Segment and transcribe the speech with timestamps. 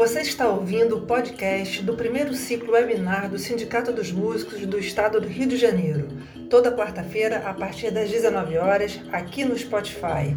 [0.00, 5.20] Você está ouvindo o podcast do primeiro ciclo webinar do Sindicato dos Músicos do Estado
[5.20, 6.08] do Rio de Janeiro,
[6.48, 10.34] toda quarta-feira a partir das 19 horas, aqui no Spotify.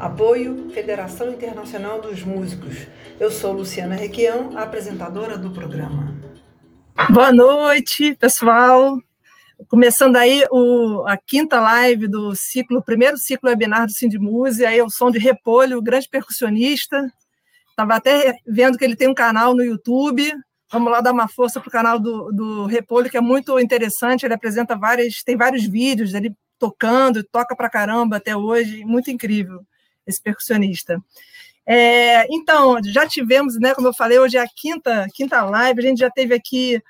[0.00, 2.88] Apoio Federação Internacional dos Músicos.
[3.20, 6.12] Eu sou Luciana Requião, apresentadora do programa.
[7.08, 8.98] Boa noite, pessoal.
[9.68, 14.84] Começando aí o, a quinta live do ciclo, primeiro ciclo webinar do Sindimuse, aí é
[14.84, 17.08] o som de Repolho, o grande percussionista,
[17.74, 20.32] Estava até vendo que ele tem um canal no YouTube.
[20.70, 24.24] Vamos lá dar uma força para o canal do, do Repolho, que é muito interessante.
[24.24, 28.84] Ele apresenta várias, tem vários vídeos dele tocando, toca para caramba até hoje.
[28.84, 29.60] Muito incrível
[30.06, 31.02] esse percussionista.
[31.66, 35.82] É, então, já tivemos, né, como eu falei, hoje é a quinta, quinta live, a
[35.82, 36.80] gente já teve aqui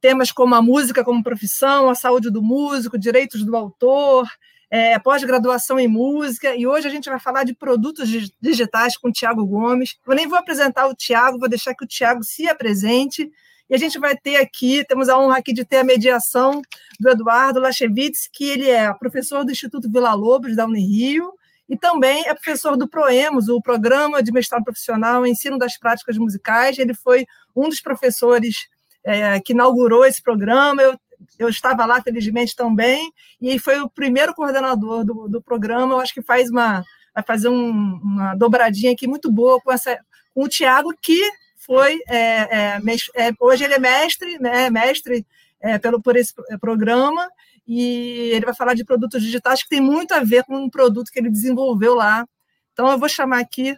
[0.00, 4.28] temas como a música como profissão, a saúde do músico, direitos do autor,
[4.70, 8.08] é, pós-graduação em música, e hoje a gente vai falar de produtos
[8.40, 9.96] digitais com o Tiago Gomes.
[10.06, 13.30] Eu nem vou apresentar o Tiago, vou deixar que o Tiago se apresente.
[13.68, 16.60] E a gente vai ter aqui, temos a honra aqui de ter a mediação
[16.98, 21.32] do Eduardo Lachevitz, que ele é professor do Instituto Vila Lobos, da Unirio,
[21.68, 26.18] e também é professor do PROEMOS, o Programa de Mestrado Profissional em Ensino das Práticas
[26.18, 26.78] Musicais.
[26.78, 28.68] Ele foi um dos professores
[29.04, 30.82] é, que inaugurou esse programa.
[30.82, 30.98] Eu
[31.38, 35.94] eu estava lá, felizmente, também, e foi o primeiro coordenador do, do programa.
[35.94, 37.70] Eu acho que faz uma, vai fazer um,
[38.02, 39.98] uma dobradinha aqui muito boa com, essa,
[40.34, 41.20] com o Tiago, que
[41.56, 42.00] foi.
[42.08, 42.80] É, é,
[43.14, 45.26] é, hoje ele é mestre, né, mestre
[45.60, 47.28] é, pelo, por esse programa,
[47.66, 51.10] e ele vai falar de produtos digitais que tem muito a ver com um produto
[51.10, 52.26] que ele desenvolveu lá.
[52.72, 53.76] Então, eu vou chamar aqui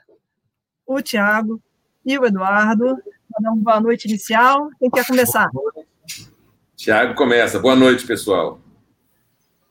[0.87, 1.61] o Tiago
[2.05, 2.97] e o Eduardo,
[3.41, 4.71] dar uma boa noite inicial.
[4.79, 5.49] Quem quer começar?
[5.53, 5.92] Boa noite.
[6.83, 7.61] Tiago começa.
[7.61, 8.61] Boa noite, pessoal.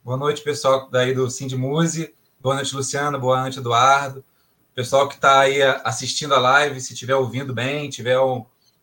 [0.01, 2.15] Boa noite, pessoal daí do Cindy Muse.
[2.39, 3.19] Boa noite, Luciano.
[3.19, 4.23] Boa noite, Eduardo.
[4.73, 8.17] Pessoal que está aí assistindo a live, se estiver ouvindo bem, tiver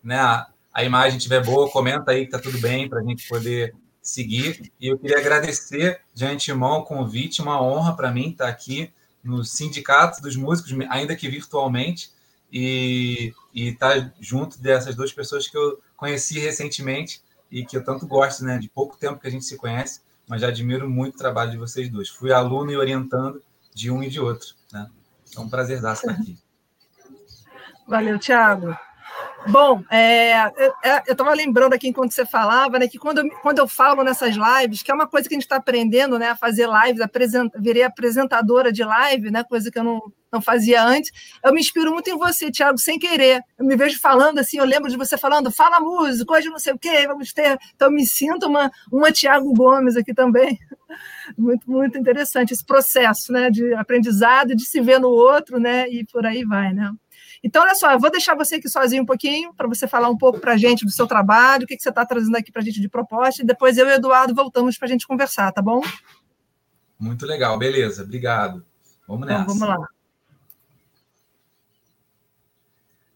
[0.05, 3.75] né, a imagem estiver boa, comenta aí que está tudo bem para a gente poder
[4.03, 4.71] seguir.
[4.79, 8.93] E eu queria agradecer de antemão o convite, uma honra para mim estar aqui
[9.25, 12.11] no Sindicato dos Músicos, ainda que virtualmente,
[12.53, 18.45] e estar junto dessas duas pessoas que eu conheci recentemente e que eu tanto gosto,
[18.45, 18.59] né?
[18.59, 21.57] De pouco tempo que a gente se conhece, mas já admiro muito o trabalho de
[21.57, 22.09] vocês dois.
[22.09, 23.43] Fui aluno e orientando
[23.75, 24.89] de um e de outro, né?
[25.37, 26.39] É um prazer estar aqui.
[27.87, 28.77] Valeu, Thiago.
[29.47, 33.59] Bom, é, é, eu estava lembrando aqui enquanto você falava, né, que quando eu, quando
[33.59, 36.37] eu falo nessas lives, que é uma coisa que a gente está aprendendo, né, a
[36.37, 41.11] fazer lives, apresent, virei apresentadora de live, né, coisa que eu não, não fazia antes,
[41.43, 43.41] eu me inspiro muito em você, Tiago, sem querer.
[43.59, 46.75] Eu me vejo falando assim, eu lembro de você falando, fala música, hoje não sei
[46.75, 47.59] o quê, vamos ter.
[47.75, 50.59] Então, eu me sinto uma, uma Tiago Gomes aqui também.
[51.37, 56.03] Muito, muito interessante esse processo, né, de aprendizado, de se ver no outro, né, e
[56.07, 56.91] por aí vai, né.
[57.43, 60.17] Então, olha só, eu vou deixar você aqui sozinho um pouquinho, para você falar um
[60.17, 62.63] pouco para a gente do seu trabalho, o que, que você está trazendo aqui para
[62.63, 65.53] a gente de proposta, e depois eu e o Eduardo voltamos para a gente conversar,
[65.53, 65.81] tá bom?
[66.99, 68.65] Muito legal, beleza, obrigado.
[69.07, 69.43] Vamos então, nessa.
[69.45, 69.89] Então, vamos lá.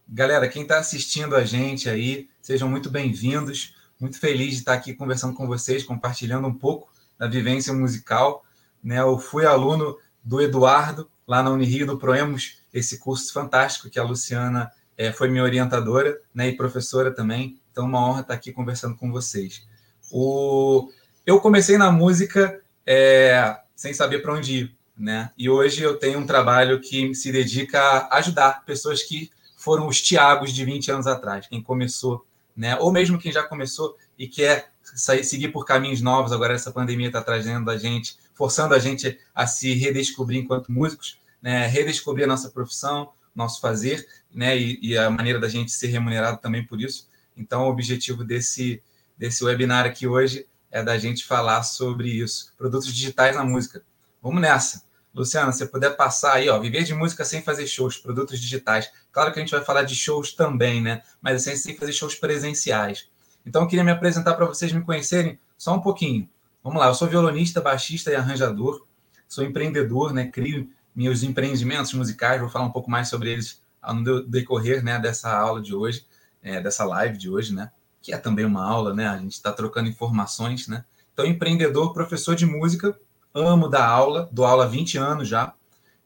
[0.07, 3.75] Galera, quem está assistindo a gente aí, sejam muito bem-vindos.
[3.99, 8.43] Muito feliz de estar aqui conversando com vocês, compartilhando um pouco da vivência musical.
[8.83, 8.99] Né?
[8.99, 14.03] Eu fui aluno do Eduardo, lá na Unirio, no Proemos, esse curso fantástico que a
[14.03, 17.59] Luciana é, foi minha orientadora né, e professora também.
[17.71, 19.65] Então, uma honra estar aqui conversando com vocês.
[20.11, 20.89] O...
[21.25, 25.31] Eu comecei na música é, sem saber para onde ir, né?
[25.37, 30.01] E hoje eu tenho um trabalho que se dedica a ajudar pessoas que foram os
[30.01, 32.77] Tiagos de 20 anos atrás, quem começou, né?
[32.79, 36.31] Ou mesmo quem já começou e quer sair, seguir por caminhos novos.
[36.33, 41.17] Agora essa pandemia está trazendo a gente, forçando a gente a se redescobrir enquanto músicos
[41.43, 45.87] né, redescobrir a nossa profissão, nosso fazer, né, e, e, a maneira da gente ser
[45.87, 47.09] remunerado também por isso.
[47.35, 48.81] Então, o objetivo desse,
[49.17, 53.83] desse webinar aqui hoje é da gente falar sobre isso, produtos digitais na música.
[54.21, 54.83] Vamos nessa.
[55.13, 58.89] Luciana, se puder passar aí, ó, viver de música sem fazer shows, produtos digitais.
[59.11, 61.03] Claro que a gente vai falar de shows também, né?
[61.21, 63.09] Mas assim, sem fazer shows presenciais.
[63.45, 66.27] Então, eu queria me apresentar para vocês me conhecerem só um pouquinho.
[66.63, 68.87] Vamos lá, eu sou violonista, baixista e arranjador,
[69.27, 70.27] sou empreendedor, né?
[70.27, 73.61] Crio meus empreendimentos musicais, vou falar um pouco mais sobre eles
[73.93, 76.05] no decorrer né, dessa aula de hoje,
[76.41, 77.71] é, dessa live de hoje, né?
[78.01, 79.07] Que é também uma aula, né?
[79.07, 80.85] A gente está trocando informações, né?
[81.13, 82.97] Então, empreendedor, professor de música,
[83.33, 85.53] amo dar aula, dou aula há 20 anos já,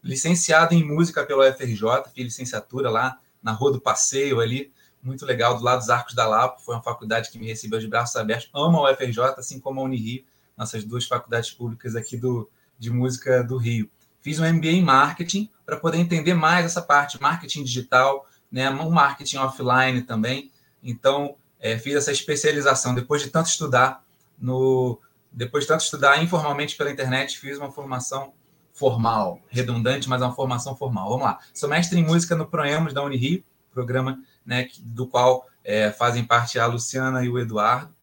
[0.03, 5.57] licenciado em música pela UFRJ, fiz licenciatura lá na Rua do Passeio ali, muito legal,
[5.57, 8.49] do lado dos Arcos da Lapa, foi uma faculdade que me recebeu de braços abertos,
[8.53, 10.23] amo a UFRJ, assim como a Unirio,
[10.57, 13.89] nossas duas faculdades públicas aqui do, de música do Rio.
[14.21, 18.89] Fiz um MBA em marketing para poder entender mais essa parte, marketing digital, né, um
[18.89, 20.51] marketing offline também.
[20.83, 24.03] Então, é, fiz essa especialização depois de tanto estudar
[24.37, 24.99] no
[25.31, 28.33] depois de tanto estudar informalmente pela internet, fiz uma formação
[28.73, 31.09] formal, redundante, mas uma formação formal.
[31.09, 31.39] Vamos lá.
[31.53, 36.57] Sou mestre em música no Proemos da Unirio, programa né, do qual é, fazem parte
[36.57, 37.93] a Luciana e o Eduardo.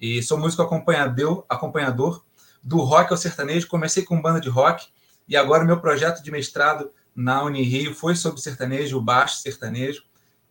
[0.00, 2.24] E sou músico acompanhador, acompanhador
[2.62, 3.68] do rock ao sertanejo.
[3.68, 4.88] Comecei com banda de rock
[5.30, 10.02] e agora meu projeto de mestrado na Unirio foi sobre sertanejo, o baixo sertanejo.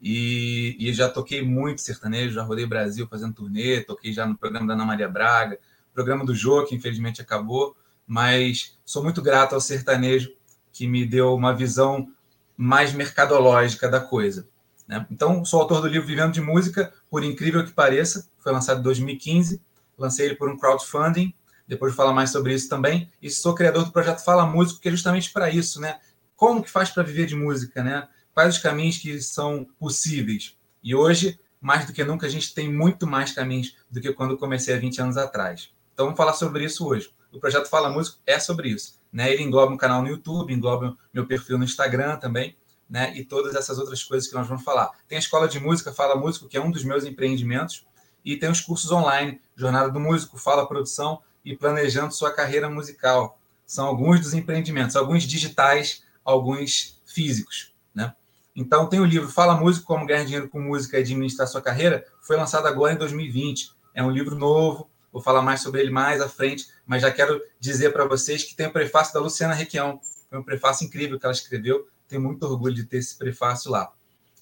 [0.01, 4.65] E, e, já toquei muito sertanejo, já rodei Brasil fazendo turnê, toquei já no programa
[4.65, 5.59] da Ana Maria Braga,
[5.93, 7.75] programa do Jô, que infelizmente acabou,
[8.07, 10.31] mas sou muito grato ao sertanejo,
[10.71, 12.07] que me deu uma visão
[12.55, 14.47] mais mercadológica da coisa.
[14.87, 15.05] Né?
[15.11, 18.83] Então, sou autor do livro Vivendo de Música, por incrível que pareça, foi lançado em
[18.83, 19.61] 2015,
[19.97, 21.33] lancei ele por um crowdfunding,
[21.69, 24.91] depois falar mais sobre isso também, e sou criador do projeto Fala Músico, que é
[24.91, 25.99] justamente para isso, né?
[26.35, 28.07] Como que faz para viver de música, né?
[28.33, 30.57] Quais os caminhos que são possíveis?
[30.83, 34.35] E hoje, mais do que nunca, a gente tem muito mais caminhos do que quando
[34.35, 35.69] comecei há 20 anos atrás.
[35.93, 37.11] Então vamos falar sobre isso hoje.
[37.31, 38.99] O projeto Fala Músico é sobre isso.
[39.13, 39.31] Né?
[39.31, 42.57] Ele engloba um canal no YouTube, engloba meu perfil no Instagram também,
[42.89, 43.15] né?
[43.15, 44.89] E todas essas outras coisas que nós vamos falar.
[45.07, 47.85] Tem a Escola de Música Fala Músico, que é um dos meus empreendimentos,
[48.25, 53.39] e tem os cursos online, Jornada do Músico, Fala Produção e Planejando Sua Carreira Musical.
[53.65, 58.13] São alguns dos empreendimentos, alguns digitais, alguns físicos, né?
[58.55, 62.05] Então tem o livro Fala Músico, Como Ganhar Dinheiro com Música e Administrar Sua Carreira,
[62.21, 63.71] foi lançado agora em 2020.
[63.95, 67.41] É um livro novo, vou falar mais sobre ele mais à frente, mas já quero
[67.59, 69.99] dizer para vocês que tem o prefácio da Luciana Requião.
[70.29, 73.91] Foi um prefácio incrível que ela escreveu, tenho muito orgulho de ter esse prefácio lá.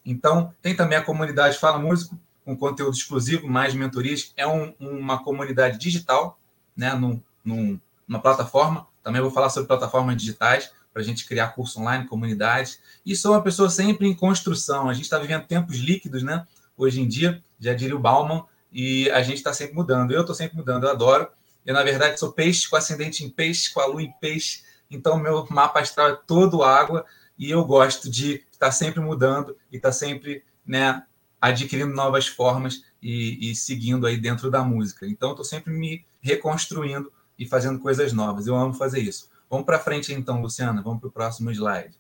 [0.06, 4.34] Então, tem também a comunidade Fala Músico, com conteúdo exclusivo, mais mentorias.
[4.36, 6.38] É um, uma comunidade digital,
[6.78, 8.88] né, num, num, numa plataforma.
[9.04, 12.80] Também vou falar sobre plataformas digitais para a gente criar curso online, comunidades.
[13.06, 14.90] E sou uma pessoa sempre em construção.
[14.90, 16.46] A gente está vivendo tempos líquidos, né?
[16.78, 20.12] Hoje em dia, já diria o Bauman, e a gente está sempre mudando.
[20.12, 21.28] Eu estou sempre mudando, eu adoro.
[21.66, 24.64] Eu, na verdade, sou peixe com ascendente em peixe, com a lua em peixe.
[24.90, 27.06] Então, meu mapa astral é todo água
[27.38, 31.04] e eu gosto de estar tá sempre mudando e estar tá sempre né,
[31.42, 35.06] adquirindo novas formas e, e, seguindo aí dentro da música.
[35.06, 38.48] Então, estou sempre me reconstruindo e fazendo coisas novas.
[38.48, 39.30] Eu amo fazer isso.
[39.50, 40.82] Vamos para frente, então, Luciana.
[40.82, 41.96] Vamos para o próximo slide.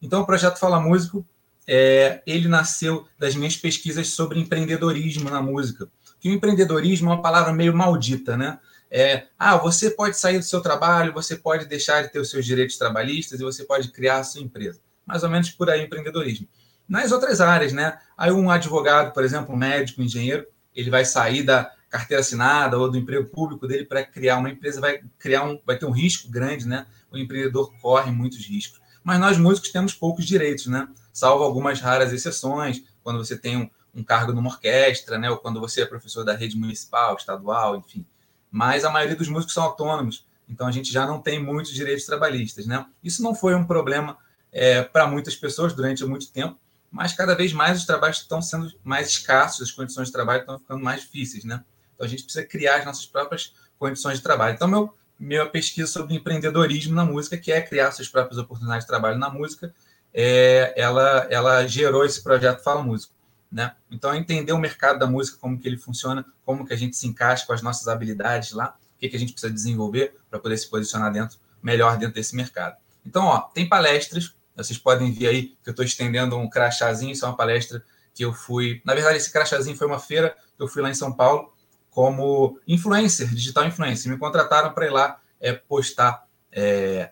[0.00, 1.24] Então, o projeto Fala Músico
[1.66, 5.88] é, ele nasceu das minhas pesquisas sobre empreendedorismo na música.
[6.20, 8.58] Que o empreendedorismo é uma palavra meio maldita, né?
[8.90, 12.44] É, ah, você pode sair do seu trabalho, você pode deixar de ter os seus
[12.44, 14.80] direitos trabalhistas e você pode criar a sua empresa.
[15.06, 16.46] Mais ou menos por aí empreendedorismo.
[16.88, 17.98] Nas outras áreas, né?
[18.16, 22.78] Aí um advogado, por exemplo, um médico, um engenheiro, ele vai sair da carteira assinada
[22.78, 25.90] ou do emprego público dele para criar uma empresa, vai criar um, vai ter um
[25.90, 26.86] risco grande, né?
[27.10, 28.80] O empreendedor corre muitos riscos.
[29.04, 30.88] Mas nós músicos temos poucos direitos, né?
[31.12, 35.60] salvo algumas raras exceções, quando você tem um, um cargo numa orquestra, né, ou quando
[35.60, 38.06] você é professor da rede municipal, estadual, enfim.
[38.50, 42.06] Mas a maioria dos músicos são autônomos, então a gente já não tem muitos direitos
[42.06, 42.66] trabalhistas.
[42.66, 42.84] Né?
[43.04, 44.16] Isso não foi um problema
[44.50, 46.58] é, para muitas pessoas durante muito tempo,
[46.90, 50.58] mas cada vez mais os trabalhos estão sendo mais escassos, as condições de trabalho estão
[50.58, 51.44] ficando mais difíceis.
[51.44, 51.62] Né?
[52.04, 54.54] A gente precisa criar as nossas próprias condições de trabalho.
[54.54, 58.88] Então, meu, minha pesquisa sobre empreendedorismo na música, que é criar suas próprias oportunidades de
[58.88, 59.74] trabalho na música,
[60.12, 63.14] é, ela, ela gerou esse projeto Fala Músico.
[63.50, 63.74] Né?
[63.90, 67.06] Então, entender o mercado da música, como que ele funciona, como que a gente se
[67.06, 70.56] encaixa com as nossas habilidades lá, o que, que a gente precisa desenvolver para poder
[70.56, 72.76] se posicionar dentro, melhor dentro desse mercado.
[73.04, 77.24] Então, ó, tem palestras, vocês podem ver aí que eu estou estendendo um crachazinho, isso
[77.24, 78.80] é uma palestra que eu fui.
[78.84, 81.51] Na verdade, esse crachazinho foi uma feira que eu fui lá em São Paulo
[81.92, 84.10] como influencer, digital influencer.
[84.10, 87.10] Me contrataram para ir lá é, postar é,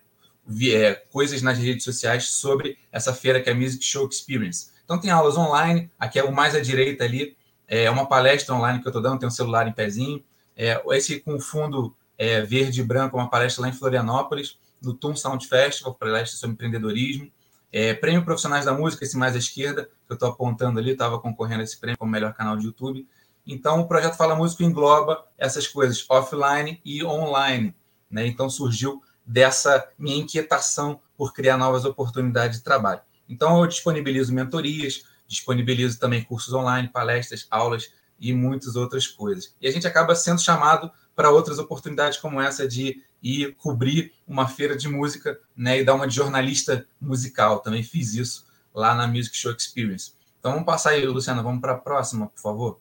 [0.73, 4.71] é, coisas nas redes sociais sobre essa feira que é a Music Show Experience.
[4.85, 7.37] Então tem aulas online, aqui é o mais à direita ali,
[7.69, 10.25] é uma palestra online que eu estou dando, tem um celular em pezinho.
[10.57, 15.15] É, esse com fundo é, verde e branco, uma palestra lá em Florianópolis, no Tum
[15.15, 17.31] Sound Festival, palestra sobre empreendedorismo.
[17.73, 21.21] É, prêmio Profissionais da Música, esse mais à esquerda, que eu estou apontando ali, estava
[21.21, 23.07] concorrendo a esse prêmio como melhor canal de YouTube.
[23.47, 27.75] Então, o projeto Fala Música engloba essas coisas offline e online.
[28.11, 28.27] Né?
[28.27, 33.01] Então, surgiu dessa minha inquietação por criar novas oportunidades de trabalho.
[33.29, 39.55] Então, eu disponibilizo mentorias, disponibilizo também cursos online, palestras, aulas e muitas outras coisas.
[39.61, 44.49] E a gente acaba sendo chamado para outras oportunidades como essa de ir cobrir uma
[44.49, 47.61] feira de música né, e dar uma de jornalista musical.
[47.61, 50.13] Também fiz isso lá na Music Show Experience.
[50.39, 52.81] Então vamos passar aí, Luciana, vamos para a próxima, por favor.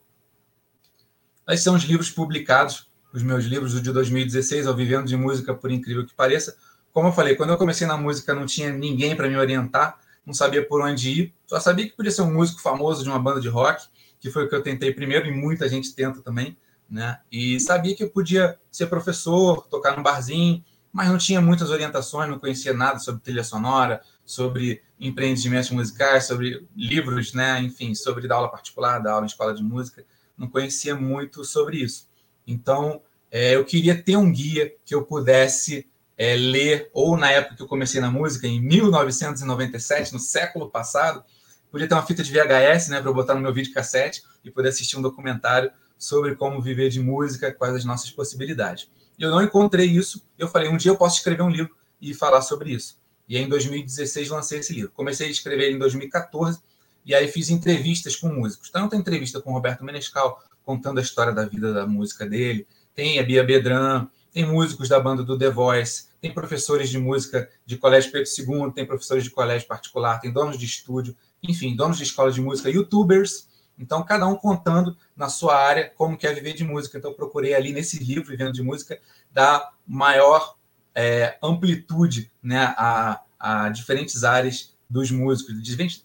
[1.49, 5.53] Esses são os livros publicados os meus livros, o de 2016, ao Vivendo de Música,
[5.53, 6.55] por incrível que pareça.
[6.91, 10.33] Como eu falei, quando eu comecei na música, não tinha ninguém para me orientar, não
[10.33, 13.41] sabia por onde ir, só sabia que podia ser um músico famoso de uma banda
[13.41, 13.87] de rock,
[14.19, 16.57] que foi o que eu tentei primeiro e muita gente tenta também,
[16.89, 17.19] né?
[17.31, 22.29] E sabia que eu podia ser professor, tocar num barzinho, mas não tinha muitas orientações,
[22.29, 27.59] não conhecia nada sobre trilha sonora, sobre empreendimentos musicais, sobre livros, né?
[27.61, 30.03] Enfim, sobre dar aula particular, dar aula em escola de música,
[30.39, 32.07] não conhecia muito sobre isso.
[32.47, 37.57] Então, é, eu queria ter um guia que eu pudesse é, ler, ou na época
[37.57, 41.23] que eu comecei na música, em 1997, no século passado,
[41.69, 44.49] podia ter uma fita de VHS, né, para eu botar no meu vídeo cassete e
[44.49, 48.89] poder assistir um documentário sobre como viver de música, quais as nossas possibilidades.
[49.19, 52.41] Eu não encontrei isso, eu falei, um dia eu posso escrever um livro e falar
[52.41, 52.97] sobre isso.
[53.27, 54.91] E aí, em 2016 lancei esse livro.
[54.91, 56.59] Comecei a escrever em 2014
[57.05, 58.69] e aí fiz entrevistas com músicos.
[58.69, 62.67] Tanto a entrevista com o Roberto Menescal, contando a história da vida da música dele,
[62.93, 67.49] tem a Bia Bedran, tem músicos da banda do The Voice, tem professores de música
[67.65, 71.97] de colégio Pedro II, tem professores de colégio particular, tem donos de estúdio, enfim, donos
[71.97, 73.47] de escola de música, youtubers.
[73.77, 76.97] Então, cada um contando na sua área como quer viver de música.
[76.97, 78.99] Então, procurei ali nesse livro, Vivendo de Música,
[79.31, 80.55] dar maior
[80.93, 85.55] é, amplitude né, a, a diferentes áreas dos músicos,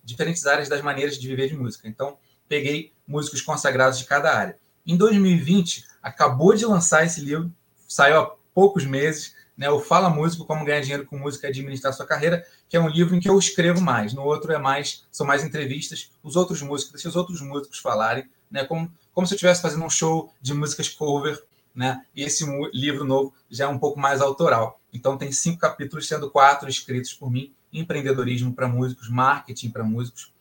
[0.04, 1.88] diferentes áreas das maneiras de viver de música.
[1.88, 4.58] Então, peguei músicos consagrados de cada área.
[4.86, 7.50] Em 2020, acabou de lançar esse livro,
[7.88, 11.92] saiu há poucos meses, né, o Fala Músico, Como Ganhar Dinheiro com Música e Administrar
[11.92, 14.12] Sua Carreira, que é um livro em que eu escrevo mais.
[14.12, 18.28] No outro é mais, são mais entrevistas, os outros músicos, deixa os outros músicos falarem,
[18.50, 21.42] né, como, como se eu estivesse fazendo um show de músicas cover,
[21.74, 24.80] né, e esse livro novo já é um pouco mais autoral.
[24.92, 30.32] Então tem cinco capítulos, sendo quatro escritos por mim, empreendedorismo para músicos, marketing para músicos,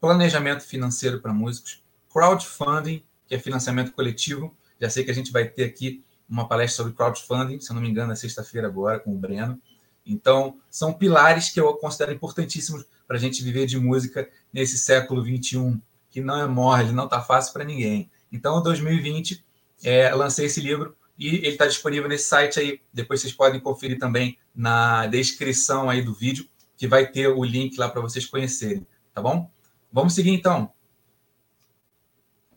[0.00, 5.44] planejamento financeiro para músicos, crowdfunding, que é financiamento coletivo, já sei que a gente vai
[5.46, 9.14] ter aqui uma palestra sobre crowdfunding, se eu não me engano, na sexta-feira agora, com
[9.14, 9.60] o Breno.
[10.04, 15.22] Então, são pilares que eu considero importantíssimos para a gente viver de música nesse século
[15.22, 15.80] XXI,
[16.10, 18.10] que não é mole, não está fácil para ninguém.
[18.32, 19.44] Então, em 2020,
[19.82, 22.80] é, lancei esse livro e ele está disponível nesse site aí.
[22.92, 26.46] Depois vocês podem conferir também na descrição aí do vídeo,
[26.78, 29.50] que vai ter o link lá para vocês conhecerem, tá bom?
[29.92, 30.72] Vamos seguir então.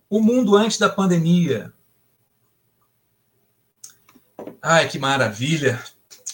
[0.07, 1.73] O mundo antes da pandemia.
[4.61, 5.83] Ai, que maravilha!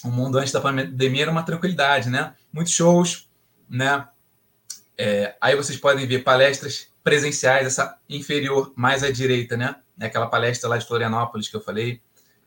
[0.04, 2.34] O mundo antes da pandemia era uma tranquilidade, né?
[2.52, 3.28] Muitos shows,
[3.68, 4.06] né?
[4.96, 9.76] É, aí vocês podem ver palestras presenciais, essa inferior mais à direita, né?
[9.98, 12.02] Aquela palestra lá de Florianópolis que eu falei.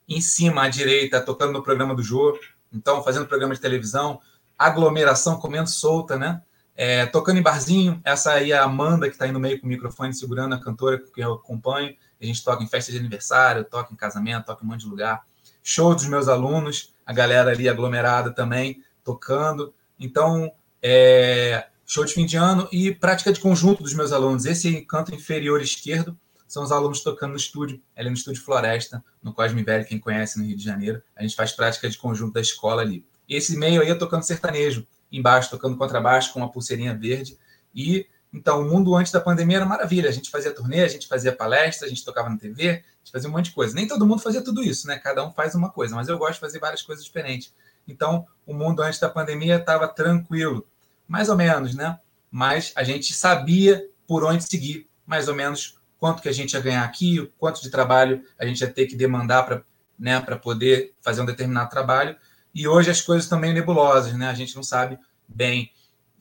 [0.08, 2.38] Em cima, à direita, tocando no programa do Jô,
[2.72, 4.22] então fazendo programa de televisão,
[4.66, 6.42] aglomeração comendo solta, né?
[6.76, 9.68] É, tocando em barzinho, essa aí é a Amanda, que está aí no meio com
[9.68, 11.96] o microfone, segurando a cantora que eu acompanho.
[12.20, 14.88] A gente toca em festa de aniversário, toca em casamento, toca em um monte de
[14.88, 15.24] lugar
[15.64, 19.74] show dos meus alunos, a galera ali aglomerada também, tocando.
[20.00, 20.52] Então,
[20.82, 24.46] é, show de fim de ano e prática de conjunto dos meus alunos.
[24.46, 29.34] Esse canto inferior esquerdo são os alunos tocando no estúdio, ali no Estúdio Floresta, no
[29.34, 31.02] Cosme Velho, quem conhece no Rio de Janeiro.
[31.16, 33.06] A gente faz prática de conjunto da escola ali.
[33.32, 37.38] E esse meio aí é tocando sertanejo, embaixo, tocando contrabaixo com uma pulseirinha verde.
[37.74, 40.10] E então, o mundo antes da pandemia era maravilha.
[40.10, 43.12] A gente fazia turnê, a gente fazia palestra, a gente tocava na TV, a gente
[43.14, 43.74] fazia um monte de coisa.
[43.74, 45.00] Nem todo mundo fazia tudo isso, né?
[45.00, 47.54] Cada um faz uma coisa, mas eu gosto de fazer várias coisas diferentes.
[47.88, 50.68] Então, o mundo antes da pandemia estava tranquilo,
[51.08, 52.00] mais ou menos, né?
[52.30, 56.60] Mas a gente sabia por onde seguir, mais ou menos quanto que a gente ia
[56.60, 59.64] ganhar aqui, quanto de trabalho a gente ia ter que demandar para
[59.98, 62.18] né, poder fazer um determinado trabalho.
[62.54, 64.28] E hoje as coisas meio nebulosas, né?
[64.28, 65.72] A gente não sabe bem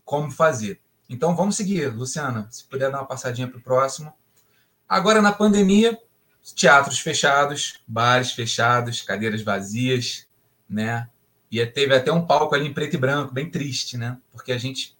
[0.04, 0.80] como fazer.
[1.08, 4.12] Então vamos seguir, Luciana, se puder dar uma passadinha para o próximo.
[4.88, 5.98] Agora na pandemia,
[6.54, 10.26] teatros fechados, bares fechados, cadeiras vazias,
[10.68, 11.08] né?
[11.50, 14.18] E teve até um palco ali em preto e branco, bem triste, né?
[14.30, 14.96] Porque a gente.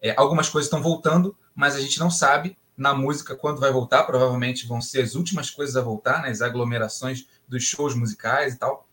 [0.00, 4.04] É, algumas coisas estão voltando, mas a gente não sabe na música quando vai voltar.
[4.04, 6.28] Provavelmente vão ser as últimas coisas a voltar, né?
[6.28, 8.86] As aglomerações dos shows musicais e tal.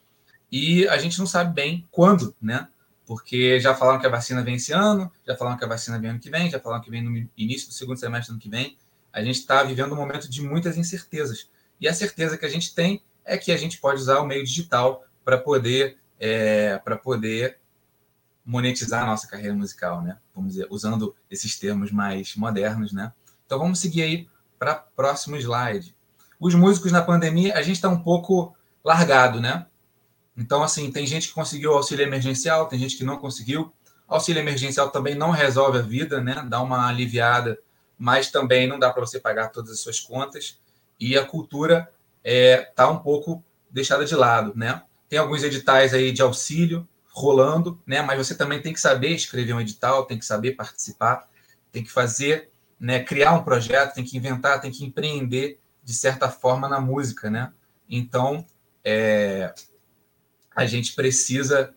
[0.51, 2.67] E a gente não sabe bem quando, né?
[3.11, 6.11] porque já falaram que a vacina vem esse ano, já falaram que a vacina vem
[6.11, 8.47] ano que vem, já falaram que vem no início do segundo semestre do ano que
[8.47, 8.77] vem.
[9.11, 11.49] A gente está vivendo um momento de muitas incertezas.
[11.77, 14.45] E a certeza que a gente tem é que a gente pode usar o meio
[14.45, 17.57] digital para poder, é, para poder
[18.45, 20.17] monetizar a nossa carreira musical, né?
[20.33, 23.11] Vamos dizer, usando esses termos mais modernos, né?
[23.45, 25.93] Então vamos seguir aí para próximo slide.
[26.39, 29.65] Os músicos na pandemia, a gente está um pouco largado, né?
[30.41, 33.71] Então, assim, tem gente que conseguiu auxílio emergencial, tem gente que não conseguiu.
[34.07, 36.43] Auxílio emergencial também não resolve a vida, né?
[36.49, 37.59] Dá uma aliviada,
[37.95, 40.59] mas também não dá para você pagar todas as suas contas.
[40.99, 41.87] E a cultura
[42.23, 44.81] está é, tá um pouco deixada de lado, né?
[45.07, 48.01] Tem alguns editais aí de auxílio, rolando, né?
[48.01, 51.29] Mas você também tem que saber escrever um edital, tem que saber participar,
[51.71, 53.03] tem que fazer, né?
[53.03, 57.53] Criar um projeto, tem que inventar, tem que empreender de certa forma na música, né?
[57.87, 58.43] Então,
[58.83, 59.53] é,
[60.55, 61.73] a gente precisa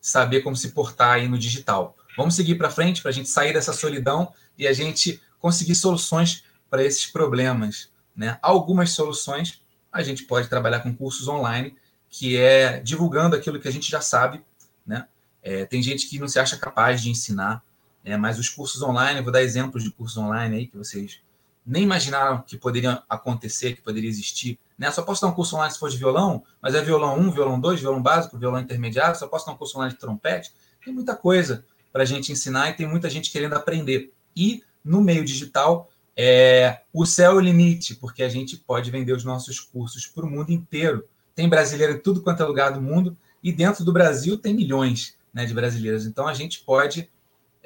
[0.00, 1.96] saber como se portar aí no digital.
[2.16, 6.44] Vamos seguir para frente para a gente sair dessa solidão e a gente conseguir soluções
[6.70, 7.90] para esses problemas.
[8.14, 8.38] Né?
[8.40, 11.76] Algumas soluções a gente pode trabalhar com cursos online,
[12.08, 14.42] que é divulgando aquilo que a gente já sabe.
[14.86, 15.06] Né?
[15.42, 17.62] É, tem gente que não se acha capaz de ensinar,
[18.04, 18.16] né?
[18.16, 21.20] mas os cursos online, vou dar exemplos de cursos online aí que vocês
[21.66, 24.58] nem imaginaram que poderiam acontecer, que poderia existir.
[24.78, 24.90] Né?
[24.90, 27.60] Só posso dar um curso online se for de violão, mas é violão 1, violão
[27.60, 30.52] 2, violão básico, violão intermediário, só posso dar um curso online de trompete.
[30.84, 34.12] Tem muita coisa para a gente ensinar e tem muita gente querendo aprender.
[34.36, 39.12] E no meio digital, é, o céu é o limite, porque a gente pode vender
[39.12, 41.08] os nossos cursos para o mundo inteiro.
[41.34, 45.16] Tem brasileiro em tudo quanto é lugar do mundo, e dentro do Brasil tem milhões
[45.32, 46.06] né, de brasileiros.
[46.06, 47.08] Então a gente pode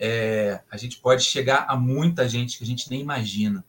[0.00, 3.64] é, a gente pode chegar a muita gente que a gente nem imagina.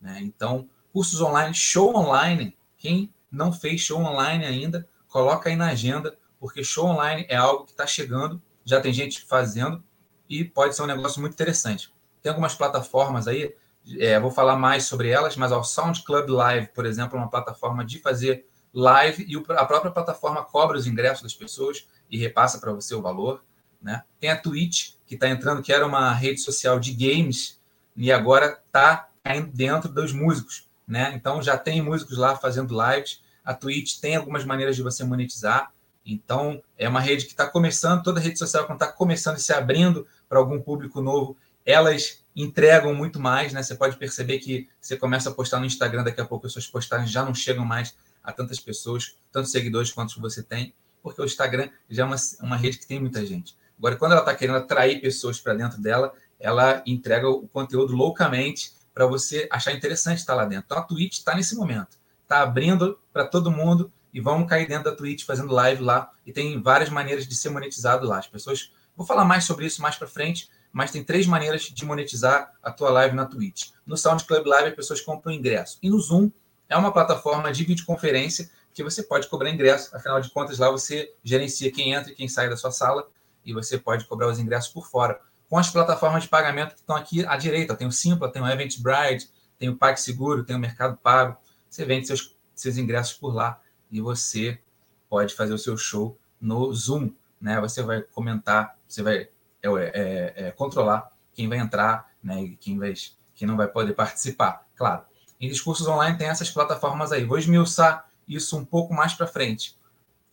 [0.00, 0.18] Né?
[0.22, 2.56] Então, cursos online, show online.
[2.76, 7.64] Quem não fez show online ainda, coloca aí na agenda, porque show online é algo
[7.64, 9.82] que está chegando, já tem gente fazendo
[10.28, 11.92] e pode ser um negócio muito interessante.
[12.22, 13.54] Tem algumas plataformas aí,
[13.98, 17.30] é, vou falar mais sobre elas, mas o Sound Club Live, por exemplo, é uma
[17.30, 22.58] plataforma de fazer live e a própria plataforma cobra os ingressos das pessoas e repassa
[22.58, 23.42] para você o valor.
[23.80, 24.02] Né?
[24.20, 27.60] Tem a Twitch, que está entrando, que era uma rede social de games
[27.96, 29.07] e agora está
[29.52, 31.12] dentro dos músicos, né?
[31.14, 33.20] Então já tem músicos lá fazendo lives.
[33.44, 35.72] A Twitch tem algumas maneiras de você monetizar.
[36.04, 39.52] Então é uma rede que está começando, toda rede social quando está começando e se
[39.52, 43.62] abrindo para algum público novo, elas entregam muito mais, né?
[43.62, 46.66] Você pode perceber que você começa a postar no Instagram, daqui a pouco as suas
[46.66, 51.24] postagens já não chegam mais a tantas pessoas, tantos seguidores quantos você tem, porque o
[51.24, 53.56] Instagram já é uma, uma rede que tem muita gente.
[53.78, 58.72] Agora, quando ela está querendo atrair pessoas para dentro dela, ela entrega o conteúdo loucamente
[58.98, 60.64] para você achar interessante estar lá dentro.
[60.66, 64.90] Então a Twitch está nesse momento, está abrindo para todo mundo e vamos cair dentro
[64.90, 68.18] da Twitch fazendo live lá e tem várias maneiras de ser monetizado lá.
[68.18, 71.84] As pessoas, vou falar mais sobre isso mais para frente, mas tem três maneiras de
[71.84, 73.68] monetizar a tua live na Twitch.
[73.86, 76.28] No Sound Club Live as pessoas compram ingresso e no Zoom
[76.68, 79.96] é uma plataforma de videoconferência que você pode cobrar ingresso.
[79.96, 83.06] Afinal de contas, lá você gerencia quem entra e quem sai da sua sala
[83.44, 86.96] e você pode cobrar os ingressos por fora com as plataformas de pagamento que estão
[86.96, 87.74] aqui à direita.
[87.74, 91.36] Tem o Simpla, tem o Eventbrite, tem o PagSeguro, tem o Mercado Pago.
[91.68, 94.60] Você vende seus, seus ingressos por lá e você
[95.08, 97.12] pode fazer o seu show no Zoom.
[97.40, 97.60] Né?
[97.60, 99.28] Você vai comentar, você vai
[99.62, 102.42] é, é, é, controlar quem vai entrar né?
[102.42, 102.92] e quem, vai,
[103.34, 104.66] quem não vai poder participar.
[104.76, 105.02] Claro,
[105.40, 107.24] em discursos online tem essas plataformas aí.
[107.24, 109.78] Vou esmiuçar isso um pouco mais para frente.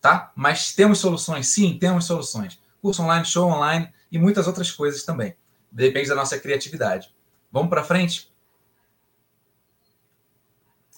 [0.00, 0.30] Tá?
[0.36, 1.48] Mas temos soluções?
[1.48, 2.58] Sim, temos soluções.
[2.80, 5.36] Curso online, show online, e muitas outras coisas também.
[5.70, 7.14] Depende da nossa criatividade.
[7.50, 8.32] Vamos para frente?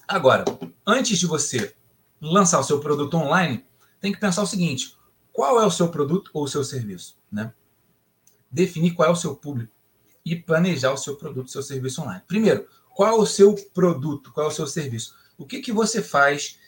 [0.07, 0.45] Agora,
[0.85, 1.75] antes de você
[2.19, 3.65] lançar o seu produto online,
[3.99, 4.97] tem que pensar o seguinte:
[5.31, 7.17] qual é o seu produto ou o seu serviço?
[7.31, 7.53] Né?
[8.49, 9.71] Definir qual é o seu público
[10.25, 12.23] e planejar o seu produto, o seu serviço online.
[12.27, 15.15] Primeiro, qual é o seu produto, qual é o seu serviço?
[15.37, 16.59] O que, que você faz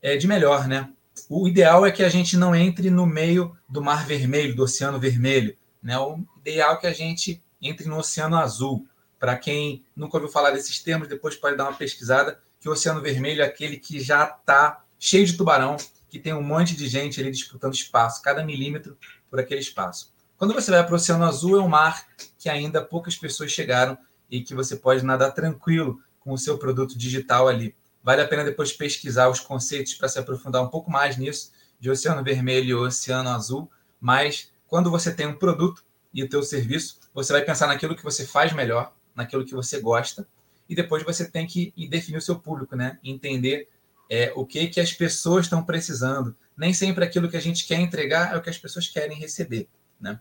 [0.00, 0.92] é, de melhor, né?
[1.28, 4.98] O ideal é que a gente não entre no meio do mar vermelho, do oceano
[4.98, 5.98] vermelho, né?
[5.98, 8.86] O ideal é que a gente entre no Oceano Azul.
[9.18, 13.00] Para quem nunca ouviu falar desses termos, depois pode dar uma pesquisada, que o Oceano
[13.00, 15.76] Vermelho é aquele que já está cheio de tubarão,
[16.08, 18.98] que tem um monte de gente ali disputando espaço, cada milímetro
[19.30, 20.12] por aquele espaço.
[20.36, 22.04] Quando você vai para o Oceano Azul, é um mar
[22.36, 23.96] que ainda poucas pessoas chegaram
[24.28, 27.76] e que você pode nadar tranquilo com o seu produto digital ali.
[28.02, 31.90] Vale a pena depois pesquisar os conceitos para se aprofundar um pouco mais nisso, de
[31.90, 36.98] Oceano Vermelho e Oceano Azul, mas quando você tem um produto e o teu serviço,
[37.14, 40.26] você vai pensar naquilo que você faz melhor, naquilo que você gosta,
[40.68, 42.98] e depois você tem que definir o seu público, né?
[43.04, 43.68] Entender
[44.08, 46.34] é, o que que as pessoas estão precisando.
[46.56, 49.68] Nem sempre aquilo que a gente quer entregar é o que as pessoas querem receber,
[50.00, 50.20] né?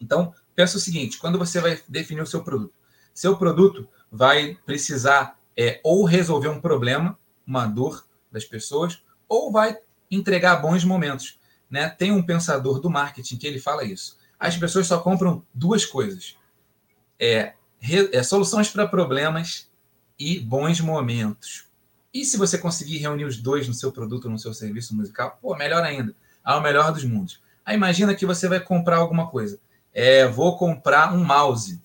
[0.00, 2.74] Então, pensa o seguinte, quando você vai definir o seu produto,
[3.14, 9.78] seu produto vai precisar é, ou resolver um problema, uma dor das pessoas, ou vai
[10.10, 11.38] entregar bons momentos.
[11.70, 11.88] Né?
[11.88, 14.18] Tem um pensador do marketing que ele fala isso.
[14.38, 16.36] As pessoas só compram duas coisas:
[17.18, 17.54] é,
[18.12, 19.70] é soluções para problemas
[20.18, 21.66] e bons momentos.
[22.12, 25.54] E se você conseguir reunir os dois no seu produto, no seu serviço musical, pô,
[25.54, 26.14] melhor ainda.
[26.42, 27.42] Ao melhor dos mundos.
[27.64, 29.58] Aí imagina que você vai comprar alguma coisa.
[29.92, 31.80] É, vou comprar um mouse.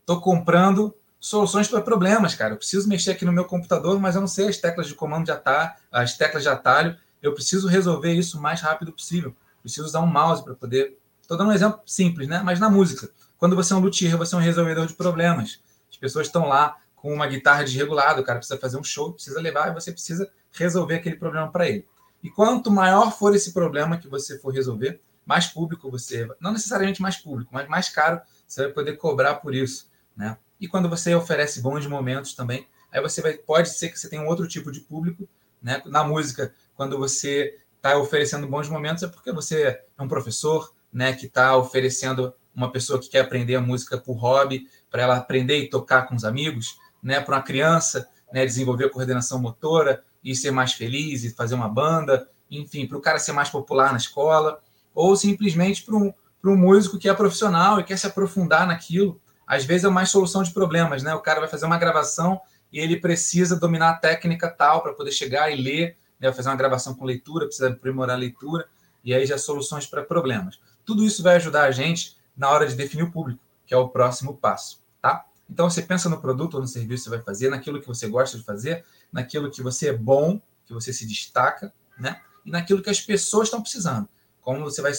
[0.00, 2.54] Estou comprando soluções para problemas, cara.
[2.54, 5.26] Eu preciso mexer aqui no meu computador, mas eu não sei as teclas de comando
[5.26, 9.34] de atalho, as teclas de atalho eu preciso resolver isso o mais rápido possível.
[9.60, 10.98] Preciso usar um mouse para poder.
[11.20, 12.40] Estou dando um exemplo simples, né?
[12.42, 15.60] Mas na música, quando você é um luthier, você é um resolvedor de problemas.
[15.90, 19.40] As pessoas estão lá com uma guitarra desregulada, o cara precisa fazer um show, precisa
[19.40, 21.86] levar e você precisa resolver aquele problema para ele.
[22.22, 27.00] E quanto maior for esse problema que você for resolver, mais público você, não necessariamente
[27.00, 30.36] mais público, mas mais caro você vai poder cobrar por isso, né?
[30.60, 34.22] E quando você oferece bons momentos também, aí você vai, pode ser que você tenha
[34.22, 35.28] um outro tipo de público,
[35.62, 35.82] né?
[35.86, 41.12] Na música, quando você está oferecendo bons momentos, é porque você é um professor, né?
[41.14, 45.58] Que está oferecendo uma pessoa que quer aprender a música por hobby, para ela aprender
[45.58, 47.20] e tocar com os amigos, né?
[47.20, 48.44] Para uma criança, né?
[48.44, 53.18] Desenvolver coordenação motora e ser mais feliz e fazer uma banda, enfim, para o cara
[53.18, 54.60] ser mais popular na escola,
[54.94, 56.12] ou simplesmente para um,
[56.44, 59.20] um músico que é profissional e quer se aprofundar naquilo.
[59.50, 61.12] Às vezes é mais solução de problemas, né?
[61.12, 62.40] O cara vai fazer uma gravação
[62.72, 66.28] e ele precisa dominar a técnica tal para poder chegar e ler, né?
[66.28, 68.68] Vai fazer uma gravação com leitura, precisa aprimorar a leitura,
[69.02, 70.60] e aí já soluções para problemas.
[70.84, 73.88] Tudo isso vai ajudar a gente na hora de definir o público, que é o
[73.88, 75.26] próximo passo, tá?
[75.50, 78.06] Então você pensa no produto ou no serviço que você vai fazer, naquilo que você
[78.06, 82.20] gosta de fazer, naquilo que você é bom, que você se destaca, né?
[82.46, 84.08] E naquilo que as pessoas estão precisando.
[84.40, 84.92] Como você vai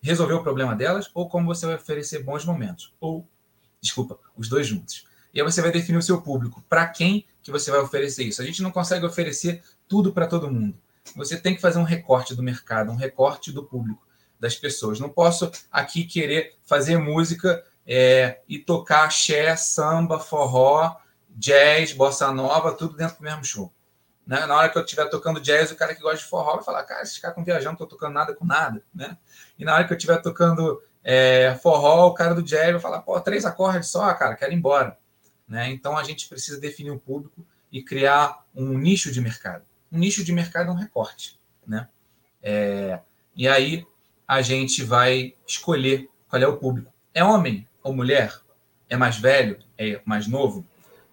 [0.00, 2.94] resolver o problema delas ou como você vai oferecer bons momentos.
[2.98, 3.28] Ou,
[3.80, 5.06] desculpa, os dois juntos.
[5.32, 6.64] E aí você vai definir o seu público.
[6.68, 8.42] Para quem que você vai oferecer isso?
[8.42, 10.78] A gente não consegue oferecer tudo para todo mundo.
[11.16, 14.06] Você tem que fazer um recorte do mercado, um recorte do público,
[14.38, 15.00] das pessoas.
[15.00, 20.96] Não posso aqui querer fazer música é, e tocar axé, samba, forró,
[21.30, 23.72] jazz, bossa nova, tudo dentro do mesmo show.
[24.26, 24.44] Né?
[24.44, 26.84] Na hora que eu estiver tocando jazz, o cara que gosta de forró vai falar,
[26.84, 28.84] cara, esses caras estão viajando, não estou tocando nada com nada.
[28.94, 29.16] Né?
[29.58, 33.00] E na hora que eu estiver tocando é, forró, o cara do jazz vai falar,
[33.00, 34.96] pô, três acordes só, cara, quero ir embora.
[35.48, 35.70] Né?
[35.70, 39.64] Então a gente precisa definir um público e criar um nicho de mercado.
[39.90, 41.38] Um nicho de mercado é um recorte.
[41.66, 41.88] Né?
[42.42, 43.00] É,
[43.34, 43.86] e aí
[44.26, 46.92] a gente vai escolher qual é o público.
[47.14, 48.38] É homem ou mulher?
[48.88, 49.58] É mais velho?
[49.76, 50.66] É mais novo?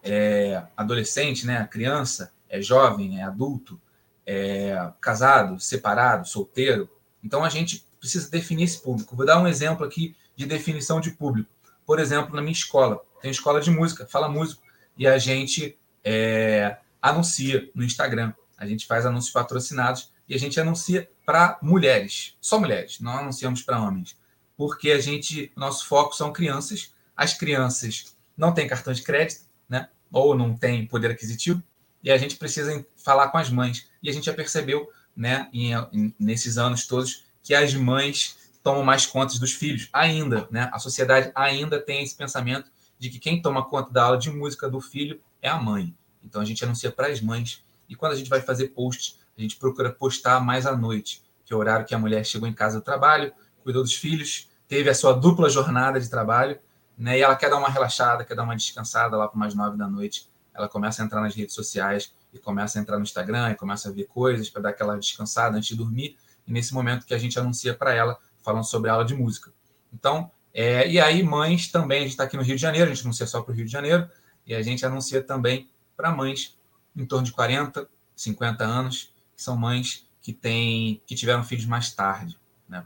[0.03, 1.65] É adolescente, né?
[1.71, 2.33] criança?
[2.49, 3.19] É jovem?
[3.19, 3.79] É adulto?
[4.25, 5.59] É casado?
[5.59, 6.27] Separado?
[6.27, 6.89] Solteiro?
[7.23, 9.15] Então a gente precisa definir esse público.
[9.15, 11.49] Vou dar um exemplo aqui de definição de público.
[11.85, 14.61] Por exemplo, na minha escola, tem escola de música, fala músico,
[14.95, 18.31] e a gente é, anuncia no Instagram.
[18.57, 23.63] A gente faz anúncios patrocinados e a gente anuncia para mulheres, só mulheres, não anunciamos
[23.63, 24.15] para homens,
[24.55, 26.93] porque a gente, nosso foco são crianças.
[27.17, 29.89] As crianças não têm cartão de crédito, né?
[30.11, 31.61] Ou não têm poder aquisitivo,
[32.03, 33.87] e a gente precisa falar com as mães.
[34.03, 38.83] E a gente já percebeu, né, em, em, nesses anos todos, que as mães tomam
[38.83, 40.67] mais conta dos filhos, ainda, né?
[40.73, 44.67] A sociedade ainda tem esse pensamento de que quem toma conta da aula de música
[44.67, 45.95] do filho é a mãe.
[46.23, 47.63] Então a gente anuncia para as mães.
[47.87, 51.53] E quando a gente vai fazer post, a gente procura postar mais à noite, que
[51.53, 53.31] é o horário que a mulher chegou em casa do trabalho,
[53.63, 56.57] cuidou dos filhos, teve a sua dupla jornada de trabalho,
[56.97, 57.19] né?
[57.19, 59.87] E ela quer dar uma relaxada, quer dar uma descansada lá para mais nove da
[59.87, 60.27] noite.
[60.51, 63.89] Ela começa a entrar nas redes sociais e começa a entrar no Instagram e começa
[63.89, 67.17] a ver coisas para dar aquela descansada antes de dormir e nesse momento que a
[67.17, 69.51] gente anuncia para ela, falando sobre a aula de música.
[69.93, 72.93] Então, é, e aí, mães também, a gente está aqui no Rio de Janeiro, a
[72.93, 74.09] gente anuncia só para o Rio de Janeiro,
[74.45, 76.57] e a gente anuncia também para mães
[76.95, 81.93] em torno de 40, 50 anos, que são mães que, têm, que tiveram filhos mais
[81.93, 82.39] tarde.
[82.69, 82.85] Né?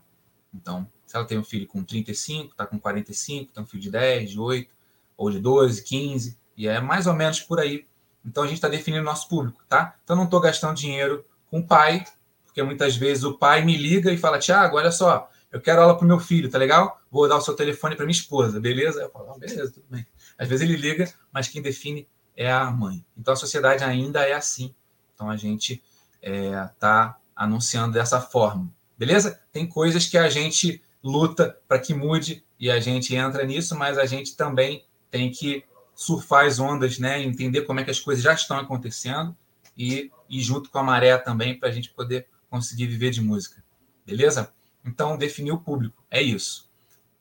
[0.54, 3.92] Então, se ela tem um filho com 35, está com 45, tem um filho de
[3.92, 4.74] 10, de 8,
[5.16, 7.86] ou de 12, 15, e é mais ou menos por aí.
[8.26, 9.96] Então, a gente está definindo o nosso público, tá?
[10.04, 12.04] Então, não estou gastando dinheiro com o pai
[12.60, 15.96] porque muitas vezes o pai me liga e fala: Tiago, olha só, eu quero aula
[15.96, 17.00] para o meu filho, tá legal?
[17.10, 19.02] Vou dar o seu telefone para minha esposa, beleza?
[19.02, 20.06] Eu falo: ah, beleza, tudo bem.
[20.38, 23.04] Às vezes ele liga, mas quem define é a mãe.
[23.18, 24.74] Então a sociedade ainda é assim.
[25.14, 25.82] Então a gente
[26.22, 29.40] está é, tá anunciando dessa forma, beleza?
[29.54, 33.98] Tem coisas que a gente luta para que mude e a gente entra nisso, mas
[33.98, 35.64] a gente também tem que
[35.96, 37.22] surfar as ondas, né?
[37.22, 39.36] Entender como é que as coisas já estão acontecendo
[39.78, 43.64] e ir junto com a maré também para a gente poder conseguir viver de música.
[44.06, 44.52] Beleza?
[44.86, 46.04] Então, definir o público.
[46.10, 46.70] É isso.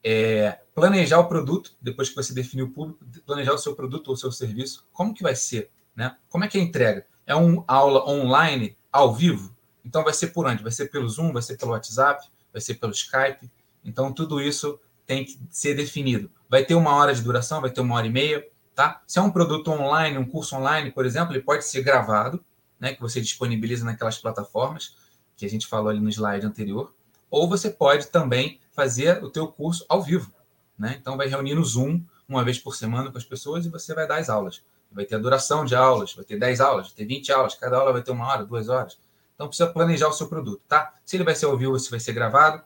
[0.03, 4.13] É, planejar o produto, depois que você definiu o público, planejar o seu produto ou
[4.13, 4.87] o seu serviço.
[4.91, 5.69] Como que vai ser?
[5.95, 6.15] Né?
[6.29, 7.05] Como é que é a entrega?
[7.27, 9.55] É uma aula online, ao vivo?
[9.85, 10.63] Então, vai ser por onde?
[10.63, 13.49] Vai ser pelo Zoom, vai ser pelo WhatsApp, vai ser pelo Skype.
[13.83, 16.31] Então, tudo isso tem que ser definido.
[16.49, 19.01] Vai ter uma hora de duração, vai ter uma hora e meia, tá?
[19.05, 22.43] Se é um produto online, um curso online, por exemplo, ele pode ser gravado,
[22.79, 24.95] né, que você disponibiliza naquelas plataformas
[25.39, 26.93] que a gente falou ali no slide anterior,
[27.31, 30.31] ou você pode também fazer o teu curso ao vivo,
[30.77, 30.97] né?
[30.99, 34.07] Então vai reunir no Zoom uma vez por semana com as pessoas e você vai
[34.07, 34.61] dar as aulas.
[34.91, 37.77] Vai ter a duração de aulas, vai ter 10 aulas, vai ter 20 aulas, cada
[37.77, 38.97] aula vai ter uma hora, duas horas.
[39.35, 40.93] Então precisa planejar o seu produto, tá?
[41.05, 42.63] Se ele vai ser ao vivo se vai ser gravado,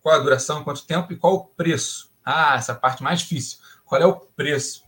[0.00, 2.12] qual a duração, quanto tempo e qual o preço.
[2.22, 3.58] Ah, essa parte mais difícil.
[3.84, 4.84] Qual é o preço?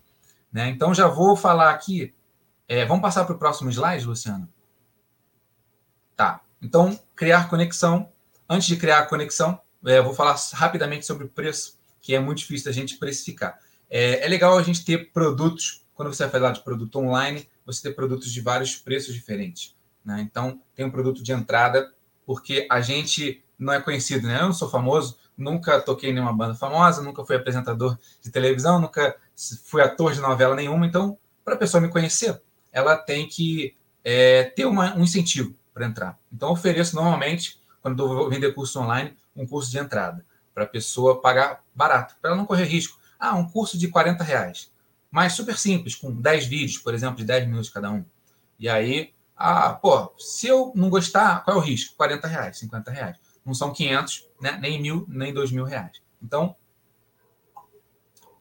[0.53, 0.69] Né?
[0.69, 2.15] Então, já vou falar aqui.
[2.69, 4.49] É, vamos passar para o próximo slide, Luciano?
[6.15, 6.41] Tá.
[6.67, 8.09] Então, criar conexão.
[8.49, 12.67] Antes de criar conexão, é, vou falar rapidamente sobre o preço, que é muito difícil
[12.67, 13.57] da gente precificar.
[13.89, 17.89] É, é legal a gente ter produtos, quando você vai falar de produto online, você
[17.89, 19.77] ter produtos de vários preços diferentes.
[20.05, 20.21] Né?
[20.29, 21.93] Então, tem um produto de entrada,
[22.27, 24.41] porque a gente não é conhecido, né?
[24.41, 28.81] Eu não sou famoso, nunca toquei em nenhuma banda famosa, nunca fui apresentador de televisão,
[28.81, 29.17] nunca
[29.65, 30.85] fui ator de novela nenhuma.
[30.85, 35.85] Então, para a pessoa me conhecer, ela tem que é, ter uma, um incentivo para
[35.85, 36.19] entrar.
[36.33, 40.67] Então, ofereço normalmente, quando eu vou vender curso online, um curso de entrada, para a
[40.67, 42.99] pessoa pagar barato, para ela não correr risco.
[43.21, 44.73] Ah, um curso de 40 reais,
[45.11, 48.07] mas super simples, com 10 vídeos, por exemplo, de 10 minutos cada um.
[48.59, 51.95] E aí, ah, pô, se eu não gostar, qual é o risco?
[51.95, 54.59] 40 reais, 50 reais não são 500, né?
[54.61, 56.01] nem mil, nem dois mil reais.
[56.23, 56.57] Então,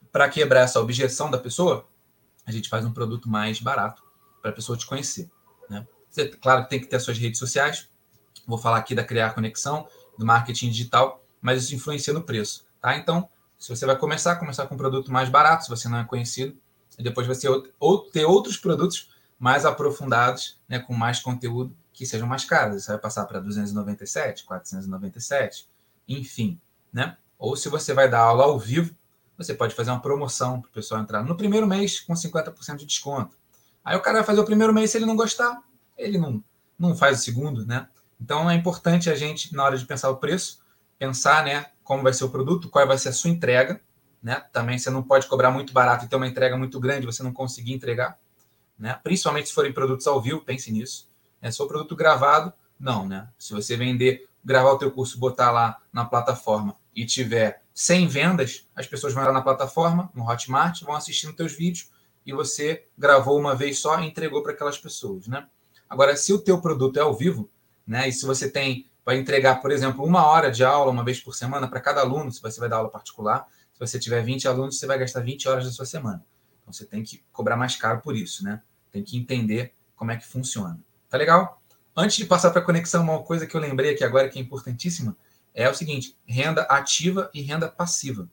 [0.10, 1.86] para quebrar essa objeção da pessoa,
[2.46, 4.02] a gente faz um produto mais barato
[4.42, 5.30] para a pessoa te conhecer.
[6.16, 7.90] Você, claro que tem que ter as suas redes sociais.
[8.48, 9.86] Vou falar aqui da criar conexão,
[10.18, 12.66] do marketing digital, mas isso influencia no preço.
[12.80, 12.96] Tá?
[12.96, 13.28] Então,
[13.60, 16.58] se você vai começar, começar com um produto mais barato, se você não é conhecido,
[16.98, 22.28] e depois você ou ter outros produtos mais aprofundados, né, com mais conteúdo, que sejam
[22.28, 22.84] mais caras.
[22.84, 25.68] Você vai passar para 297, 497,
[26.08, 26.58] enfim,
[26.94, 27.18] né?
[27.38, 28.96] Ou se você vai dar aula ao vivo,
[29.38, 32.86] você pode fazer uma promoção para o pessoal entrar no primeiro mês com 50% de
[32.86, 33.38] desconto.
[33.84, 35.62] Aí o cara vai fazer o primeiro mês, se ele não gostar,
[35.98, 36.44] ele não,
[36.78, 37.88] não faz o segundo, né?
[38.20, 40.60] Então é importante a gente, na hora de pensar o preço,
[40.98, 43.82] pensar, né, como vai ser o produto, qual vai ser a sua entrega,
[44.22, 44.44] né?
[44.52, 47.34] Também você não pode cobrar muito barato e ter uma entrega muito grande, você não
[47.34, 48.18] conseguir entregar,
[48.78, 49.00] né?
[49.04, 51.10] Principalmente se forem produtos ao vivo, pense nisso.
[51.42, 52.52] É só produto gravado?
[52.80, 53.30] Não, né?
[53.38, 58.68] Se você vender, gravar o teu curso, botar lá na plataforma e tiver 100 vendas,
[58.76, 61.92] as pessoas vão lá na plataforma, no Hotmart, vão assistindo teus vídeos
[62.26, 65.48] e você gravou uma vez só e entregou para aquelas pessoas, né?
[65.90, 67.50] Agora, se o teu produto é ao vivo,
[67.86, 68.08] né?
[68.08, 71.36] E se você tem vai entregar, por exemplo, uma hora de aula uma vez por
[71.36, 74.80] semana para cada aluno, se você vai dar aula particular, se você tiver 20 alunos,
[74.80, 76.26] você vai gastar 20 horas da sua semana.
[76.62, 78.62] Então você tem que cobrar mais caro por isso, né?
[78.92, 80.80] Tem que entender como é que funciona.
[81.08, 81.62] Tá legal?
[81.96, 84.42] Antes de passar para a conexão, uma coisa que eu lembrei aqui agora que é
[84.42, 85.16] importantíssima
[85.54, 88.30] é o seguinte: renda ativa e renda passiva.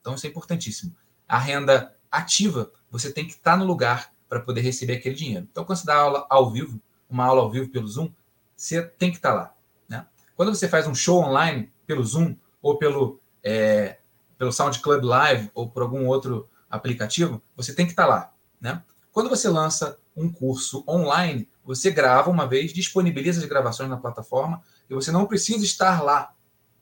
[0.00, 0.94] Então, isso é importantíssimo.
[1.26, 5.48] A renda ativa, você tem que estar tá no lugar para poder receber aquele dinheiro.
[5.50, 8.10] Então, quando você dá aula ao vivo, uma aula ao vivo pelo Zoom,
[8.56, 9.54] você tem que estar tá lá.
[9.88, 10.06] Né?
[10.36, 13.98] Quando você faz um show online pelo Zoom ou pelo, é,
[14.38, 18.32] pelo SoundCloud Live ou por algum outro aplicativo, você tem que estar tá lá.
[18.60, 18.82] Né?
[19.12, 24.62] Quando você lança um curso online, você grava uma vez, disponibiliza as gravações na plataforma
[24.88, 26.32] e você não precisa estar lá.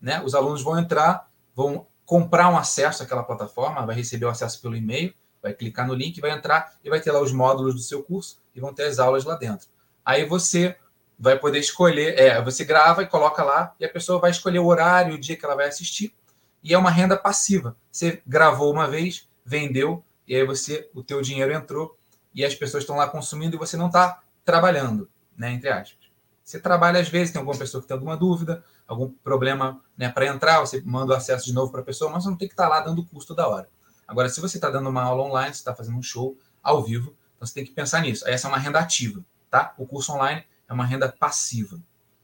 [0.01, 0.23] Né?
[0.23, 4.77] Os alunos vão entrar, vão comprar um acesso àquela plataforma, vai receber o acesso pelo
[4.77, 8.03] e-mail, vai clicar no link, vai entrar e vai ter lá os módulos do seu
[8.03, 9.69] curso e vão ter as aulas lá dentro.
[10.05, 10.77] Aí você
[11.19, 14.67] vai poder escolher, é, você grava e coloca lá e a pessoa vai escolher o
[14.67, 16.15] horário, o dia que ela vai assistir
[16.63, 17.77] e é uma renda passiva.
[17.91, 21.97] Você gravou uma vez, vendeu e aí você, o teu dinheiro entrou
[22.35, 26.05] e as pessoas estão lá consumindo e você não está trabalhando, né, entre aspas.
[26.43, 30.27] Você trabalha às vezes, tem alguma pessoa que tem alguma dúvida, algum problema né, para
[30.27, 32.55] entrar, você manda o acesso de novo para a pessoa, mas você não tem que
[32.55, 33.69] estar tá lá dando custo da hora.
[34.07, 37.15] Agora, se você está dando uma aula online, você está fazendo um show ao vivo,
[37.37, 38.29] então você tem que pensar nisso.
[38.29, 39.73] Essa é uma renda ativa, tá?
[39.79, 41.79] O curso online é uma renda passiva.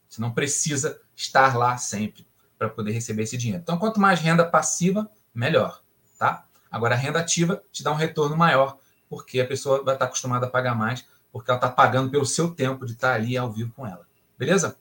[0.08, 2.26] Você não precisa estar lá sempre
[2.58, 3.62] para poder receber esse dinheiro.
[3.62, 5.80] Então, quanto mais renda passiva, melhor,
[6.18, 6.44] tá?
[6.68, 10.46] Agora, a renda ativa te dá um retorno maior, porque a pessoa vai estar acostumada
[10.46, 13.72] a pagar mais porque ela está pagando pelo seu tempo de estar ali ao vivo
[13.76, 14.04] com ela.
[14.36, 14.76] Beleza?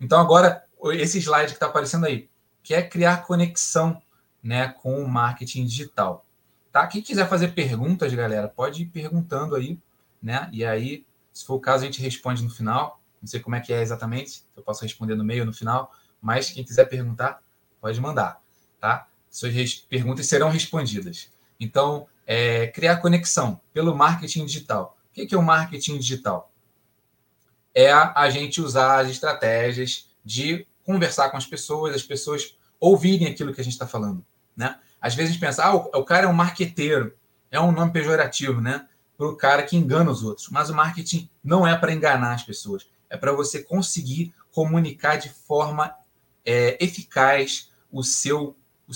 [0.00, 2.30] Então, agora, esse slide que está aparecendo aí,
[2.62, 4.00] que é criar conexão
[4.42, 6.24] né, com o marketing digital.
[6.72, 6.86] Tá?
[6.86, 9.78] Quem quiser fazer perguntas, galera, pode ir perguntando aí,
[10.22, 10.48] né?
[10.50, 13.00] E aí, se for o caso, a gente responde no final.
[13.20, 15.90] Não sei como é que é exatamente, eu posso responder no meio ou no final,
[16.20, 17.42] mas quem quiser perguntar,
[17.80, 18.40] pode mandar,
[18.80, 19.08] tá?
[19.30, 21.30] Suas perguntas serão respondidas.
[21.58, 24.96] Então, é, criar conexão pelo marketing digital.
[25.10, 26.52] O que é o marketing digital?
[27.74, 33.52] É a gente usar as estratégias de conversar com as pessoas, as pessoas ouvirem aquilo
[33.52, 34.24] que a gente está falando.
[34.56, 34.78] Né?
[35.00, 37.16] Às vezes a gente pensa, ah, o cara é um marqueteiro,
[37.50, 38.86] é um nome pejorativo, né?
[39.16, 40.48] Para o cara que engana os outros.
[40.50, 45.28] Mas o marketing não é para enganar as pessoas, é para você conseguir comunicar de
[45.28, 45.94] forma
[46.44, 48.56] é, eficaz o seu,
[48.88, 48.92] o,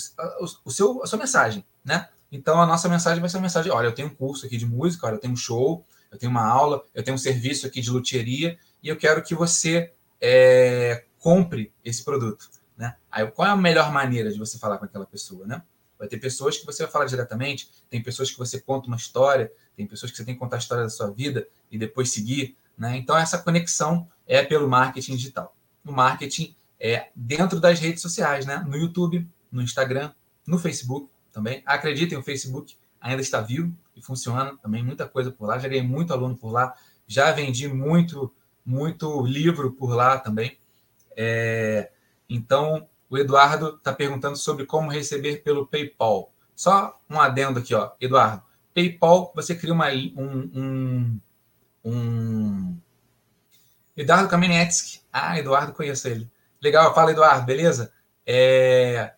[0.65, 2.09] o, seu, a sua mensagem, né?
[2.31, 4.67] Então a nossa mensagem vai ser uma mensagem: olha, eu tenho um curso aqui de
[4.67, 7.81] música, olha, eu tenho um show, eu tenho uma aula, eu tenho um serviço aqui
[7.81, 12.49] de luthieria e eu quero que você é, compre esse produto.
[12.77, 12.95] Né?
[13.11, 15.47] Aí, qual é a melhor maneira de você falar com aquela pessoa?
[15.47, 15.63] Né?
[15.99, 19.51] Vai ter pessoas que você vai falar diretamente, tem pessoas que você conta uma história,
[19.79, 22.57] tem pessoas que você tem que contar a história da sua vida e depois seguir.
[22.77, 22.97] Né?
[22.97, 25.55] Então, essa conexão é pelo marketing digital.
[25.87, 28.65] O marketing é dentro das redes sociais, né?
[28.67, 30.11] no YouTube, no Instagram,
[30.45, 31.63] no Facebook também.
[31.65, 35.61] Acreditem, o Facebook ainda está vivo e funciona também, muita coisa por lá.
[35.61, 36.75] Já ganhei muito aluno por lá,
[37.07, 38.35] já vendi muito,
[38.67, 40.59] muito livro por lá também.
[41.17, 41.93] É,
[42.29, 46.33] então, o Eduardo está perguntando sobre como receber pelo PayPal.
[46.57, 48.43] Só um adendo aqui, ó, Eduardo.
[48.79, 51.21] PayPal, você cria uma, um, um,
[51.85, 52.79] um...
[53.97, 55.01] Eduardo Kamenetsky.
[55.13, 56.31] Ah, Eduardo, conheço ele.
[56.63, 57.93] Legal, fala, Eduardo, beleza?
[58.25, 59.13] É...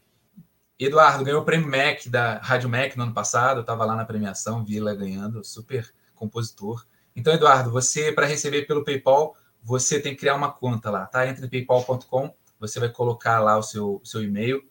[0.79, 3.59] Eduardo ganhou o prêmio Mac da Rádio Mac no ano passado.
[3.59, 6.87] Eu estava lá na premiação, vi ele ganhando, super compositor.
[7.15, 11.27] Então, Eduardo, você, para receber pelo PayPal, você tem que criar uma conta lá, tá?
[11.27, 14.63] Entre paypal.com você vai colocar lá o seu, seu e-mail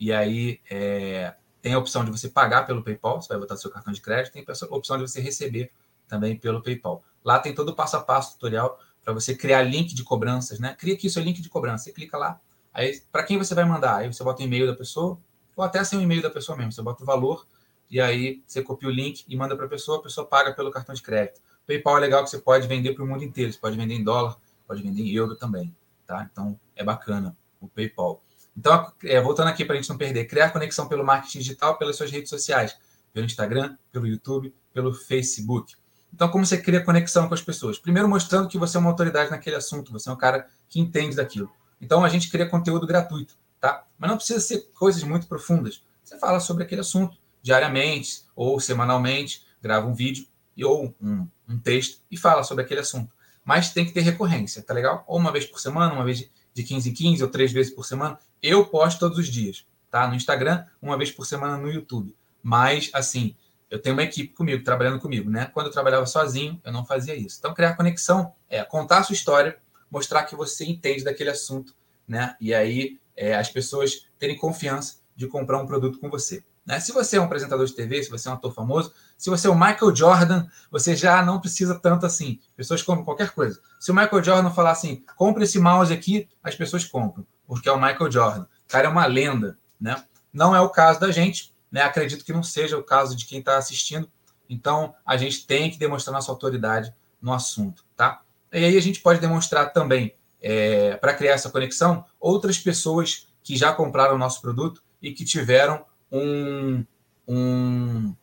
[0.00, 1.34] e aí é,
[1.66, 4.32] tem a opção de você pagar pelo PayPal, você vai botar seu cartão de crédito,
[4.32, 5.72] tem a opção de você receber
[6.06, 7.02] também pelo PayPal.
[7.24, 10.76] Lá tem todo o passo a passo tutorial para você criar link de cobranças, né?
[10.78, 12.40] Cria aqui seu link de cobrança, você clica lá,
[12.72, 13.96] aí para quem você vai mandar?
[13.96, 15.18] Aí você bota o e-mail da pessoa,
[15.56, 17.44] ou até sem o e-mail da pessoa mesmo, você bota o valor
[17.90, 20.70] e aí você copia o link e manda para a pessoa, a pessoa paga pelo
[20.70, 21.40] cartão de crédito.
[21.66, 24.04] PayPal é legal que você pode vender para o mundo inteiro, você pode vender em
[24.04, 24.36] dólar,
[24.68, 25.74] pode vender em euro também,
[26.06, 26.28] tá?
[26.30, 28.22] Então é bacana o PayPal.
[28.56, 31.96] Então, é, voltando aqui para a gente não perder, criar conexão pelo marketing digital pelas
[31.96, 32.74] suas redes sociais,
[33.12, 35.74] pelo Instagram, pelo YouTube, pelo Facebook.
[36.12, 37.78] Então, como você cria conexão com as pessoas?
[37.78, 41.16] Primeiro, mostrando que você é uma autoridade naquele assunto, você é um cara que entende
[41.16, 41.50] daquilo.
[41.80, 43.84] Então, a gente cria conteúdo gratuito, tá?
[43.98, 45.84] Mas não precisa ser coisas muito profundas.
[46.02, 50.26] Você fala sobre aquele assunto diariamente ou semanalmente, grava um vídeo
[50.64, 53.14] ou um, um texto e fala sobre aquele assunto.
[53.44, 55.04] Mas tem que ter recorrência, tá legal?
[55.06, 57.84] Ou uma vez por semana, uma vez de 15 em 15 ou três vezes por
[57.84, 58.18] semana.
[58.42, 60.08] Eu posto todos os dias, tá?
[60.08, 62.16] No Instagram, uma vez por semana no YouTube.
[62.42, 63.36] Mas, assim,
[63.70, 65.50] eu tenho uma equipe comigo, trabalhando comigo, né?
[65.52, 67.36] Quando eu trabalhava sozinho, eu não fazia isso.
[67.38, 69.58] Então, criar conexão é contar a sua história,
[69.90, 71.74] mostrar que você entende daquele assunto,
[72.08, 72.34] né?
[72.40, 76.42] E aí é, as pessoas terem confiança de comprar um produto com você.
[76.64, 76.80] Né?
[76.80, 79.46] Se você é um apresentador de TV, se você é um ator famoso, se você
[79.46, 82.38] é o Michael Jordan, você já não precisa tanto assim.
[82.54, 83.60] Pessoas compram qualquer coisa.
[83.80, 87.72] Se o Michael Jordan falar assim, compre esse mouse aqui, as pessoas compram, porque é
[87.72, 88.42] o Michael Jordan.
[88.42, 90.04] O cara é uma lenda, né?
[90.32, 91.82] Não é o caso da gente, né?
[91.82, 94.08] Acredito que não seja o caso de quem está assistindo.
[94.48, 98.20] Então, a gente tem que demonstrar nossa autoridade no assunto, tá?
[98.52, 103.56] E aí a gente pode demonstrar também, é, para criar essa conexão, outras pessoas que
[103.56, 106.84] já compraram o nosso produto e que tiveram um,
[107.26, 108.14] um,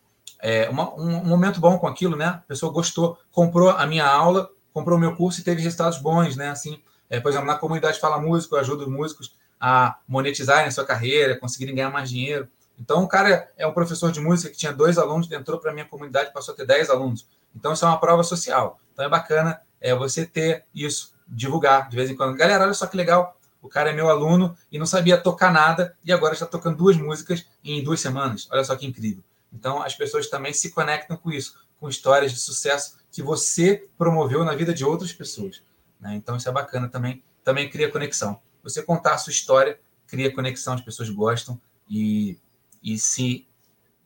[0.44, 2.26] é, uma, um momento bom com aquilo, né?
[2.26, 6.36] A pessoa gostou, comprou a minha aula, comprou o meu curso e teve resultados bons,
[6.36, 6.50] né?
[6.50, 10.70] Assim, é, por exemplo, na comunidade Fala Músico, eu ajudo os músicos a monetizarem a
[10.70, 12.46] sua carreira, conseguirem ganhar mais dinheiro.
[12.78, 15.74] Então, o cara é um professor de música que tinha dois alunos, entrou para a
[15.74, 17.26] minha comunidade, passou a ter dez alunos.
[17.56, 18.78] Então, isso é uma prova social.
[18.92, 22.36] Então, é bacana é, você ter isso, divulgar de vez em quando.
[22.36, 25.96] Galera, olha só que legal, o cara é meu aluno e não sabia tocar nada
[26.04, 28.46] e agora está tocando duas músicas em duas semanas.
[28.52, 29.24] Olha só que incrível.
[29.54, 34.44] Então, as pessoas também se conectam com isso, com histórias de sucesso que você promoveu
[34.44, 35.62] na vida de outras pessoas.
[36.00, 36.16] Né?
[36.16, 37.22] Então, isso é bacana também.
[37.44, 38.40] Também cria conexão.
[38.62, 42.38] Você contar a sua história, cria conexão, as pessoas gostam e,
[42.82, 43.46] e, se,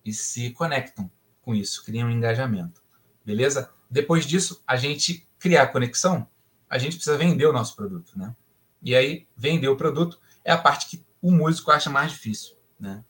[0.04, 2.82] e se conectam com isso, criam um engajamento.
[3.24, 3.70] Beleza?
[3.90, 6.28] Depois disso, a gente criar conexão,
[6.68, 8.34] a gente precisa vender o nosso produto, né?
[8.82, 13.02] E aí, vender o produto é a parte que o músico acha mais difícil, né?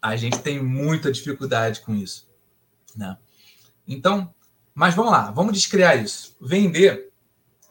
[0.00, 2.28] A gente tem muita dificuldade com isso,
[2.96, 3.16] né?
[3.86, 4.32] Então,
[4.74, 6.36] mas vamos lá, vamos descriar isso.
[6.40, 7.12] Vender,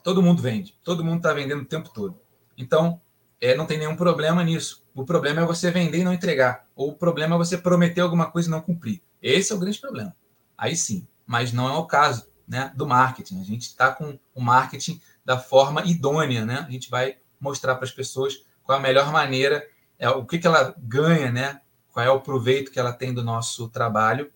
[0.04, 2.20] todo mundo vende, todo mundo está vendendo o tempo todo.
[2.58, 3.02] Então,
[3.42, 4.84] é, não tem nenhum problema nisso.
[4.94, 6.68] O problema é você vender e não entregar.
[6.76, 9.02] Ou o problema é você prometer alguma coisa e não cumprir.
[9.22, 10.16] Esse é o grande problema.
[10.58, 13.40] Aí sim, mas não é o caso né, do marketing.
[13.40, 16.66] A gente está com o marketing da forma idônea, né?
[16.68, 19.66] A gente vai mostrar para as pessoas qual a melhor maneira,
[19.98, 21.62] é, o que, que ela ganha, né?
[21.92, 24.32] Qual é o proveito que ela tem do nosso trabalho,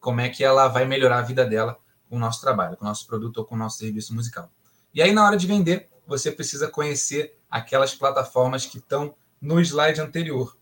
[0.00, 1.78] como é que ela vai melhorar a vida dela
[2.08, 4.50] com o nosso trabalho, com o nosso produto ou com o nosso serviço musical.
[4.92, 10.00] E aí, na hora de vender, você precisa conhecer aquelas plataformas que estão no slide
[10.00, 10.56] anterior.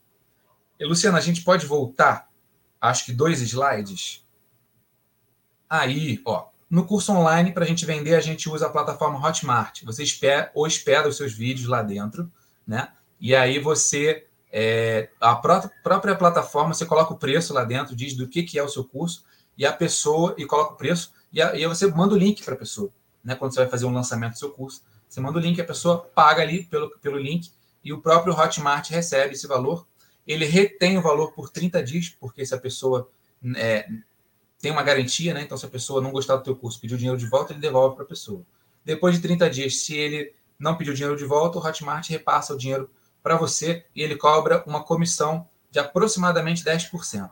[0.79, 2.31] E, Luciana, a gente pode voltar,
[2.81, 4.25] acho que dois slides.
[5.69, 9.83] Aí, ó, no curso online, para a gente vender, a gente usa a plataforma Hotmart.
[9.85, 12.33] Você espera, hospeda os seus vídeos lá dentro,
[12.67, 12.93] né?
[13.21, 18.15] E aí você, é, a pró própria plataforma, você coloca o preço lá dentro, diz
[18.15, 19.25] do que, que é o seu curso,
[19.57, 22.55] e a pessoa, e coloca o preço, e, a, e você manda o link para
[22.55, 22.91] a pessoa,
[23.25, 23.35] né?
[23.35, 25.99] Quando você vai fazer um lançamento do seu curso, Você manda o link, a pessoa
[26.15, 27.51] paga ali pelo, pelo link
[27.85, 29.87] e o próprio Hotmart recebe esse valor.
[30.27, 33.11] Ele retém o valor por 30 dias, porque se a pessoa
[33.57, 33.87] é,
[34.59, 35.43] tem uma garantia, né?
[35.43, 37.61] Então, se a pessoa não gostar do teu curso, pedir o dinheiro de volta, ele
[37.61, 38.43] devolve para a pessoa.
[38.85, 42.55] Depois de 30 dias, se ele não pedir o dinheiro de volta, o Hotmart repassa
[42.55, 42.89] o dinheiro
[43.23, 47.31] para você e ele cobra uma comissão de aproximadamente 10%.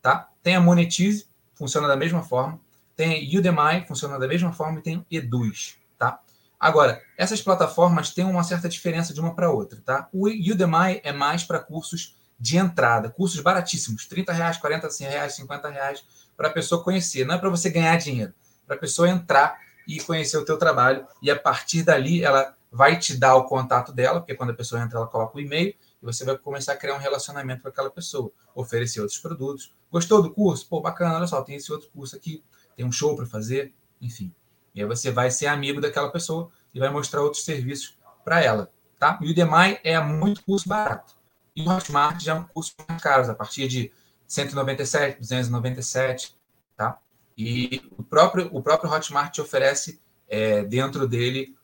[0.00, 0.28] Tá?
[0.42, 2.60] Tem a Monetize, funciona da mesma forma.
[2.94, 4.78] Tem a Udemy, funciona da mesma forma.
[4.78, 5.76] E tem Eduz.
[5.98, 6.20] Tá?
[6.58, 9.80] Agora, essas plataformas têm uma certa diferença de uma para outra.
[9.84, 10.08] Tá?
[10.12, 15.68] O Udemy é mais para cursos de entrada, cursos baratíssimos, 30 reais, 40 reais, 50
[15.70, 16.04] reais,
[16.36, 17.24] para a pessoa conhecer.
[17.24, 18.34] Não é para você ganhar dinheiro,
[18.66, 19.58] para a pessoa entrar
[19.88, 21.06] e conhecer o teu trabalho.
[21.22, 24.82] E a partir dali, ela vai te dar o contato dela, porque quando a pessoa
[24.82, 27.90] entra, ela coloca o e-mail, e você vai começar a criar um relacionamento com aquela
[27.90, 29.74] pessoa, oferecer outros produtos.
[29.90, 30.68] Gostou do curso?
[30.68, 32.44] Pô, bacana, olha só, tem esse outro curso aqui,
[32.76, 34.30] tem um show para fazer, enfim.
[34.74, 38.70] E aí você vai ser amigo daquela pessoa e vai mostrar outros serviços para ela,
[38.98, 39.18] tá?
[39.22, 41.16] E o Udemy é muito curso barato.
[41.54, 43.90] E o Hotmart já é um curso mais caro, a partir de
[44.26, 46.36] 197, 297,
[46.76, 46.98] tá?
[47.38, 49.98] E o próprio, o próprio Hotmart te oferece
[50.28, 51.56] é, dentro dele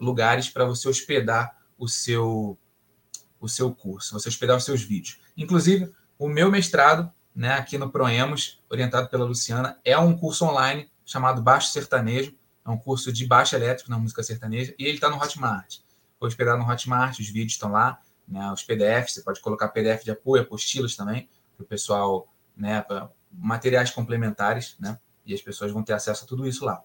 [0.00, 2.58] lugares para você hospedar o seu,
[3.40, 5.20] o seu curso, você hospedar os seus vídeos.
[5.36, 10.90] Inclusive, o meu mestrado, né, aqui no Proemos, orientado pela Luciana, é um curso online
[11.04, 15.08] chamado Baixo Sertanejo, é um curso de baixo elétrico na música sertaneja, e ele está
[15.08, 15.78] no Hotmart.
[16.18, 20.02] Vou hospedar no Hotmart, os vídeos estão lá, né, os PDFs, você pode colocar PDF
[20.02, 22.84] de apoio, apostilas também, para o pessoal, né,
[23.30, 26.82] materiais complementares, né, e as pessoas vão ter acesso a tudo isso lá.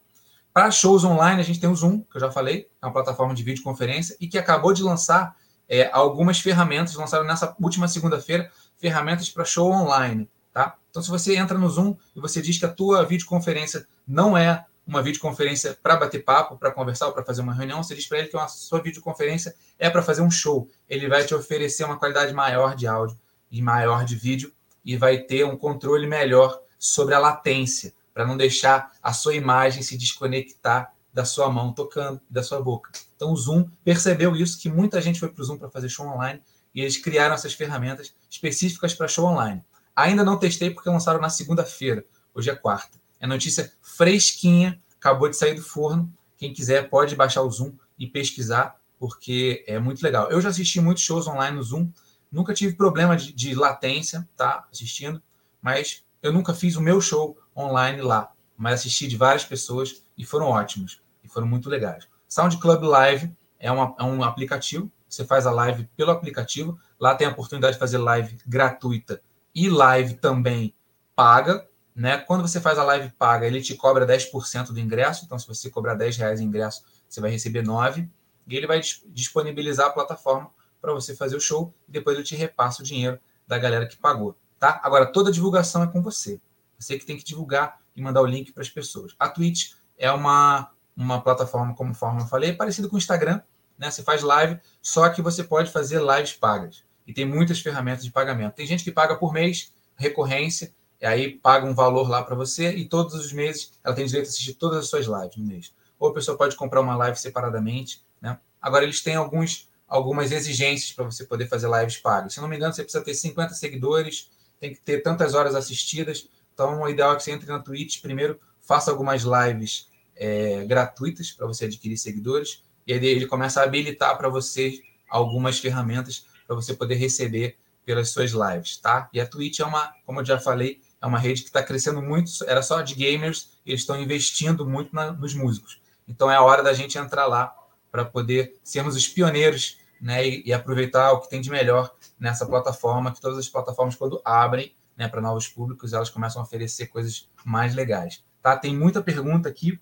[0.54, 3.34] Para shows online, a gente tem o Zoom, que eu já falei, é uma plataforma
[3.34, 5.36] de videoconferência e que acabou de lançar
[5.68, 10.30] é, algumas ferramentas, lançaram nessa última segunda-feira, ferramentas para show online.
[10.52, 10.76] Tá?
[10.90, 14.66] Então, se você entra no Zoom e você diz que a tua videoconferência não é
[14.86, 18.20] uma videoconferência para bater papo, para conversar ou para fazer uma reunião, você diz para
[18.20, 20.68] ele que a sua videoconferência é para fazer um show.
[20.90, 23.18] Ele vai te oferecer uma qualidade maior de áudio
[23.50, 24.52] e maior de vídeo
[24.84, 29.82] e vai ter um controle melhor sobre a latência para não deixar a sua imagem
[29.82, 32.92] se desconectar da sua mão tocando, da sua boca.
[33.16, 36.06] Então o Zoom percebeu isso, que muita gente foi para o Zoom para fazer show
[36.06, 36.40] online
[36.74, 39.66] e eles criaram essas ferramentas específicas para show online.
[39.96, 43.00] Ainda não testei porque lançaram na segunda-feira, hoje é quarta.
[43.20, 46.14] É notícia fresquinha, acabou de sair do forno.
[46.38, 50.30] Quem quiser pode baixar o Zoom e pesquisar, porque é muito legal.
[50.30, 51.90] Eu já assisti muitos shows online no Zoom,
[52.32, 54.68] nunca tive problema de, de latência, tá?
[54.72, 55.20] Assistindo,
[55.60, 60.26] mas eu nunca fiz o meu show online lá, mas assisti de várias pessoas e
[60.26, 62.08] foram ótimos e foram muito legais.
[62.28, 67.14] Sound Club Live é, uma, é um aplicativo, você faz a live pelo aplicativo, lá
[67.16, 69.22] tem a oportunidade de fazer live gratuita
[69.54, 70.74] e live também
[71.16, 71.68] paga.
[71.94, 72.18] Né?
[72.18, 75.70] Quando você faz a live paga, ele te cobra 10% do ingresso, então se você
[75.70, 78.10] cobrar 10 reais em ingresso, você vai receber 9,
[78.48, 80.50] e ele vai disponibilizar a plataforma
[80.82, 83.98] para você fazer o show, e depois ele te repassa o dinheiro da galera que
[83.98, 84.38] pagou.
[84.62, 84.80] Tá?
[84.84, 86.40] Agora, toda a divulgação é com você.
[86.78, 89.16] Você que tem que divulgar e mandar o link para as pessoas.
[89.18, 93.42] A Twitch é uma, uma plataforma, como forma eu falei, parecida com o Instagram.
[93.76, 93.90] Né?
[93.90, 96.84] Você faz live, só que você pode fazer lives pagas.
[97.08, 98.54] E tem muitas ferramentas de pagamento.
[98.54, 102.72] Tem gente que paga por mês, recorrência, e aí paga um valor lá para você,
[102.72, 105.74] e todos os meses ela tem direito a assistir todas as suas lives no mês.
[105.98, 108.06] Ou a pessoa pode comprar uma live separadamente.
[108.22, 108.38] Né?
[108.62, 112.36] Agora, eles têm alguns, algumas exigências para você poder fazer lives pagas.
[112.36, 114.30] Se não me engano, você precisa ter 50 seguidores,
[114.62, 116.30] tem que ter tantas horas assistidas.
[116.54, 121.32] Então, o ideal é que você entre na Twitch primeiro, faça algumas lives é, gratuitas
[121.32, 126.56] para você adquirir seguidores, e aí ele começa a habilitar para você algumas ferramentas para
[126.56, 129.10] você poder receber pelas suas lives, tá?
[129.12, 132.02] E a Twitch é uma, como eu já falei, é uma rede que está crescendo
[132.02, 135.82] muito, era só de gamers, e eles estão investindo muito na, nos músicos.
[136.08, 137.56] Então é a hora da gente entrar lá
[137.92, 142.46] para poder sermos os pioneiros né, e, e, aproveitar o que tem de melhor nessa
[142.46, 146.86] plataforma, que todas as plataformas, quando abrem, né, para novos públicos, elas começam a oferecer
[146.86, 148.24] coisas mais legais.
[148.44, 148.56] Tá?
[148.56, 149.82] Tem muita pergunta aqui.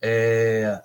[0.00, 0.82] É...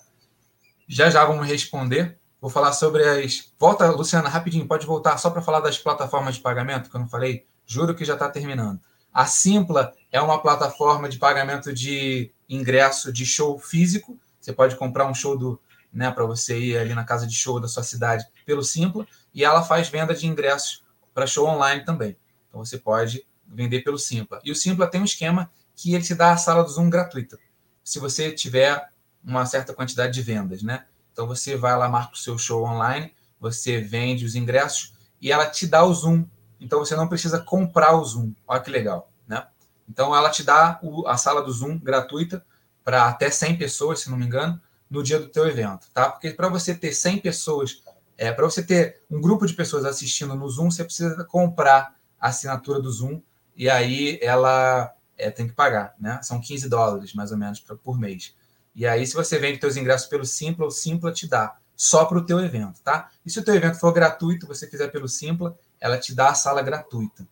[0.88, 2.18] Já já vamos responder.
[2.40, 3.52] Vou falar sobre as.
[3.60, 7.10] Volta, Luciana, rapidinho, pode voltar só para falar das plataformas de pagamento que eu não
[7.10, 7.46] falei.
[7.66, 8.80] Juro que já está terminando.
[9.12, 14.18] A Simpla é uma plataforma de pagamento de ingresso de show físico.
[14.40, 15.60] Você pode comprar um show do,
[15.92, 19.44] né, para você ir ali na casa de show da sua cidade pelo Simpla, e
[19.44, 20.85] ela faz venda de ingressos
[21.16, 22.18] para show online também.
[22.50, 24.42] Então você pode vender pelo Simpla.
[24.44, 27.40] E o Simpla tem um esquema que ele te dá a sala do Zoom gratuita,
[27.84, 28.90] se você tiver
[29.24, 30.86] uma certa quantidade de vendas, né?
[31.12, 35.46] Então você vai lá, marca o seu show online, você vende os ingressos e ela
[35.46, 36.26] te dá o Zoom.
[36.60, 38.34] Então você não precisa comprar o Zoom.
[38.48, 39.46] Olha que legal, né?
[39.88, 42.46] Então ela te dá o, a sala do Zoom gratuita
[42.84, 44.60] para até 100 pessoas, se não me engano,
[44.90, 46.10] no dia do teu evento, tá?
[46.10, 47.82] Porque para você ter 100 pessoas,
[48.18, 52.30] é, para você ter um grupo de pessoas assistindo no Zoom, você precisa comprar a
[52.30, 53.22] assinatura do Zoom
[53.56, 56.20] e aí ela é, tem que pagar, né?
[56.24, 58.36] São 15 dólares, mais ou menos, pra, por mês.
[58.74, 62.18] E aí, se você vende seus ingressos pelo Simpla, o Simpla te dá só para
[62.18, 63.10] o teu evento, tá?
[63.26, 66.34] E se o teu evento for gratuito, você fizer pelo Simpla, ela te dá a
[66.34, 67.28] sala gratuita.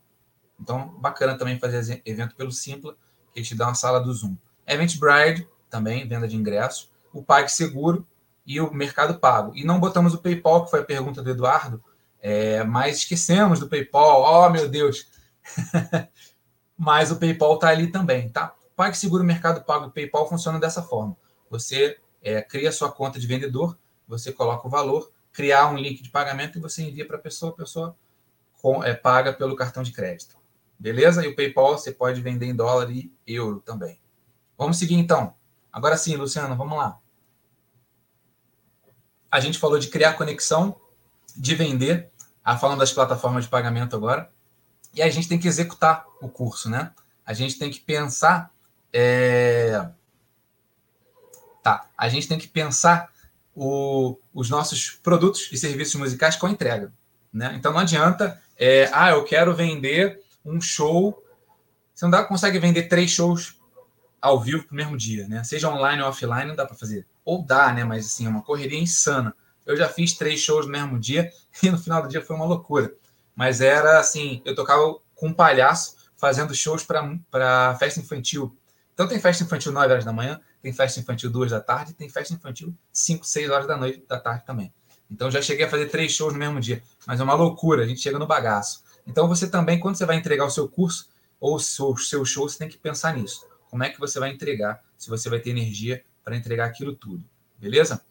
[0.60, 2.96] Então, bacana também fazer evento pelo Simpla,
[3.34, 4.38] que te dá uma sala do Zoom.
[4.66, 6.90] Eventbrite, também, venda de ingresso.
[7.12, 8.08] O PagSeguro
[8.46, 9.56] e o Mercado Pago.
[9.56, 11.84] E não botamos o PayPal, que foi a pergunta do Eduardo,
[12.22, 14.24] é, mas esquecemos do PayPal.
[14.24, 15.08] Oh, meu Deus!
[16.78, 18.54] mas o PayPal está ali também, tá?
[18.76, 21.16] PagSeguro, Mercado Pago e PayPal funcionam dessa forma.
[21.50, 23.78] Você é, cria sua conta de vendedor,
[24.08, 27.52] você coloca o valor, criar um link de pagamento e você envia para a pessoa,
[27.52, 27.96] a pessoa
[28.62, 30.38] com, é, paga pelo cartão de crédito.
[30.80, 31.24] Beleza?
[31.24, 34.00] E o PayPal você pode vender em dólar e euro também.
[34.58, 35.36] Vamos seguir então.
[35.72, 37.00] Agora sim, Luciano, vamos lá.
[39.34, 40.80] A gente falou de criar conexão,
[41.36, 42.12] de vender,
[42.46, 44.30] a falando das plataformas de pagamento agora.
[44.94, 46.92] E a gente tem que executar o curso, né?
[47.26, 48.52] A gente tem que pensar.
[48.94, 49.90] É...
[51.64, 53.12] Tá, a gente tem que pensar
[53.56, 56.94] o, os nossos produtos e serviços musicais com entrega.
[57.34, 57.56] Né?
[57.58, 61.24] Então não adianta, é, ah, eu quero vender um show.
[61.92, 63.60] Você não dá, consegue vender três shows
[64.22, 65.44] ao vivo no mesmo dia, né?
[65.44, 67.08] Seja online ou offline, não dá para fazer.
[67.26, 67.84] Ou dá, né?
[67.84, 69.36] Mas assim, é uma correria insana.
[69.66, 72.46] Eu já fiz três shows no mesmo dia e no final do dia foi uma
[72.46, 72.94] loucura.
[73.36, 78.56] Mas era assim, eu tocava com um palhaço fazendo shows para festa infantil.
[78.94, 82.08] Então tem festa infantil 9 horas da manhã, tem festa infantil 2 da tarde, tem
[82.08, 84.72] festa infantil 5, 6 horas da noite da tarde também.
[85.10, 87.88] Então já cheguei a fazer três shows no mesmo dia, mas é uma loucura, a
[87.88, 88.84] gente chega no bagaço.
[89.06, 91.10] Então você também, quando você vai entregar o seu curso
[91.40, 93.46] ou o seu, seu show, você tem que pensar nisso.
[93.70, 97.24] Como é que você vai entregar, se você vai ter energia para entregar aquilo tudo,
[97.58, 98.02] beleza?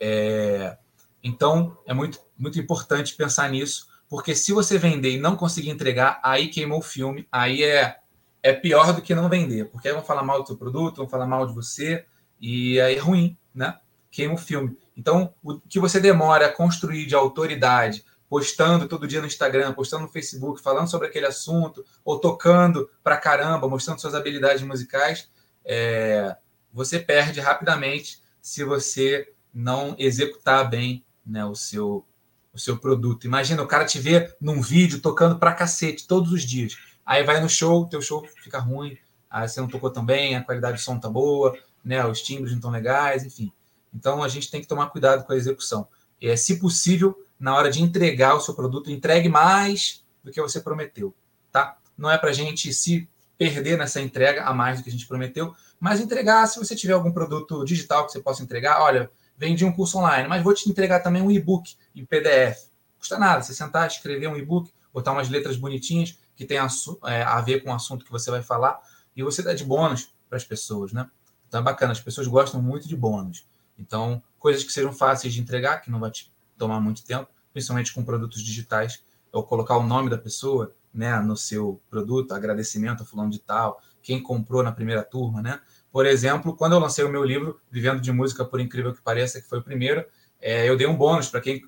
[0.00, 0.76] É...
[1.22, 6.20] Então é muito, muito importante pensar nisso, porque se você vender e não conseguir entregar,
[6.22, 7.96] aí queimou o filme, aí é,
[8.42, 11.08] é pior do que não vender, porque aí vão falar mal do seu produto, vão
[11.08, 12.04] falar mal de você,
[12.40, 13.78] e aí é ruim, né?
[14.10, 14.76] Queima o filme.
[14.96, 20.04] Então, o que você demora a construir de autoridade, postando todo dia no Instagram, postando
[20.04, 25.30] no Facebook, falando sobre aquele assunto, ou tocando pra caramba, mostrando suas habilidades musicais,
[25.64, 26.36] é,
[26.72, 32.06] você perde rapidamente se você não executar bem né, o seu
[32.52, 33.24] o seu produto.
[33.24, 36.76] Imagina o cara te ver num vídeo tocando pra cacete todos os dias.
[37.04, 38.96] Aí vai no show, teu show fica ruim,
[39.30, 42.50] aí você não tocou tão bem, a qualidade do som tá boa, né, os timbres
[42.50, 43.50] não estão legais, enfim.
[43.92, 45.88] Então a gente tem que tomar cuidado com a execução.
[46.20, 50.60] É, se possível, na hora de entregar o seu produto, entregue mais do que você
[50.60, 51.14] prometeu,
[51.50, 51.78] tá?
[51.96, 55.54] Não é para gente se perder nessa entrega a mais do que a gente prometeu,
[55.82, 59.72] mas entregar, se você tiver algum produto digital que você possa entregar, olha, vendi um
[59.72, 62.70] curso online, mas vou te entregar também um e-book em PDF.
[63.00, 66.68] Custa nada, você sentar, escrever um e-book, botar umas letras bonitinhas que tem a,
[67.06, 68.80] é, a ver com o assunto que você vai falar,
[69.16, 71.10] e você dá de bônus para as pessoas, né?
[71.48, 73.44] Então é bacana, as pessoas gostam muito de bônus.
[73.76, 77.92] Então, coisas que sejam fáceis de entregar, que não vai te tomar muito tempo, principalmente
[77.92, 79.02] com produtos digitais,
[79.32, 83.82] ou colocar o nome da pessoa né, no seu produto, agradecimento a fulano de tal,
[84.00, 85.60] quem comprou na primeira turma, né?
[85.92, 89.40] Por exemplo, quando eu lancei o meu livro, Vivendo de Música, por incrível que pareça,
[89.40, 90.04] que foi o primeiro,
[90.40, 91.62] é, eu dei um bônus para quem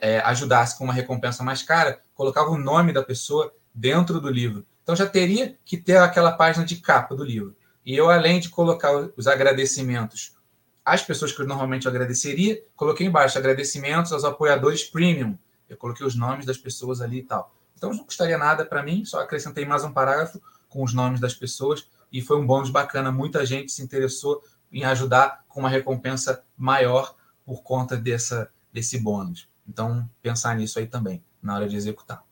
[0.00, 4.66] é, ajudasse com uma recompensa mais cara, colocava o nome da pessoa dentro do livro.
[4.82, 7.54] Então já teria que ter aquela página de capa do livro.
[7.86, 10.36] E eu, além de colocar os agradecimentos
[10.84, 15.38] às pessoas que eu normalmente agradeceria, coloquei embaixo agradecimentos aos apoiadores premium.
[15.68, 17.54] Eu coloquei os nomes das pessoas ali e tal.
[17.76, 21.34] Então não custaria nada para mim, só acrescentei mais um parágrafo com os nomes das
[21.34, 23.12] pessoas e foi um bônus bacana.
[23.12, 24.42] Muita gente se interessou
[24.72, 29.48] em ajudar com uma recompensa maior por conta dessa, desse bônus.
[29.66, 32.22] Então, pensar nisso aí também, na hora de executar.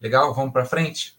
[0.00, 0.34] Legal?
[0.34, 1.18] Vamos para frente?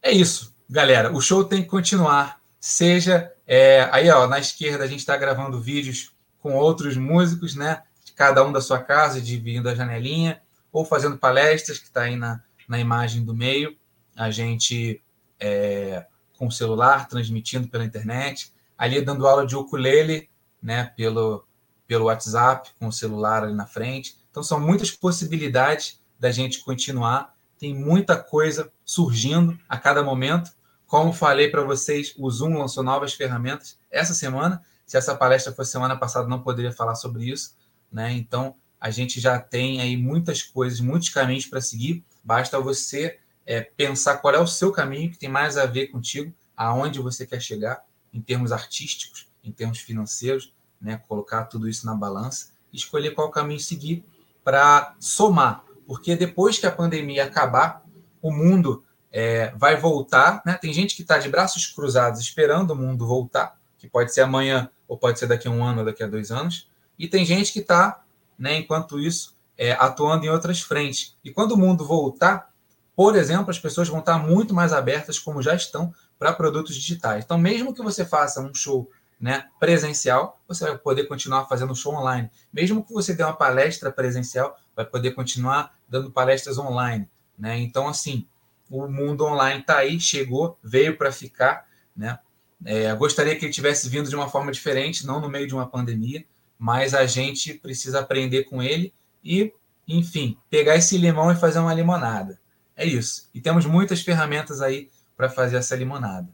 [0.00, 1.12] É isso, galera.
[1.12, 2.40] O show tem que continuar.
[2.58, 7.82] Seja é, aí, ó, na esquerda a gente está gravando vídeos com outros músicos, né?
[8.16, 10.40] Cada um da sua casa, dividindo a janelinha,
[10.72, 13.76] ou fazendo palestras, que está aí na, na imagem do meio.
[14.16, 15.01] A gente
[15.42, 16.06] é,
[16.38, 20.30] com o celular, transmitindo pela internet, ali dando aula de ukulele,
[20.62, 21.44] né, pelo,
[21.86, 24.16] pelo WhatsApp, com o celular ali na frente.
[24.30, 27.34] Então, são muitas possibilidades da gente continuar.
[27.58, 30.52] Tem muita coisa surgindo a cada momento.
[30.86, 34.62] Como falei para vocês, o Zoom lançou novas ferramentas essa semana.
[34.86, 37.56] Se essa palestra fosse semana passada, não poderia falar sobre isso.
[37.90, 38.12] Né?
[38.12, 42.04] Então, a gente já tem aí muitas coisas, muitos caminhos para seguir.
[42.22, 46.32] Basta você é, pensar qual é o seu caminho que tem mais a ver contigo,
[46.56, 51.00] aonde você quer chegar em termos artísticos, em termos financeiros, né?
[51.08, 54.04] colocar tudo isso na balança escolher qual caminho seguir
[54.42, 55.64] para somar.
[55.86, 57.82] Porque depois que a pandemia acabar,
[58.20, 60.42] o mundo é, vai voltar.
[60.46, 60.54] Né?
[60.54, 64.70] Tem gente que está de braços cruzados esperando o mundo voltar, que pode ser amanhã
[64.88, 66.68] ou pode ser daqui a um ano ou daqui a dois anos.
[66.98, 68.02] E tem gente que está,
[68.38, 71.16] né, enquanto isso, é, atuando em outras frentes.
[71.22, 72.51] E quando o mundo voltar,
[72.94, 77.24] por exemplo, as pessoas vão estar muito mais abertas, como já estão, para produtos digitais.
[77.24, 81.94] Então, mesmo que você faça um show né, presencial, você vai poder continuar fazendo show
[81.94, 82.30] online.
[82.52, 87.08] Mesmo que você dê uma palestra presencial, vai poder continuar dando palestras online.
[87.38, 87.58] Né?
[87.60, 88.26] Então, assim,
[88.68, 91.66] o mundo online está aí, chegou, veio para ficar.
[91.96, 92.18] Né?
[92.64, 95.68] É, gostaria que ele tivesse vindo de uma forma diferente, não no meio de uma
[95.68, 96.24] pandemia,
[96.58, 98.92] mas a gente precisa aprender com ele
[99.24, 99.52] e,
[99.86, 102.41] enfim, pegar esse limão e fazer uma limonada.
[102.76, 103.28] É isso.
[103.34, 106.28] E temos muitas ferramentas aí para fazer essa limonada.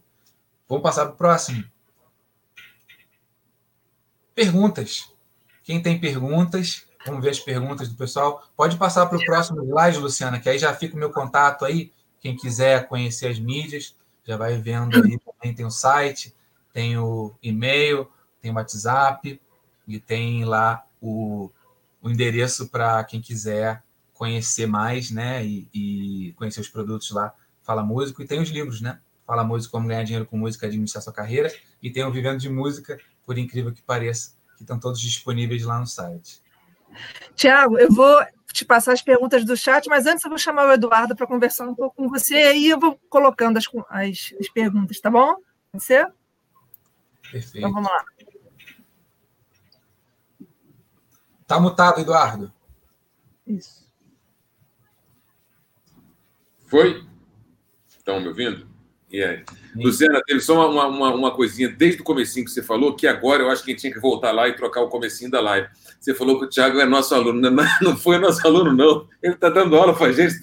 [0.68, 1.64] Vamos passar para o próximo.
[4.34, 5.11] Perguntas.
[5.64, 8.49] Quem tem perguntas, vamos ver as perguntas do pessoal.
[8.57, 11.93] Pode passar para o próximo slide, Luciana, que aí já fica o meu contato aí.
[12.20, 15.18] Quem quiser conhecer as mídias, já vai vendo aí.
[15.18, 16.34] Também tem o site,
[16.72, 18.09] tem o e-mail,
[18.41, 19.41] tem o WhatsApp
[19.86, 21.51] e tem lá o,
[22.01, 23.82] o endereço para quem quiser
[24.19, 25.47] conhecer mais, né?
[25.47, 28.99] E, e, conhecer os produtos lá, Fala Músico, e tem os livros, né?
[29.25, 32.49] Fala Músico, Como Ganhar Dinheiro com Música, Administrar Sua Carreira, e tem o Vivendo de
[32.49, 36.43] Música, por incrível que pareça, que estão todos disponíveis lá no site.
[37.37, 38.21] Tiago, eu vou
[38.53, 41.69] te passar as perguntas do chat, mas antes eu vou chamar o Eduardo para conversar
[41.69, 45.37] um pouco com você, e aí eu vou colocando as, as, as perguntas, tá bom?
[45.79, 46.12] Ser?
[47.31, 47.59] Perfeito.
[47.59, 48.05] Então vamos lá.
[51.47, 52.53] Tá mutado, Eduardo.
[53.47, 53.88] Isso.
[56.69, 57.03] Foi?
[57.89, 58.69] Estão me ouvindo?
[59.11, 59.43] E aí?
[59.75, 63.43] Luciana, teve só uma, uma, uma, coisinha desde o comecinho que você falou, que agora
[63.43, 65.66] eu acho que a gente tinha que voltar lá e trocar o comecinho da live.
[65.99, 67.41] Você falou que o Thiago é nosso aluno.
[67.51, 69.09] Não, não foi nosso aluno, não.
[69.23, 70.35] Ele está dando aula para a gente.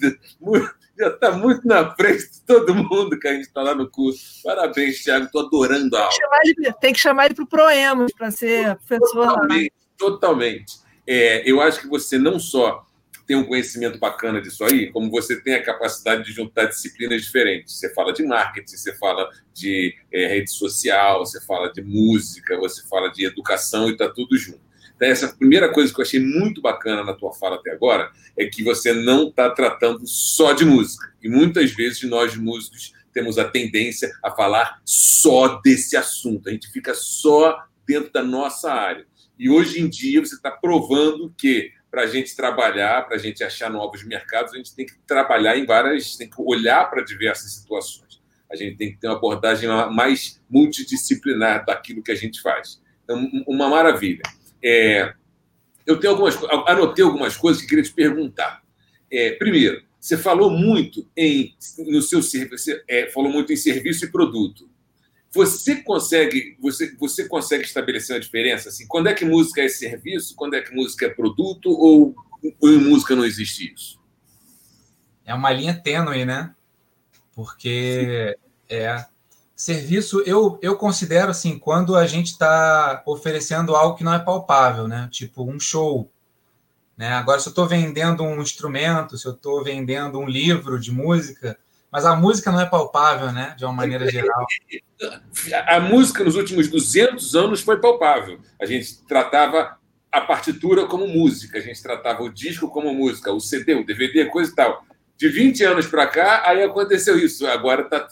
[0.98, 4.42] Já está muito na frente de todo mundo que a gente está lá no curso.
[4.42, 5.26] Parabéns, Thiago.
[5.26, 6.72] Estou adorando a aula.
[6.80, 9.26] Tem que chamar ele para o Proemos para ser professor.
[9.26, 9.72] Totalmente.
[9.72, 9.86] Lá.
[9.96, 12.84] Totalmente é, eu acho que você não só
[13.26, 17.74] tem um conhecimento bacana disso aí, como você tem a capacidade de juntar disciplinas diferentes.
[17.74, 22.86] Você fala de marketing, você fala de é, rede social, você fala de música, você
[22.88, 24.60] fala de educação e está tudo junto.
[24.94, 28.46] Então, essa primeira coisa que eu achei muito bacana na tua fala até agora é
[28.46, 31.12] que você não está tratando só de música.
[31.22, 36.48] E muitas vezes nós músicos temos a tendência a falar só desse assunto.
[36.48, 39.06] A gente fica só dentro da nossa área.
[39.38, 43.42] E hoje em dia você está provando que para a gente trabalhar, para a gente
[43.42, 47.52] achar novos mercados, a gente tem que trabalhar em várias, tem que olhar para diversas
[47.52, 48.20] situações.
[48.52, 52.82] A gente tem que ter uma abordagem mais multidisciplinar daquilo que a gente faz.
[53.02, 54.20] Então, uma maravilha.
[54.62, 55.14] É,
[55.86, 56.36] eu tenho algumas,
[56.66, 58.62] anotei algumas coisas que queria te perguntar.
[59.10, 64.12] É, primeiro, você falou muito em no seu serviço, é, falou muito em serviço e
[64.12, 64.68] produto.
[65.36, 68.70] Você consegue, você, você consegue estabelecer uma diferença?
[68.70, 72.16] Assim, quando é que música é serviço, quando é que música é produto, ou,
[72.58, 74.00] ou em música não existe isso?
[75.26, 76.54] É uma linha tênue, né?
[77.34, 78.34] Porque
[78.66, 79.04] é
[79.54, 84.88] serviço, eu, eu considero assim, quando a gente está oferecendo algo que não é palpável,
[84.88, 85.06] né?
[85.12, 86.10] Tipo um show.
[86.96, 87.12] Né?
[87.12, 91.58] Agora, se eu estou vendendo um instrumento, se eu estou vendendo um livro de música,
[91.96, 93.54] mas a música não é palpável, né?
[93.56, 94.44] De uma maneira geral.
[95.66, 98.38] A música nos últimos 200 anos foi palpável.
[98.60, 99.78] A gente tratava
[100.12, 104.26] a partitura como música, a gente tratava o disco como música, o CD, o DVD,
[104.26, 104.84] coisa e tal.
[105.16, 107.46] De 20 anos para cá, aí aconteceu isso.
[107.46, 108.06] Agora está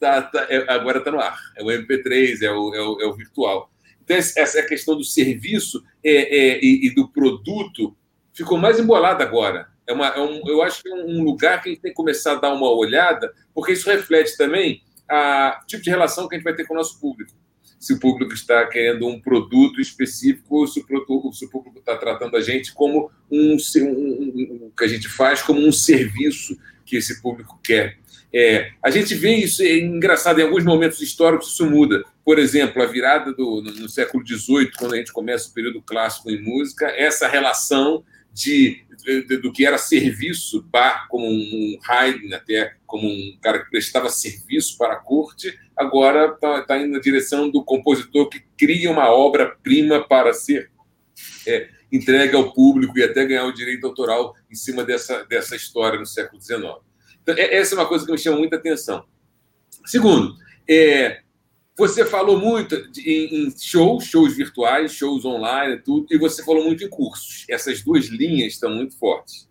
[0.00, 1.38] tá, tá, é, agora tá no ar.
[1.58, 3.70] É o MP3, é o, é o, é o virtual.
[4.02, 7.94] Então, essa questão do serviço é, é, e, e do produto
[8.32, 9.68] ficou mais embolada agora.
[9.86, 11.96] É, uma, é um, eu acho que é um lugar que a gente tem que
[11.96, 16.38] começar a dar uma olhada, porque isso reflete também o tipo de relação que a
[16.38, 17.32] gente vai ter com o nosso público.
[17.78, 21.96] Se o público está querendo um produto específico se o, produto, se o público está
[21.96, 26.58] tratando a gente como um, um, um, um, que a gente faz como um serviço
[26.84, 27.98] que esse público quer.
[28.32, 32.02] É, a gente vê isso, é engraçado, em alguns momentos históricos isso muda.
[32.24, 35.80] Por exemplo, a virada do, no, no século XVIII, quando a gente começa o período
[35.82, 38.04] clássico em música, essa relação
[38.36, 43.70] de, de, do que era serviço, bar como um Haydn, até como um cara que
[43.70, 48.90] prestava serviço para a corte, agora está tá indo na direção do compositor que cria
[48.90, 50.70] uma obra-prima para ser
[51.46, 55.98] é, entregue ao público e até ganhar o direito autoral em cima dessa, dessa história
[55.98, 56.60] no século XIX.
[57.22, 59.06] Então, é, essa é uma coisa que me chama muita atenção.
[59.86, 60.36] Segundo,
[60.68, 61.22] é,
[61.78, 66.88] Você falou muito em, shows, shows virtuais, shows online, tudo, e você falou muito em
[66.88, 67.44] cursos.
[67.50, 69.46] Essas duas linhas estão muito fortes.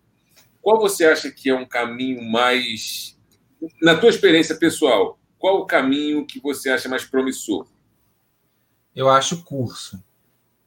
[0.60, 3.16] Qual você acha que é um caminho mais,
[3.80, 7.66] na tua experiência pessoal, qual o caminho que você acha mais promissor?
[8.94, 10.02] Eu acho curso.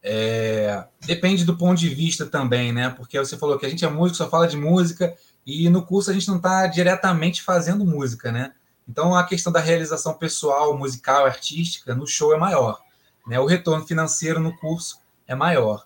[0.01, 0.86] É...
[1.05, 2.89] Depende do ponto de vista também, né?
[2.89, 5.14] Porque você falou que a gente é músico, só fala de música,
[5.45, 8.53] e no curso a gente não está diretamente fazendo música, né?
[8.89, 12.81] Então, a questão da realização pessoal, musical, artística, no show é maior.
[13.27, 13.39] Né?
[13.39, 15.85] O retorno financeiro no curso é maior.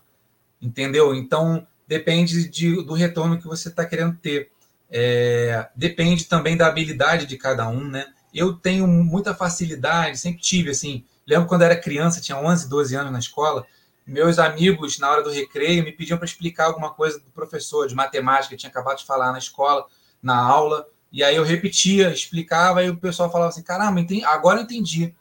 [0.60, 1.14] Entendeu?
[1.14, 4.50] Então, depende de, do retorno que você está querendo ter.
[4.90, 8.06] É, depende também da habilidade de cada um, né?
[8.32, 11.04] Eu tenho muita facilidade, sempre tive, assim.
[11.26, 13.66] Lembro quando era criança, tinha 11, 12 anos na escola,
[14.06, 17.94] meus amigos, na hora do recreio, me pediam para explicar alguma coisa do professor de
[17.94, 19.86] matemática, que tinha acabado de falar na escola,
[20.22, 20.86] na aula.
[21.14, 25.14] E aí eu repetia, explicava, e o pessoal falava assim: caramba, entendi, agora eu entendi.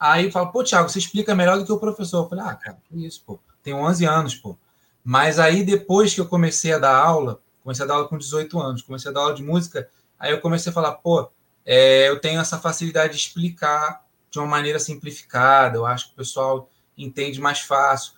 [0.00, 2.24] Aí fala, pô, Thiago, você explica melhor do que o professor.
[2.24, 3.38] Eu falei, ah, cara, que isso, pô.
[3.62, 4.56] Tenho 11 anos, pô.
[5.04, 8.58] Mas aí depois que eu comecei a dar aula, comecei a dar aula com 18
[8.58, 9.86] anos, comecei a dar aula de música,
[10.18, 11.28] aí eu comecei a falar, pô,
[11.66, 16.16] é, eu tenho essa facilidade de explicar de uma maneira simplificada, eu acho que o
[16.16, 18.14] pessoal entende mais fácil.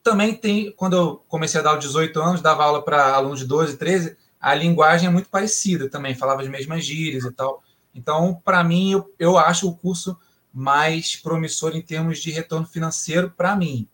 [0.00, 3.40] Também tem, quando eu comecei a dar aula de 18 anos, dava aula para alunos
[3.40, 7.62] de 12, 13, a linguagem é muito parecida também, falava as mesmas gírias e tal.
[7.94, 10.16] Então, para mim, eu, eu acho o curso
[10.52, 13.88] mais promissor em termos de retorno financeiro para mim.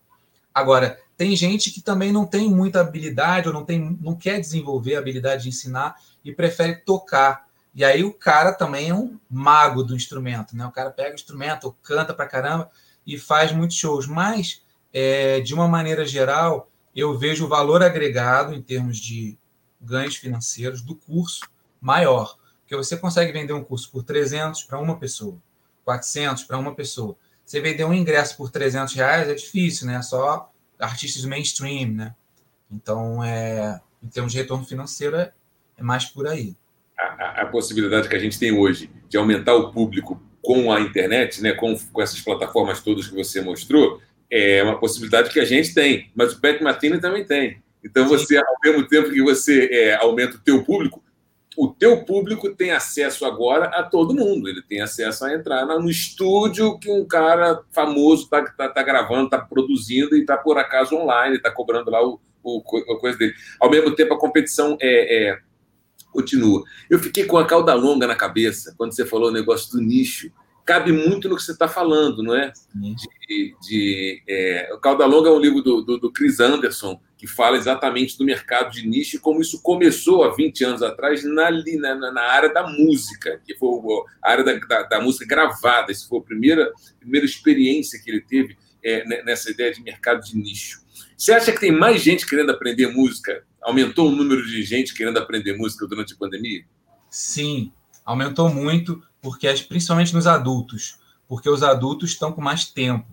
[0.55, 4.97] Agora, tem gente que também não tem muita habilidade ou não, tem, não quer desenvolver
[4.97, 7.47] a habilidade de ensinar e prefere tocar.
[7.75, 10.67] E aí o cara também é um mago do instrumento, né?
[10.67, 12.71] O cara pega o instrumento, canta pra caramba
[13.07, 14.07] e faz muitos shows.
[14.07, 14.63] Mas,
[14.93, 19.39] é, de uma maneira geral, eu vejo o valor agregado em termos de
[19.83, 21.41] ganhos financeiros do curso
[21.81, 22.37] maior.
[22.61, 25.37] Porque você consegue vender um curso por 300 para uma pessoa,
[25.85, 27.17] 400 para uma pessoa.
[27.45, 30.01] Você vender um ingresso por 300 reais é difícil, né?
[30.01, 32.15] Só artistas mainstream, né?
[32.71, 35.33] Então, é, em termos de retorno financeiro, é,
[35.77, 36.57] é mais por aí.
[36.99, 41.43] A, a, possibilidade que a gente tem hoje de aumentar o público com a internet,
[41.43, 45.75] né, com, com essas plataformas todas que você mostrou, é uma possibilidade que a gente
[45.75, 47.63] tem, mas o Pat Martini também tem.
[47.85, 51.03] Então, você, ao mesmo tempo que você é, aumenta o teu público,
[51.57, 54.49] o teu público tem acesso agora a todo mundo.
[54.49, 59.25] Ele tem acesso a entrar no estúdio que um cara famoso está tá, tá gravando,
[59.25, 62.63] está produzindo e está, por acaso, online, está cobrando lá o, o,
[62.93, 63.35] a coisa dele.
[63.61, 65.39] Ao mesmo tempo, a competição é, é,
[66.11, 66.63] continua.
[66.89, 70.33] Eu fiquei com a cauda longa na cabeça quando você falou o negócio do nicho
[70.65, 72.53] cabe muito no que você está falando, não é?
[72.75, 77.27] De, de é, o Cauda Longa é um livro do, do, do, Chris Anderson, que
[77.29, 81.53] fala exatamente do mercado de nicho e como isso começou há 20 anos atrás na,
[81.53, 83.79] na, na área da música, que foi
[84.21, 85.93] a área da, da, da música gravada.
[85.93, 90.37] Essa foi a primeira, primeira experiência que ele teve é, nessa ideia de mercado de
[90.37, 90.83] nicho.
[91.17, 93.45] Você acha que tem mais gente querendo aprender música?
[93.63, 96.65] Aumentou o número de gente querendo aprender música durante a pandemia?
[97.09, 97.73] Sim,
[98.05, 100.99] aumentou muito porque principalmente nos adultos,
[101.29, 103.07] porque os adultos estão com mais tempo.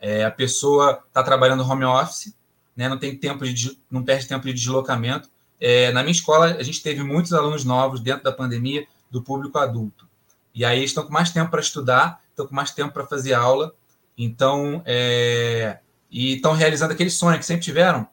[0.00, 2.34] É, a pessoa está trabalhando home office,
[2.76, 5.28] né, não tem tempo de, não perde tempo de deslocamento.
[5.60, 9.58] É, na minha escola, a gente teve muitos alunos novos dentro da pandemia do público
[9.58, 10.08] adulto.
[10.54, 13.34] E aí eles estão com mais tempo para estudar, estão com mais tempo para fazer
[13.34, 13.74] aula,
[14.16, 15.78] então é,
[16.10, 18.06] e estão realizando aquele sonho que sempre tiveram,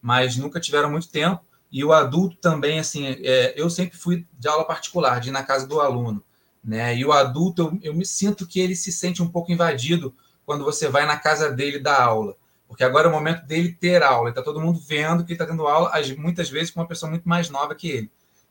[0.00, 1.44] mas nunca tiveram muito tempo.
[1.70, 5.42] E o adulto também, assim, é, eu sempre fui de aula particular, de ir na
[5.42, 6.22] casa do aluno.
[6.64, 6.96] Né?
[6.96, 10.14] E o adulto, eu, eu me sinto que ele se sente um pouco invadido
[10.46, 12.36] quando você vai na casa dele dar aula.
[12.68, 14.28] Porque agora é o momento dele ter aula.
[14.28, 17.26] Está todo mundo vendo que ele está tendo aula, muitas vezes com uma pessoa muito
[17.26, 18.10] mais nova que ele.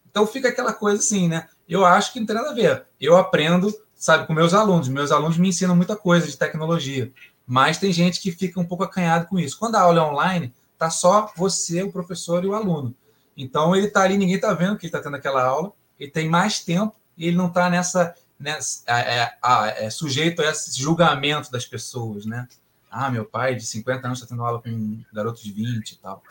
[0.09, 1.47] Então fica aquela coisa assim, né?
[1.69, 2.85] Eu acho que não tem nada a ver.
[2.99, 4.89] Eu aprendo, sabe, com meus alunos.
[4.89, 7.11] Meus alunos me ensinam muita coisa de tecnologia.
[7.45, 9.59] Mas tem gente que fica um pouco acanhado com isso.
[9.59, 12.95] Quando a aula é online, tá só você, o professor e o aluno.
[13.37, 15.71] Então ele está ali, ninguém está vendo que ele está tendo aquela aula.
[15.99, 20.45] Ele tem mais tempo e ele não está nessa, nessa é, é, é, sujeito a
[20.45, 22.47] esse julgamento das pessoas, né?
[22.89, 25.97] Ah, meu pai de 50 anos está tendo aula com um garoto de 20 e
[25.97, 26.23] tal.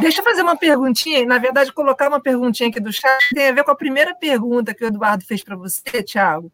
[0.00, 3.48] Deixa eu fazer uma perguntinha, na verdade, colocar uma perguntinha aqui do chat, que tem
[3.48, 6.50] a ver com a primeira pergunta que o Eduardo fez para você, Tiago,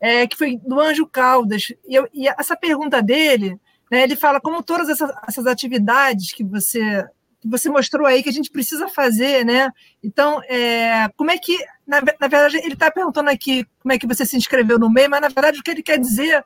[0.00, 1.72] é, que foi do Anjo Caldas.
[1.86, 3.58] E, eu, e essa pergunta dele,
[3.90, 7.06] né, ele fala como todas essas, essas atividades que você
[7.40, 9.70] que você mostrou aí que a gente precisa fazer, né?
[10.02, 11.56] Então, é, como é que,
[11.86, 15.08] na, na verdade, ele está perguntando aqui como é que você se inscreveu no meio,
[15.08, 16.44] mas na verdade o que ele quer dizer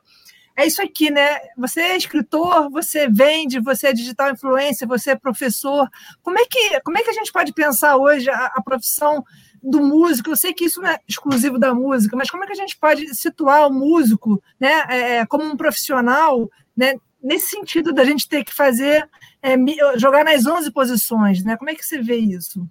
[0.55, 1.39] é isso aqui, né?
[1.57, 5.89] Você é escritor, você vende, você é digital influencer, você é professor.
[6.21, 9.23] Como é que, como é que a gente pode pensar hoje a, a profissão
[9.63, 12.51] do músico, eu sei que isso não é exclusivo da música, mas como é que
[12.51, 18.03] a gente pode situar o músico né, é, como um profissional né, nesse sentido da
[18.03, 19.09] gente ter que fazer,
[19.41, 19.55] é,
[19.97, 21.43] jogar nas 11 posições?
[21.43, 21.55] Né?
[21.55, 22.67] Como é que você vê isso?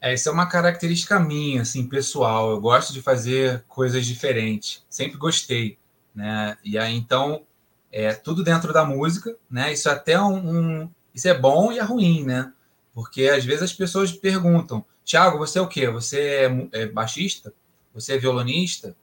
[0.00, 2.50] É, isso é uma característica minha, assim, pessoal.
[2.50, 4.84] Eu gosto de fazer coisas diferentes.
[4.88, 5.78] Sempre gostei,
[6.14, 6.56] né?
[6.64, 7.44] E aí, então,
[7.90, 9.72] é tudo dentro da música, né?
[9.72, 12.52] Isso é até um, um isso é bom e é ruim, né?
[12.94, 15.88] Porque às vezes as pessoas perguntam: Tiago, você é o quê?
[15.88, 16.20] Você
[16.72, 17.52] é, é baixista?
[17.94, 18.96] Você é violonista?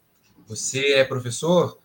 [0.47, 1.77] Você é professor?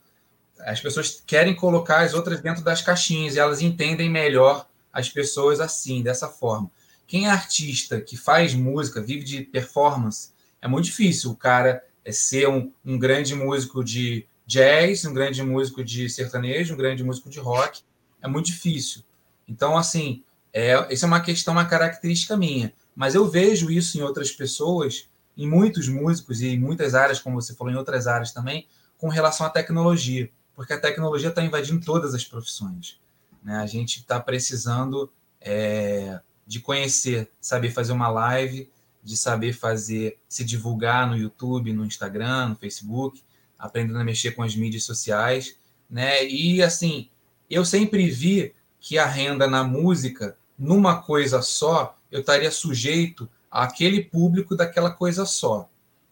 [0.60, 5.60] As pessoas querem colocar as outras dentro das caixinhas e elas entendem melhor as pessoas
[5.60, 6.70] assim, dessa forma.
[7.06, 10.30] Quem é artista, que faz música, vive de performance,
[10.62, 15.42] é muito difícil o cara é ser um, um grande músico de jazz, um grande
[15.42, 17.82] músico de sertanejo, um grande músico de rock.
[18.22, 19.02] É muito difícil.
[19.48, 20.22] Então, assim,
[20.52, 22.72] é, isso é uma questão, uma característica minha.
[22.94, 27.40] Mas eu vejo isso em outras pessoas, em muitos músicos e em muitas áreas, como
[27.40, 28.66] você falou, em outras áreas também,
[28.98, 30.30] com relação à tecnologia.
[30.54, 33.00] Porque a tecnologia está invadindo todas as profissões.
[33.42, 33.56] Né?
[33.56, 38.70] A gente está precisando é, de conhecer, saber fazer uma live,
[39.02, 43.22] de saber fazer, se divulgar no YouTube, no Instagram, no Facebook,
[43.58, 45.56] aprendendo a mexer com as mídias sociais,
[45.88, 46.26] né?
[46.26, 47.08] E assim,
[47.48, 54.02] eu sempre vi que a renda na música, numa coisa só, eu estaria sujeito àquele
[54.02, 55.68] público daquela coisa só.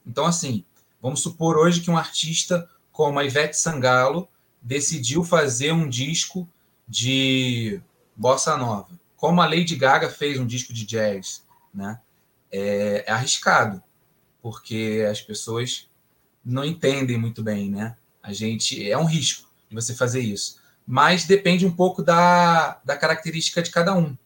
[0.07, 0.65] Então, assim,
[1.01, 4.29] vamos supor hoje que um artista como a Ivete Sangalo
[4.61, 6.49] decidiu fazer um disco
[6.89, 7.81] de
[8.17, 12.01] bossa nova como a Lady Gaga fez um disco de jazz, né?
[12.51, 13.81] É, é arriscado,
[14.43, 15.89] porque as pessoas
[16.45, 17.97] não entendem muito bem, né?
[18.23, 22.97] A gente é um risco de você fazer isso, mas depende um pouco da, da
[22.97, 24.17] característica de cada um.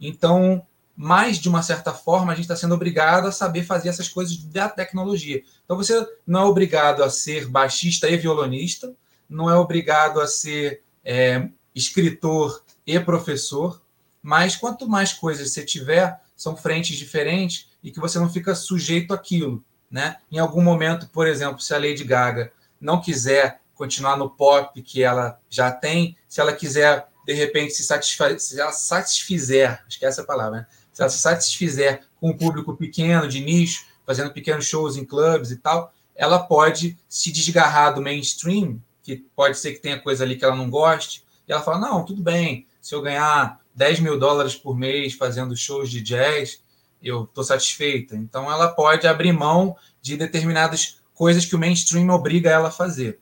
[0.00, 0.64] Então,
[0.96, 4.36] mais de uma certa forma, a gente está sendo obrigado a saber fazer essas coisas
[4.36, 5.42] da tecnologia.
[5.64, 8.94] Então, você não é obrigado a ser baixista e violonista,
[9.28, 13.80] não é obrigado a ser é, escritor e professor,
[14.22, 19.14] mas quanto mais coisas você tiver, são frentes diferentes e que você não fica sujeito
[19.14, 19.64] àquilo.
[19.90, 20.16] Né?
[20.30, 25.02] Em algum momento, por exemplo, se a Lady Gaga não quiser continuar no pop que
[25.02, 30.24] ela já tem, se ela quiser, de repente, se, satisfazer, se ela satisfizer, esquece a
[30.24, 30.66] palavra, né?
[30.92, 35.50] se ela se satisfizer com um público pequeno, de nicho, fazendo pequenos shows em clubes
[35.50, 40.36] e tal, ela pode se desgarrar do mainstream, que pode ser que tenha coisa ali
[40.36, 44.18] que ela não goste, e ela fala, não, tudo bem, se eu ganhar 10 mil
[44.18, 46.62] dólares por mês fazendo shows de jazz,
[47.02, 48.16] eu estou satisfeita.
[48.16, 53.20] Então, ela pode abrir mão de determinadas coisas que o mainstream obriga ela a fazer.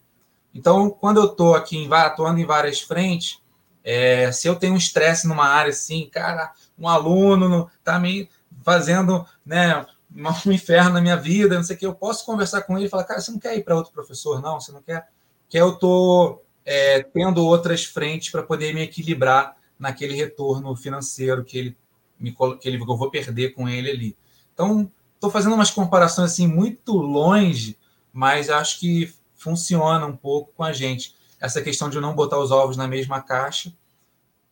[0.55, 3.41] Então, quando eu estou aqui em, atuando em várias frentes,
[3.85, 8.29] é, se eu tenho um estresse numa área assim, cara, um aluno está me
[8.63, 12.77] fazendo né, um inferno na minha vida, não sei o que, eu posso conversar com
[12.77, 14.61] ele e falar, cara, você não quer ir para outro professor, não?
[14.61, 15.09] Você não quer?
[15.49, 21.59] Que eu estou é, tendo outras frentes para poder me equilibrar naquele retorno financeiro que
[21.59, 21.77] ele
[22.19, 24.17] me que eu vou perder com ele ali.
[24.53, 27.79] Então, estou fazendo umas comparações assim muito longe,
[28.13, 31.15] mas acho que funciona um pouco com a gente.
[31.41, 33.73] Essa questão de não botar os ovos na mesma caixa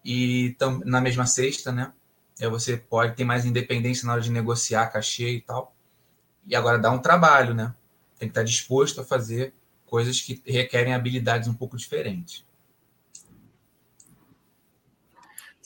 [0.05, 1.93] e na mesma cesta, né?
[2.39, 5.75] É, você pode ter mais independência na hora de negociar cachê e tal.
[6.47, 7.75] E agora dá um trabalho, né?
[8.19, 9.55] Tem que estar disposto a fazer
[9.87, 12.47] coisas que requerem habilidades um pouco diferentes.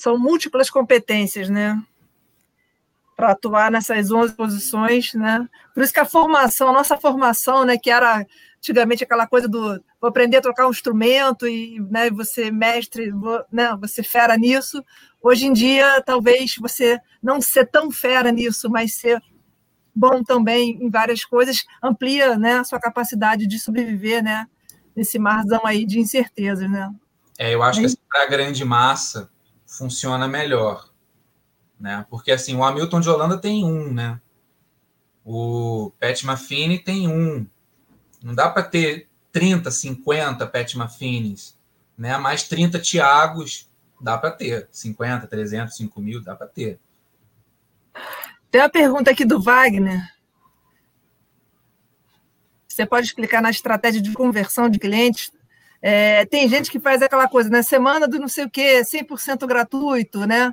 [0.01, 1.81] são múltiplas competências, né?
[3.21, 5.47] Para atuar nessas 11 posições, né?
[5.75, 8.25] Por isso que a formação, a nossa formação, né, que era
[8.57, 13.45] antigamente aquela coisa do vou aprender a tocar um instrumento e né, você mestre, vou,
[13.53, 14.83] né, você fera nisso.
[15.23, 19.21] Hoje em dia, talvez você não ser tão fera nisso, mas ser
[19.95, 24.47] bom também em várias coisas, amplia né, a sua capacidade de sobreviver né,
[24.97, 26.71] nesse marzão aí de incertezas.
[26.71, 26.91] Né?
[27.39, 29.29] É, eu acho que assim, para a grande massa,
[29.67, 30.90] funciona melhor,
[31.81, 32.05] né?
[32.09, 34.21] Porque assim, o Hamilton de Holanda tem um, né?
[35.25, 37.47] O Pat Mafini tem um.
[38.23, 41.59] Não dá para ter 30, 50 Pat Mafinis,
[41.97, 42.17] né?
[42.19, 43.69] Mais 30 Tiagos
[44.01, 44.69] dá para ter.
[44.71, 46.79] 50, 300, 5 mil, dá para ter.
[48.51, 50.01] Tem uma pergunta aqui do Wagner.
[52.69, 55.33] Você pode explicar na estratégia de conversão de clientes
[55.83, 57.63] é, tem gente que faz aquela coisa, né?
[57.63, 60.53] Semana do não sei o quê, 100% gratuito, né?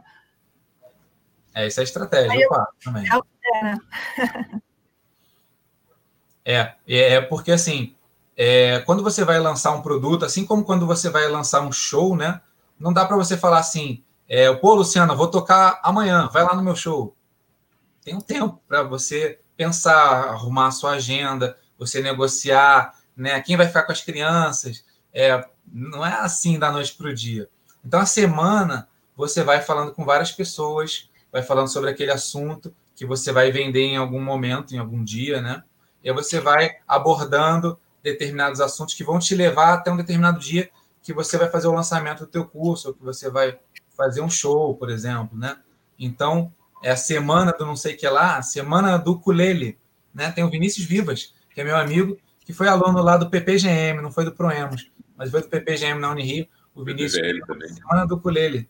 [1.57, 2.49] É, isso é estratégia, Aí eu,
[2.83, 3.03] também.
[3.07, 3.79] É, né?
[6.45, 7.95] é, é, é porque assim,
[8.35, 12.15] é, quando você vai lançar um produto, assim como quando você vai lançar um show,
[12.15, 12.41] né?
[12.79, 16.61] Não dá para você falar assim, é, pô, Luciana, vou tocar amanhã, vai lá no
[16.61, 17.15] meu show.
[18.03, 23.41] Tem um tempo para você pensar, arrumar a sua agenda, você negociar, né?
[23.41, 24.85] Quem vai ficar com as crianças?
[25.11, 27.49] É, não é assim da noite para o dia.
[27.83, 33.05] Então, a semana você vai falando com várias pessoas, vai falando sobre aquele assunto que
[33.05, 35.63] você vai vender em algum momento, em algum dia, né?
[36.03, 40.69] E aí você vai abordando determinados assuntos que vão te levar até um determinado dia
[41.03, 43.57] que você vai fazer o lançamento do teu curso, ou que você vai
[43.95, 45.57] fazer um show, por exemplo, né?
[45.99, 46.51] Então,
[46.83, 49.77] é a semana do não sei o que lá, a semana do ukulele,
[50.13, 50.31] né?
[50.31, 54.11] Tem o Vinícius Vivas, que é meu amigo, que foi aluno lá do PPGM, não
[54.11, 57.69] foi do Proemos, mas foi do PPGM na Unirio, o Vinícius, também.
[57.69, 58.67] semana do ukulele.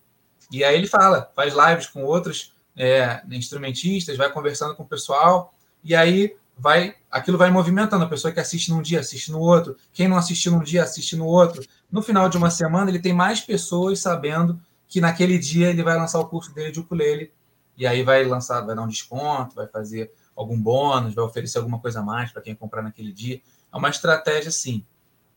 [0.51, 5.53] E aí ele fala, faz lives com outros é, instrumentistas, vai conversando com o pessoal,
[5.83, 8.05] e aí vai aquilo vai movimentando.
[8.05, 9.75] A pessoa que assiste num dia, assiste no outro.
[9.91, 11.63] Quem não assistiu num dia, assiste no outro.
[11.91, 15.97] No final de uma semana, ele tem mais pessoas sabendo que naquele dia ele vai
[15.97, 17.31] lançar o curso dele de ukulele.
[17.75, 21.79] E aí vai lançar, vai dar um desconto, vai fazer algum bônus, vai oferecer alguma
[21.79, 23.41] coisa a mais para quem comprar naquele dia.
[23.71, 24.85] É uma estratégia, sim,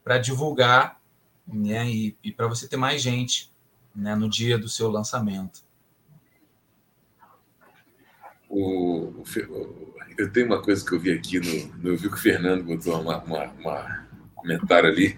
[0.04, 1.00] para divulgar
[1.46, 3.52] né, e, e para você ter mais gente
[3.94, 5.62] né, no dia do seu lançamento.
[8.50, 12.18] O, o, eu tenho uma coisa que eu vi aqui no, eu vi que o
[12.18, 15.16] Fernando botou uma, uma, uma comentário ali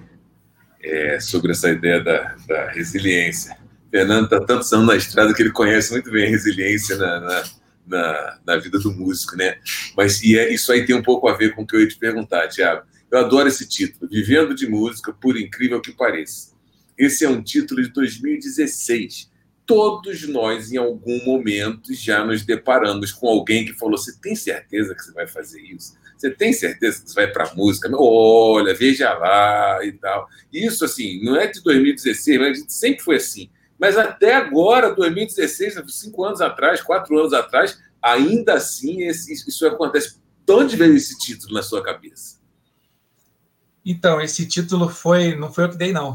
[0.82, 3.56] é, sobre essa ideia da, da resiliência.
[3.86, 7.20] O Fernando está tantos anos na estrada que ele conhece muito bem a resiliência na,
[7.20, 7.44] na,
[7.86, 9.56] na, na vida do músico, né?
[9.96, 11.88] Mas e é, isso aí tem um pouco a ver com o que eu ia
[11.88, 12.82] te perguntar, Tiago.
[13.10, 16.52] Eu adoro esse título, Vivendo de Música, por incrível que pareça.
[16.98, 19.31] Esse é um título de 2016
[19.66, 24.94] todos nós, em algum momento, já nos deparamos com alguém que falou: Você tem certeza
[24.94, 25.96] que você vai fazer isso?
[26.16, 27.90] Você tem certeza que você vai para a música?
[27.92, 30.28] Olha, veja lá e tal.
[30.52, 33.50] Isso, assim, não é de 2016, mas sempre foi assim.
[33.78, 40.20] Mas até agora, 2016, cinco anos atrás, quatro anos atrás, ainda assim esse, isso acontece.
[40.46, 42.40] De onde veio esse título na sua cabeça?
[43.84, 45.34] Então, esse título foi.
[45.34, 46.14] Não foi eu que dei, não.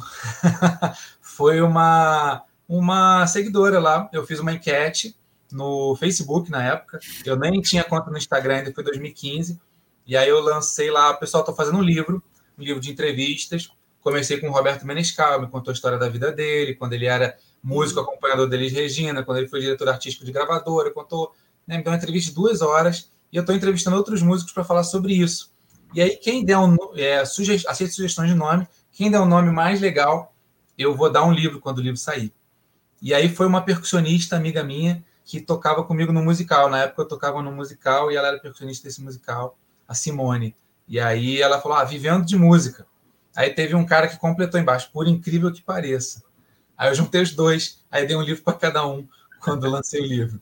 [1.20, 4.10] foi uma uma seguidora lá.
[4.12, 5.16] Eu fiz uma enquete
[5.52, 7.00] no Facebook na época.
[7.26, 9.60] Eu nem tinha conta no Instagram ainda, foi 2015.
[10.06, 12.24] E aí eu lancei lá, pessoal, estou fazendo um livro,
[12.58, 13.70] um livro de entrevistas.
[14.02, 17.38] Comecei com o Roberto Menescal, me contou a história da vida dele, quando ele era
[17.62, 21.34] músico acompanhador deles Regina, quando ele foi diretor artístico de gravadora, contou,
[21.66, 24.64] né, me deu uma entrevista de duas horas, e eu estou entrevistando outros músicos para
[24.64, 25.52] falar sobre isso.
[25.94, 29.52] E aí, quem der um, é, suge aceita sugestões de nome, quem der um nome
[29.52, 30.34] mais legal,
[30.78, 32.34] eu vou dar um livro quando o livro sair.
[33.02, 36.70] E aí foi uma percussionista amiga minha que tocava comigo no musical.
[36.70, 40.56] Na época eu tocava no musical e ela era percussionista desse musical, a Simone.
[40.88, 42.88] E aí ela falou: ah, vivendo de música.
[43.36, 46.24] Aí teve um cara que completou embaixo, por incrível que pareça.
[46.76, 49.08] Aí eu juntei os dois, aí dei um livro para cada um
[49.40, 50.42] quando lancei o livro.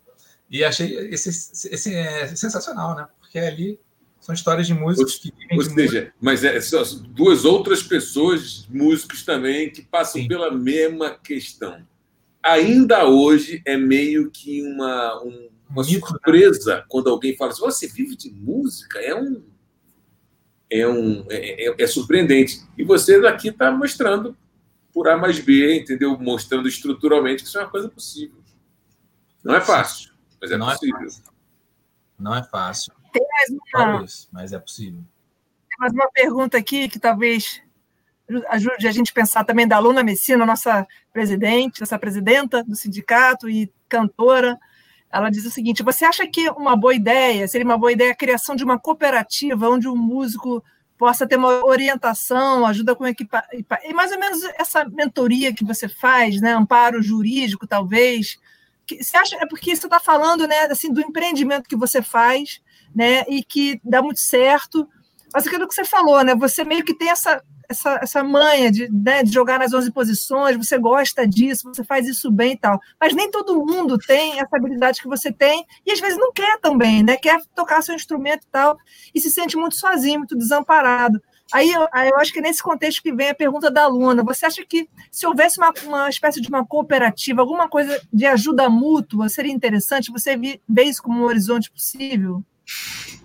[0.50, 3.08] E achei esse, esse é sensacional, né?
[3.20, 3.80] Porque ali
[4.22, 6.14] são histórias de músicos que vivem Ou seja, música.
[6.22, 10.28] mas é, são duas outras pessoas, músicos também, que passam Sim.
[10.28, 11.86] pela mesma questão
[12.46, 15.90] ainda hoje é meio que uma, um, uma né?
[15.90, 19.00] surpresa quando alguém fala assim: você vive de música?
[19.00, 19.44] É um.
[20.70, 22.60] É, um, é, é, é surpreendente.
[22.78, 24.36] E você aqui está mostrando
[24.94, 26.18] por A mais B, entendeu?
[26.18, 28.38] Mostrando estruturalmente que isso é uma coisa possível.
[29.44, 30.96] Não é fácil, mas é Não possível.
[30.96, 31.24] É fácil.
[32.18, 32.94] Não é fácil.
[33.12, 34.06] Tem mais uma...
[34.32, 35.04] mas é possível.
[35.70, 37.62] Tem mais uma pergunta aqui que talvez
[38.50, 43.50] ajude a gente a pensar também da Luna Messina, nossa presidente, nossa presidenta do sindicato
[43.50, 44.58] e cantora.
[45.12, 48.16] Ela diz o seguinte: você acha que uma boa ideia, seria uma boa ideia a
[48.16, 50.64] criação de uma cooperativa onde o músico
[50.98, 53.44] possa ter uma orientação, ajuda com equipa
[53.84, 58.38] e mais ou menos essa mentoria que você faz, né, amparo jurídico talvez.
[58.88, 62.62] Que, você acha é porque você está falando, né, assim, do empreendimento que você faz,
[62.96, 64.88] né, e que dá muito certo.
[65.34, 68.92] Mas aquilo que você falou, né, você meio que tem essa essa, essa manha de,
[68.92, 72.80] né, de jogar nas 11 posições, você gosta disso, você faz isso bem e tal.
[73.00, 76.60] Mas nem todo mundo tem essa habilidade que você tem e às vezes não quer
[76.60, 77.18] também, né?
[77.18, 78.78] Quer tocar seu instrumento e tal,
[79.14, 81.22] e se sente muito sozinho, muito desamparado.
[81.52, 84.24] Aí eu, eu acho que é nesse contexto que vem a pergunta da aluna.
[84.24, 88.70] Você acha que se houvesse uma, uma espécie de uma cooperativa, alguma coisa de ajuda
[88.70, 90.12] mútua, seria interessante?
[90.12, 92.44] Você vê isso como um horizonte possível?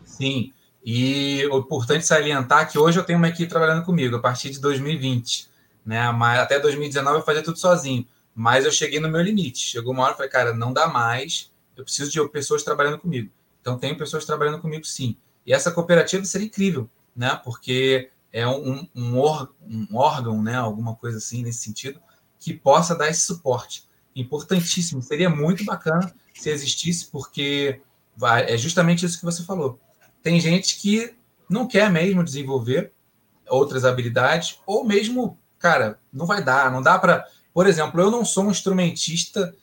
[0.05, 0.53] Sim.
[0.85, 4.61] E o importante salientar que hoje eu tenho uma equipe trabalhando comigo a partir de
[4.61, 5.49] 2020.
[5.85, 6.11] Né?
[6.13, 8.07] Mas até 2019 eu fazia tudo sozinho.
[8.35, 9.59] Mas eu cheguei no meu limite.
[9.59, 11.51] Chegou uma hora e falei, cara, não dá mais.
[11.77, 13.31] Eu preciso de pessoas trabalhando comigo.
[13.61, 15.17] Então, tenho pessoas trabalhando comigo, sim.
[15.47, 17.39] E essa cooperativa seria incrível, né?
[17.45, 20.55] Porque é um, um, um órgão, né?
[20.55, 22.01] Alguma coisa assim nesse sentido,
[22.39, 23.85] que possa dar esse suporte.
[24.17, 25.03] Importantíssimo.
[25.03, 27.81] Seria muito bacana se existisse, porque
[28.47, 29.79] é justamente isso que você falou
[30.23, 31.15] tem gente que
[31.49, 32.93] não quer mesmo desenvolver
[33.49, 37.27] outras habilidades, ou mesmo, cara, não vai dar, não dá para.
[37.53, 39.55] Por exemplo, eu não sou um instrumentista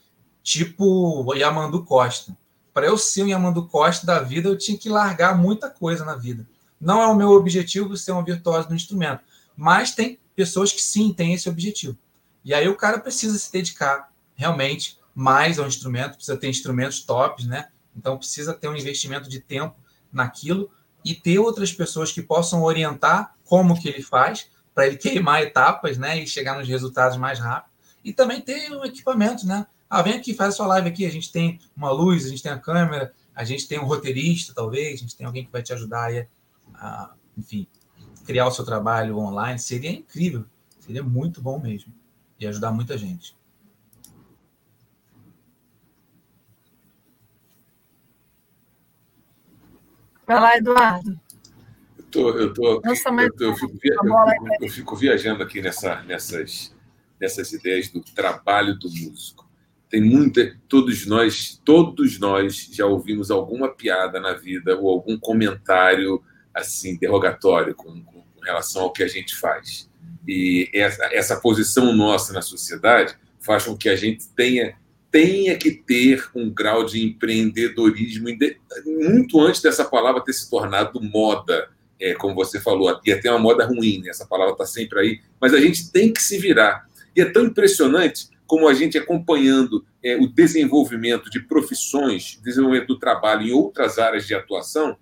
[0.44, 2.38] tipo Yamandu Costa.
[2.74, 6.16] Para eu ser um Yamandu Costa da vida, eu tinha que largar muita coisa na
[6.16, 6.48] vida.
[6.80, 9.22] Não é o meu objetivo ser um virtuoso no instrumento,
[9.56, 11.98] mas tem pessoas que sim têm esse objetivo.
[12.46, 17.46] E aí o cara precisa se dedicar realmente mais ao instrumento, precisa ter instrumentos tops,
[17.46, 17.70] né?
[17.96, 19.76] Então precisa ter um investimento de tempo
[20.12, 20.70] naquilo
[21.04, 25.98] e ter outras pessoas que possam orientar como que ele faz para ele queimar etapas,
[25.98, 27.72] né, e chegar nos resultados mais rápido.
[28.04, 29.66] E também ter um equipamento, né?
[29.90, 32.44] Ah, vem aqui, faz a sua live aqui, a gente tem uma luz, a gente
[32.44, 35.64] tem a câmera, a gente tem um roteirista, talvez, a gente tem alguém que vai
[35.64, 36.28] te ajudar aí
[36.74, 37.68] a, enfim,
[38.26, 39.60] criar o seu trabalho online.
[39.60, 40.46] Seria incrível,
[40.80, 41.94] seria muito bom mesmo
[42.40, 43.37] e ajudar muita gente.
[50.28, 51.18] Vai lá, Eduardo.
[51.98, 53.78] Eu, tô, eu, tô, Nossa, eu, tô, eu, fico,
[54.62, 56.76] eu, fico viajando aqui nessa, nessas,
[57.20, 59.48] nessas ideias do trabalho do músico.
[59.90, 60.54] Tem muita.
[60.68, 66.22] Todos nós, todos nós já ouvimos alguma piada na vida ou algum comentário
[66.54, 69.90] assim derrogatório com, com, relação ao que a gente faz.
[70.28, 74.76] E essa, essa posição nossa na sociedade faz com que a gente tenha
[75.12, 78.28] tenha que ter um grau de empreendedorismo
[78.86, 83.40] muito antes dessa palavra ter se tornado moda, é, como você falou, e até uma
[83.40, 84.10] moda ruim, né?
[84.10, 86.88] essa palavra está sempre aí, mas a gente tem que se virar.
[87.16, 93.00] E é tão impressionante como a gente acompanhando é, o desenvolvimento de profissões, desenvolvimento do
[93.00, 94.98] trabalho em outras áreas de atuação,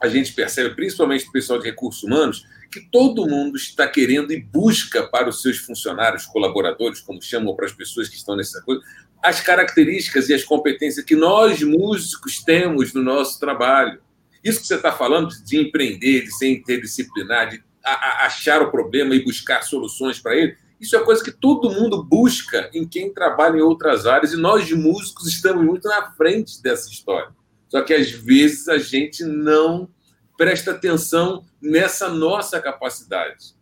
[0.00, 4.40] a gente percebe, principalmente o pessoal de recursos humanos, que todo mundo está querendo e
[4.40, 8.82] busca para os seus funcionários, colaboradores, como chamam para as pessoas que estão nessa coisa,
[9.22, 14.00] as características e as competências que nós músicos temos no nosso trabalho.
[14.42, 19.24] Isso que você está falando de empreender, de ser interdisciplinar, de achar o problema e
[19.24, 23.62] buscar soluções para ele, isso é coisa que todo mundo busca em quem trabalha em
[23.62, 27.30] outras áreas e nós músicos estamos muito na frente dessa história.
[27.68, 29.88] Só que às vezes a gente não
[30.36, 33.57] presta atenção nessa nossa capacidade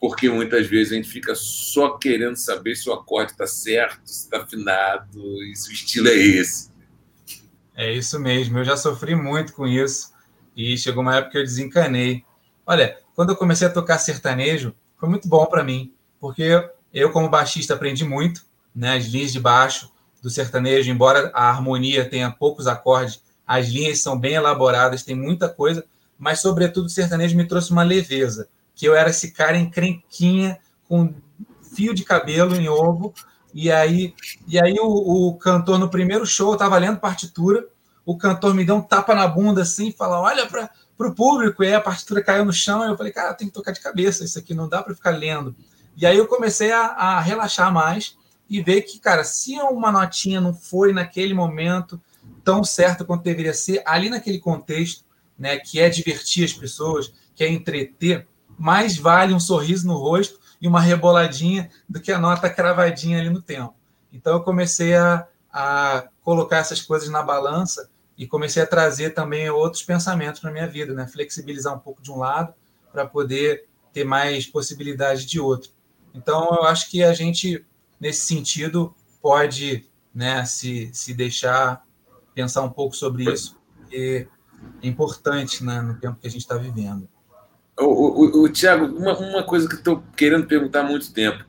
[0.00, 4.24] porque muitas vezes a gente fica só querendo saber se o acorde está certo, se
[4.24, 6.70] está afinado, e se o estilo é esse.
[7.76, 10.12] É isso mesmo, eu já sofri muito com isso
[10.56, 12.24] e chegou uma época que eu desencanei.
[12.66, 17.28] Olha, quando eu comecei a tocar sertanejo, foi muito bom para mim, porque eu, como
[17.28, 18.44] baixista, aprendi muito,
[18.74, 18.96] né?
[18.96, 19.92] As linhas de baixo
[20.22, 25.48] do sertanejo, embora a harmonia tenha poucos acordes, as linhas são bem elaboradas, tem muita
[25.48, 25.84] coisa,
[26.18, 28.48] mas, sobretudo, o sertanejo me trouxe uma leveza
[28.80, 30.58] que eu era esse cara encrenquinha,
[30.88, 31.14] com
[31.74, 33.12] fio de cabelo em ovo,
[33.52, 34.14] e aí,
[34.48, 37.68] e aí o, o cantor, no primeiro show, eu estava lendo partitura,
[38.06, 41.62] o cantor me deu um tapa na bunda assim, e falou, olha para o público,
[41.62, 43.80] e aí a partitura caiu no chão, e eu falei, cara, tem que tocar de
[43.80, 45.54] cabeça, isso aqui não dá para ficar lendo.
[45.94, 48.16] E aí eu comecei a, a relaxar mais
[48.48, 52.00] e ver que, cara, se uma notinha não foi naquele momento
[52.42, 55.04] tão certa quanto deveria ser, ali naquele contexto,
[55.38, 58.26] né, que é divertir as pessoas, que é entreter,
[58.60, 63.30] mais vale um sorriso no rosto e uma reboladinha do que a nota cravadinha ali
[63.30, 63.74] no tempo.
[64.12, 67.88] Então eu comecei a, a colocar essas coisas na balança
[68.18, 71.06] e comecei a trazer também outros pensamentos para minha vida, né?
[71.06, 72.52] Flexibilizar um pouco de um lado
[72.92, 75.70] para poder ter mais possibilidade de outro.
[76.12, 77.64] Então eu acho que a gente
[77.98, 81.82] nesse sentido pode, né, se, se deixar
[82.34, 84.28] pensar um pouco sobre isso, porque
[84.82, 87.08] é importante né, no tempo que a gente está vivendo.
[87.80, 91.44] O, o, o Tiago, uma, uma coisa que estou querendo perguntar há muito tempo.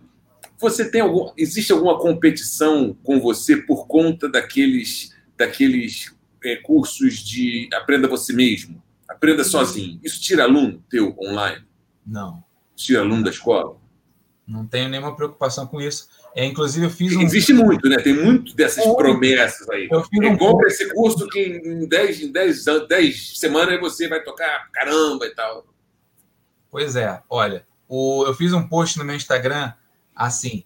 [0.60, 1.32] Você tem algum.
[1.36, 8.82] Existe alguma competição com você por conta daqueles, daqueles é, cursos de aprenda você mesmo?
[9.08, 10.00] Aprenda sozinho.
[10.04, 11.66] Isso tira aluno teu online?
[12.06, 12.44] Não.
[12.76, 13.78] Tira aluno da escola?
[14.48, 16.10] Não tenho nenhuma preocupação com isso.
[16.36, 17.22] É, inclusive, eu fiz um.
[17.22, 17.98] Existe muito, né?
[17.98, 19.88] Tem muito dessas é, promessas aí.
[19.92, 24.24] Eu fiz um compra esse curso que em 10 em 10, 10 semanas você vai
[24.24, 25.71] tocar caramba e tal.
[26.72, 29.74] Pois é, olha, o, eu fiz um post no meu Instagram
[30.16, 30.64] assim: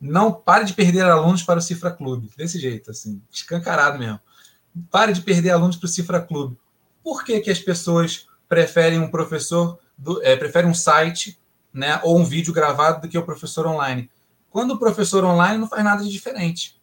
[0.00, 2.30] não pare de perder alunos para o Cifra Clube.
[2.36, 4.18] Desse jeito, assim, escancarado mesmo.
[4.90, 6.58] Pare de perder alunos para o Cifra Clube.
[7.04, 11.38] Por que, que as pessoas preferem um professor, do, é, preferem um site
[11.72, 14.10] né, ou um vídeo gravado do que o professor online?
[14.50, 16.80] Quando o professor online não faz nada de diferente,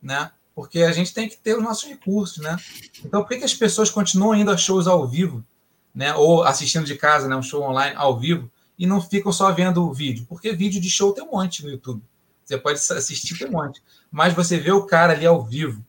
[0.00, 0.30] né?
[0.54, 2.56] Porque a gente tem que ter os nossos recursos, né?
[3.04, 5.44] Então, por que, que as pessoas continuam indo a shows ao vivo?
[5.94, 9.52] Né, ou assistindo de casa, né, um show online ao vivo, e não ficam só
[9.52, 12.02] vendo o vídeo, porque vídeo de show tem um monte no YouTube.
[12.44, 13.82] Você pode assistir tem um monte.
[14.10, 15.82] Mas você vê o cara ali ao vivo,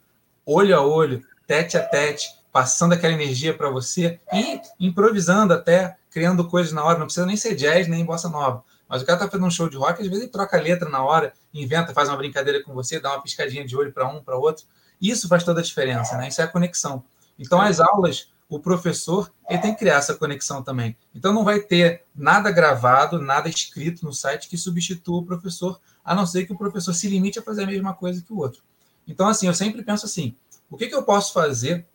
[0.46, 6.48] olho a olho, tete a tete, passando aquela energia para você e improvisando até, criando
[6.48, 6.98] coisas na hora.
[6.98, 8.64] Não precisa nem ser jazz, nem bossa nova.
[8.88, 10.88] Mas o cara tá fazendo um show de rock, às vezes ele troca a letra
[10.88, 14.22] na hora, inventa, faz uma brincadeira com você, dá uma piscadinha de olho para um,
[14.24, 14.66] para outro.
[15.02, 16.28] Isso faz toda a diferença, né?
[16.28, 17.04] Isso é a conexão.
[17.38, 20.96] Então, as aulas, o professor, ele tem que criar essa conexão também.
[21.14, 26.14] Então, não vai ter nada gravado, nada escrito no site que substitua o professor, a
[26.14, 28.62] não ser que o professor se limite a fazer a mesma coisa que o outro.
[29.08, 30.36] Então, assim, eu sempre penso assim:
[30.70, 31.88] o que, que eu posso fazer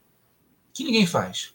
[0.72, 1.55] que ninguém faz?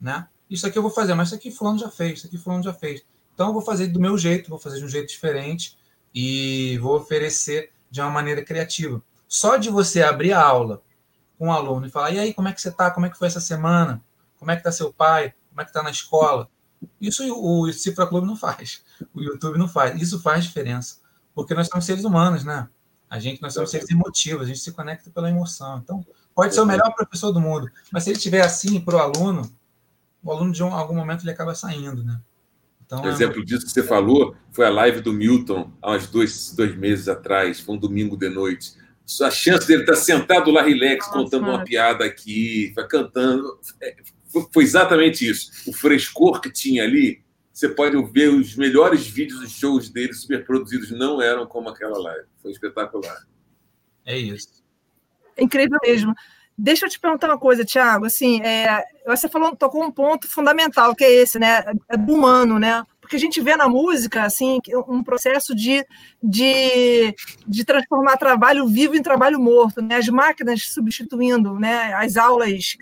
[0.00, 0.26] Né?
[0.50, 2.74] Isso aqui eu vou fazer, mas isso aqui fulano já fez, isso aqui fulano já
[2.74, 3.04] fez.
[3.34, 5.78] Então, eu vou fazer do meu jeito, vou fazer de um jeito diferente
[6.14, 9.02] e vou oferecer de uma maneira criativa.
[9.28, 10.82] Só de você abrir a aula
[11.38, 12.90] com um aluno e falar: e aí, como é que você está?
[12.90, 14.02] Como é que foi essa semana?
[14.42, 15.32] Como é que está seu pai?
[15.50, 16.50] Como é que está na escola?
[17.00, 18.82] Isso o Cifra Clube não faz,
[19.14, 20.02] o YouTube não faz.
[20.02, 20.96] Isso faz diferença,
[21.32, 22.68] porque nós somos seres humanos, né?
[23.08, 25.78] A gente, nós somos seres emotivos, a gente se conecta pela emoção.
[25.78, 26.04] Então,
[26.34, 29.48] pode ser o melhor professor do mundo, mas se ele estiver assim para o aluno,
[30.24, 32.20] o aluno de um, algum momento ele acaba saindo, né?
[32.84, 33.44] Então, um exemplo é...
[33.44, 37.60] disso que você falou foi a live do Milton há uns dois, dois meses atrás,
[37.60, 38.72] foi um domingo de noite.
[39.22, 43.60] A chance dele estar sentado lá, relax, Nossa, contando uma piada aqui, cantando.
[44.34, 45.50] É, foi exatamente isso.
[45.68, 47.22] O frescor que tinha ali,
[47.52, 51.98] você pode ver os melhores vídeos dos shows dele super produzidos, não eram como aquela
[51.98, 52.26] live.
[52.40, 53.26] Foi espetacular.
[54.04, 54.62] É isso.
[55.36, 56.14] É incrível mesmo.
[56.56, 58.04] Deixa eu te perguntar uma coisa, Tiago.
[58.04, 61.64] Assim, é, você falou, tocou um ponto fundamental, que é esse, né?
[61.88, 62.84] É do humano, né?
[63.00, 65.84] Porque a gente vê na música, assim, um processo de,
[66.22, 67.14] de,
[67.46, 69.96] de transformar trabalho vivo em trabalho morto, né?
[69.96, 71.92] As máquinas substituindo, né?
[71.94, 72.76] As aulas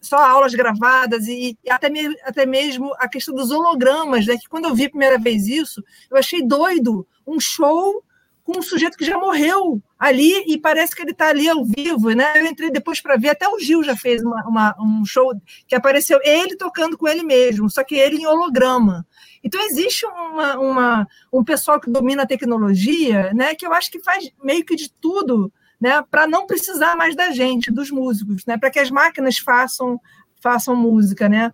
[0.00, 4.36] só aulas gravadas e, e até, me, até mesmo a questão dos hologramas, né?
[4.36, 8.02] Que quando eu vi a primeira vez isso, eu achei doido um show
[8.42, 12.10] com um sujeito que já morreu ali e parece que ele está ali ao vivo,
[12.10, 12.32] né?
[12.36, 15.32] Eu entrei depois para ver, até o Gil já fez uma, uma, um show
[15.68, 19.06] que apareceu ele tocando com ele mesmo, só que ele em holograma.
[19.44, 23.54] Então existe uma, uma, um pessoal que domina a tecnologia, né?
[23.54, 26.02] Que eu acho que faz meio que de tudo, né?
[26.10, 28.58] Para não precisar mais da gente, dos músicos, né?
[28.58, 30.00] Para que as máquinas façam
[30.42, 31.52] façam música, né?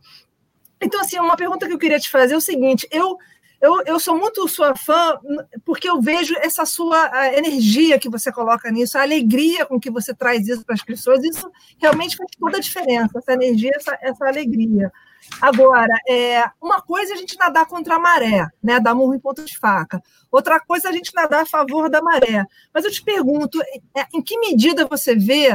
[0.81, 3.16] Então assim, uma pergunta que eu queria te fazer é o seguinte: eu
[3.61, 5.19] eu, eu sou muito sua fã
[5.65, 10.15] porque eu vejo essa sua energia que você coloca nisso, a alegria com que você
[10.15, 11.24] traz isso para as pessoas.
[11.24, 14.93] Isso realmente faz toda a diferença, essa energia, essa, essa alegria.
[15.40, 19.19] Agora, é, uma coisa é a gente nadar contra a maré, né, dar murro em
[19.19, 20.03] ponta de faca.
[20.31, 22.44] Outra coisa é a gente nadar a favor da maré.
[22.73, 23.61] Mas eu te pergunto,
[23.94, 25.48] é, em que medida você vê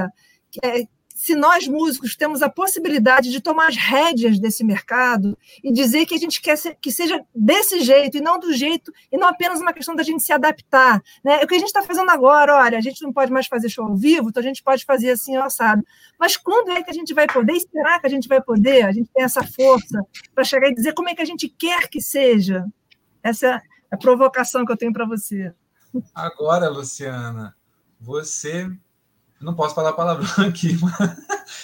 [0.63, 0.87] é,
[1.21, 6.15] se nós músicos temos a possibilidade de tomar as rédeas desse mercado e dizer que
[6.15, 9.61] a gente quer ser, que seja desse jeito e não do jeito, e não apenas
[9.61, 10.99] uma questão da gente se adaptar.
[11.23, 11.39] Né?
[11.39, 13.69] É o que a gente está fazendo agora, olha, a gente não pode mais fazer
[13.69, 15.85] show ao vivo, então a gente pode fazer assim, assado.
[16.19, 17.53] Mas quando é que a gente vai poder?
[17.53, 18.81] E será que a gente vai poder?
[18.87, 20.03] A gente tem essa força
[20.33, 22.65] para chegar e dizer como é que a gente quer que seja?
[23.21, 23.61] Essa é
[23.91, 25.53] a provocação que eu tenho para você.
[26.15, 27.55] Agora, Luciana,
[27.99, 28.71] você
[29.41, 31.17] não posso falar palavrão aqui, mas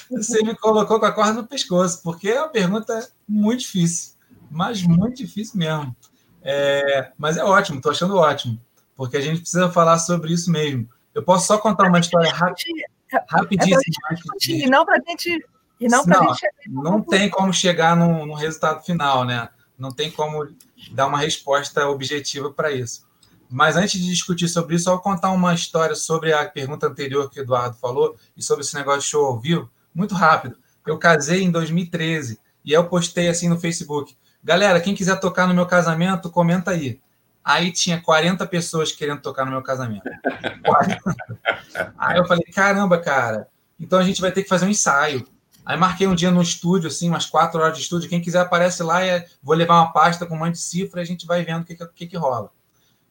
[0.09, 4.13] você me colocou com a corda no pescoço, porque é uma pergunta muito difícil,
[4.49, 5.95] mas muito difícil mesmo.
[6.41, 8.59] É, mas é ótimo, estou achando ótimo,
[8.95, 10.87] porque a gente precisa falar sobre isso mesmo.
[11.13, 12.85] Eu posso só contar uma história rápida,
[13.27, 13.81] rapidíssima.
[14.11, 15.45] É e não para a gente.
[15.79, 16.49] E não, não, gente...
[16.67, 19.49] não tem como chegar no resultado final, né?
[19.77, 20.47] Não tem como
[20.91, 23.06] dar uma resposta objetiva para isso.
[23.49, 27.39] Mas antes de discutir sobre isso, vou contar uma história sobre a pergunta anterior que
[27.39, 30.57] o Eduardo falou e sobre esse negócio de show ao vivo, muito rápido.
[30.85, 34.15] Eu casei em 2013 e eu postei assim no Facebook.
[34.43, 36.99] Galera, quem quiser tocar no meu casamento, comenta aí.
[37.43, 40.03] Aí tinha 40 pessoas querendo tocar no meu casamento.
[41.97, 43.47] aí eu falei, caramba, cara,
[43.79, 45.25] então a gente vai ter que fazer um ensaio.
[45.65, 48.09] Aí marquei um dia no estúdio, assim, umas quatro horas de estúdio.
[48.09, 51.03] Quem quiser aparece lá e vou levar uma pasta com um monte de cifra e
[51.03, 52.51] a gente vai vendo o que, que, que rola.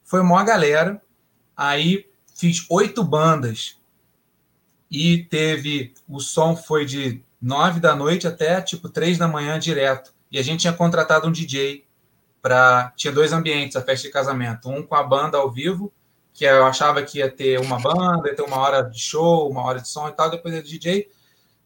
[0.06, 1.02] Foi uma galera.
[1.56, 3.76] Aí fiz oito bandas.
[4.88, 5.92] E teve.
[6.08, 10.14] O som foi de nove da noite até tipo três da manhã direto.
[10.30, 11.84] E a gente tinha contratado um DJ
[12.40, 12.92] para.
[12.96, 14.70] Tinha dois ambientes a festa de casamento.
[14.70, 15.92] Um com a banda ao vivo,
[16.32, 19.62] que eu achava que ia ter uma banda, ia ter uma hora de show, uma
[19.62, 21.10] hora de som e tal, depois ia DJ.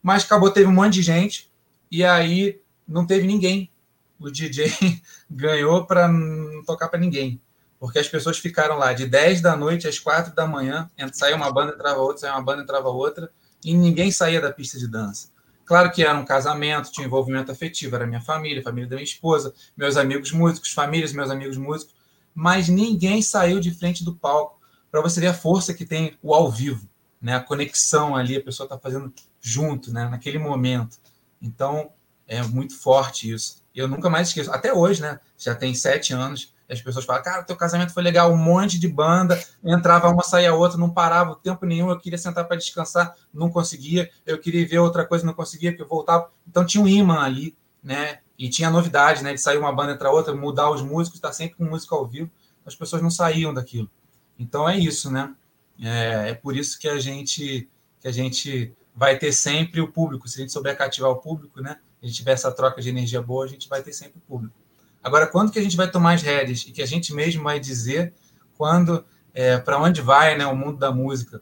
[0.02, 1.50] Mas acabou, teve um monte de gente.
[1.90, 2.58] E aí
[2.88, 3.70] não teve ninguém.
[4.18, 4.72] O DJ
[5.30, 7.38] ganhou para não tocar para ninguém
[7.80, 11.50] porque as pessoas ficaram lá de 10 da noite às 4 da manhã, saía uma
[11.50, 13.32] banda, entrava outra, saía uma banda, entrava outra,
[13.64, 15.30] e ninguém saía da pista de dança.
[15.64, 19.54] Claro que era um casamento, tinha envolvimento afetivo, era minha família, família da minha esposa,
[19.74, 21.94] meus amigos músicos, famílias, meus amigos músicos,
[22.34, 26.34] mas ninguém saiu de frente do palco para você ver a força que tem o
[26.34, 26.86] ao vivo,
[27.20, 27.36] né?
[27.36, 30.08] A conexão ali, a pessoa está fazendo junto, né?
[30.08, 30.98] Naquele momento.
[31.40, 31.92] Então,
[32.26, 33.62] é muito forte isso.
[33.74, 34.52] Eu nunca mais esqueço.
[34.52, 35.18] Até hoje, né?
[35.38, 36.52] Já tem sete anos.
[36.70, 40.54] As pessoas falam, cara, teu casamento foi legal, um monte de banda, entrava uma, saía
[40.54, 41.90] outra, não parava o tempo nenhum.
[41.90, 44.08] Eu queria sentar para descansar, não conseguia.
[44.24, 46.30] Eu queria ver outra coisa, não conseguia, porque eu voltava.
[46.46, 48.20] Então tinha um imã ali, né?
[48.38, 49.34] E tinha novidade, né?
[49.34, 52.06] De sair uma banda entrar outra, mudar os músicos, estar tá sempre com música ao
[52.06, 52.30] vivo.
[52.64, 53.90] As pessoas não saíam daquilo.
[54.38, 55.34] Então é isso, né?
[55.82, 57.68] É, é por isso que a gente
[58.00, 60.28] que a gente vai ter sempre o público.
[60.28, 61.78] Se a gente souber cativar o público, né?
[62.02, 64.59] A gente tiver essa troca de energia boa, a gente vai ter sempre o público.
[65.02, 67.58] Agora, quando que a gente vai tomar as rédeas e que a gente mesmo vai
[67.58, 68.14] dizer
[68.56, 71.40] quando é, para onde vai né, o mundo da música?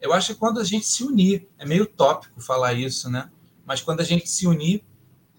[0.00, 3.30] Eu acho que quando a gente se unir, é meio tópico falar isso, né?
[3.64, 4.84] Mas quando a gente se unir,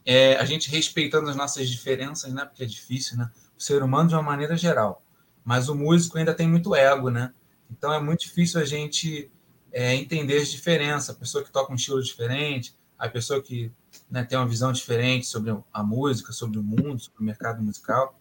[0.05, 2.45] é, a gente respeitando as nossas diferenças, né?
[2.45, 3.29] Porque é difícil, né?
[3.57, 5.03] O ser humano de uma maneira geral.
[5.43, 7.33] Mas o músico ainda tem muito ego, né?
[7.69, 9.29] Então é muito difícil a gente
[9.71, 11.09] é, entender as diferenças.
[11.09, 13.71] A pessoa que toca um estilo diferente, a pessoa que
[14.09, 18.19] né, tem uma visão diferente sobre a música, sobre o mundo, sobre o mercado musical.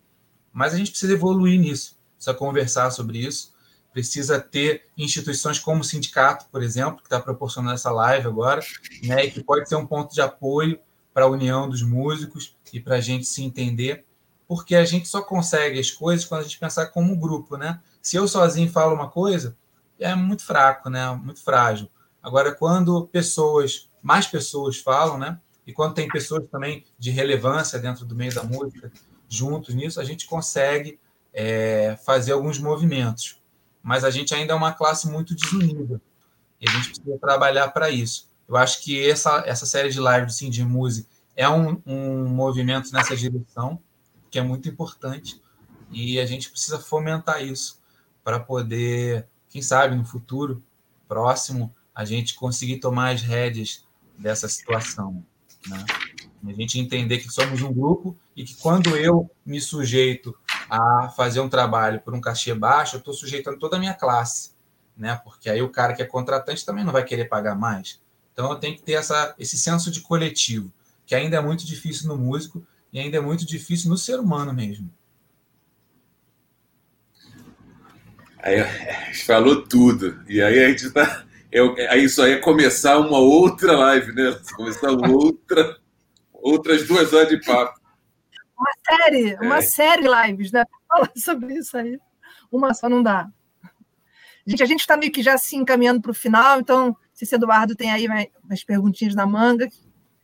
[0.53, 3.55] Mas a gente precisa evoluir nisso, precisa conversar sobre isso,
[3.93, 8.61] precisa ter instituições como o sindicato, por exemplo, que está proporcionando essa live agora,
[9.03, 10.79] né, e que pode ser um ponto de apoio
[11.15, 14.05] para a união dos músicos e para a gente se entender,
[14.47, 17.81] porque a gente só consegue as coisas quando a gente pensar como grupo, né?
[18.03, 19.57] Se eu sozinho falo uma coisa,
[19.99, 21.11] é muito fraco, né?
[21.13, 21.89] Muito frágil.
[22.23, 25.41] Agora, quando pessoas, mais pessoas falam, né?
[25.67, 28.93] E quando tem pessoas também de relevância dentro do meio da música
[29.29, 30.99] juntos nisso, a gente consegue
[31.33, 33.41] é, fazer alguns movimentos.
[33.83, 36.01] Mas a gente ainda é uma classe muito desunida.
[36.61, 38.29] E a gente precisa trabalhar para isso.
[38.49, 42.93] Eu acho que essa, essa série de lives do Cindy Music é um, um movimento
[42.93, 43.81] nessa direção,
[44.31, 45.41] que é muito importante.
[45.91, 47.81] E a gente precisa fomentar isso
[48.25, 50.63] para poder, quem sabe, no futuro
[51.09, 53.85] próximo, a gente conseguir tomar as rédeas
[54.19, 55.25] dessa situação.
[55.69, 55.85] Né?
[56.47, 60.37] A gente entender que somos um grupo e que quando eu me sujeito
[60.71, 64.53] a fazer um trabalho por um cachê baixo, eu estou sujeitando toda a minha classe,
[64.97, 65.21] né?
[65.25, 68.01] Porque aí o cara que é contratante também não vai querer pagar mais.
[68.33, 70.71] Então eu tenho que ter essa, esse senso de coletivo,
[71.05, 74.53] que ainda é muito difícil no músico e ainda é muito difícil no ser humano
[74.53, 74.91] mesmo.
[78.39, 78.63] Aí
[79.25, 80.23] falou tudo.
[80.29, 84.39] E aí a gente está é, isso aí é começar uma outra live, né?
[84.55, 85.77] Começar outra,
[86.33, 87.81] outras duas horas de papo.
[88.59, 89.41] Uma série, é.
[89.41, 90.65] uma série de lives, né?
[90.89, 91.99] Falar sobre isso aí.
[92.51, 93.29] Uma só não dá.
[94.47, 97.75] Gente, a gente está meio que já se encaminhando para o final, então, se Eduardo
[97.75, 98.07] tem aí
[98.45, 99.79] umas perguntinhas na manga que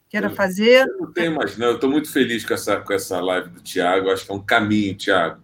[0.08, 0.86] queira fazer.
[0.86, 1.68] Eu não tenho mais, não.
[1.68, 4.10] Eu estou muito feliz com essa, com essa live do Tiago.
[4.10, 5.42] Acho que é um caminho, Tiago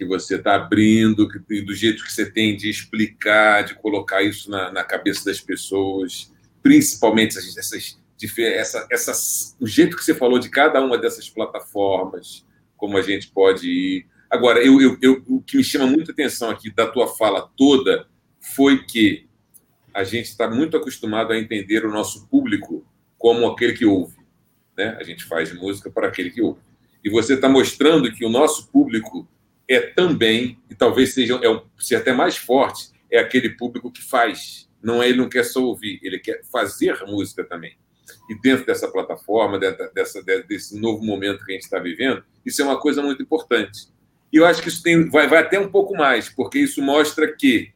[0.00, 4.50] que você está abrindo, que, do jeito que você tem de explicar, de colocar isso
[4.50, 6.32] na, na cabeça das pessoas,
[6.62, 8.00] principalmente essas, essas,
[8.38, 12.46] essa, essa, o jeito que você falou de cada uma dessas plataformas,
[12.78, 14.06] como a gente pode ir.
[14.30, 18.06] Agora, eu, eu, eu, o que me chama muita atenção aqui da tua fala toda
[18.40, 19.26] foi que
[19.92, 22.86] a gente está muito acostumado a entender o nosso público
[23.18, 24.16] como aquele que ouve.
[24.74, 24.96] Né?
[24.98, 26.60] A gente faz música para aquele que ouve.
[27.04, 29.28] E você está mostrando que o nosso público
[29.70, 34.02] é também, e talvez seja, é um, seja até mais forte, é aquele público que
[34.02, 34.68] faz.
[34.82, 37.76] Não é, ele não quer só ouvir, ele quer fazer música também.
[38.28, 42.64] E dentro dessa plataforma, dessa, desse novo momento que a gente está vivendo, isso é
[42.64, 43.86] uma coisa muito importante.
[44.32, 47.32] E eu acho que isso tem, vai, vai até um pouco mais, porque isso mostra
[47.32, 47.72] que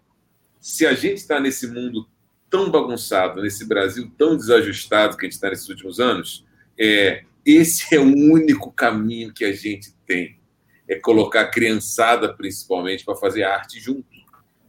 [0.60, 2.08] se a gente está nesse mundo
[2.50, 6.44] tão bagunçado, nesse Brasil tão desajustado que a gente está nesses últimos anos,
[6.76, 10.42] é, esse é o único caminho que a gente tem
[10.88, 14.06] é colocar a criançada, principalmente, para fazer arte junto,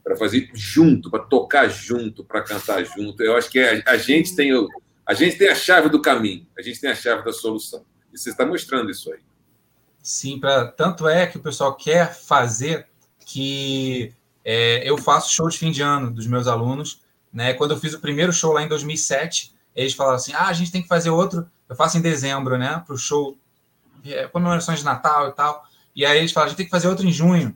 [0.03, 3.21] para fazer junto, para tocar junto, para cantar junto.
[3.21, 4.67] Eu acho que a, a, gente tem o,
[5.05, 7.85] a gente tem a chave do caminho, a gente tem a chave da solução.
[8.13, 9.19] E você está mostrando isso aí.
[10.01, 12.87] Sim, pra, tanto é que o pessoal quer fazer
[13.25, 14.13] que
[14.43, 17.01] é, eu faço show de fim de ano dos meus alunos.
[17.33, 17.53] Né?
[17.53, 20.71] Quando eu fiz o primeiro show lá em 2007, eles falaram assim: ah, a gente
[20.71, 21.49] tem que fazer outro.
[21.67, 22.81] Eu faço em dezembro, né?
[22.85, 23.35] Para o show,
[24.05, 25.65] é, comemorações de Natal e tal.
[25.95, 27.55] E aí eles falam, a gente tem que fazer outro em junho.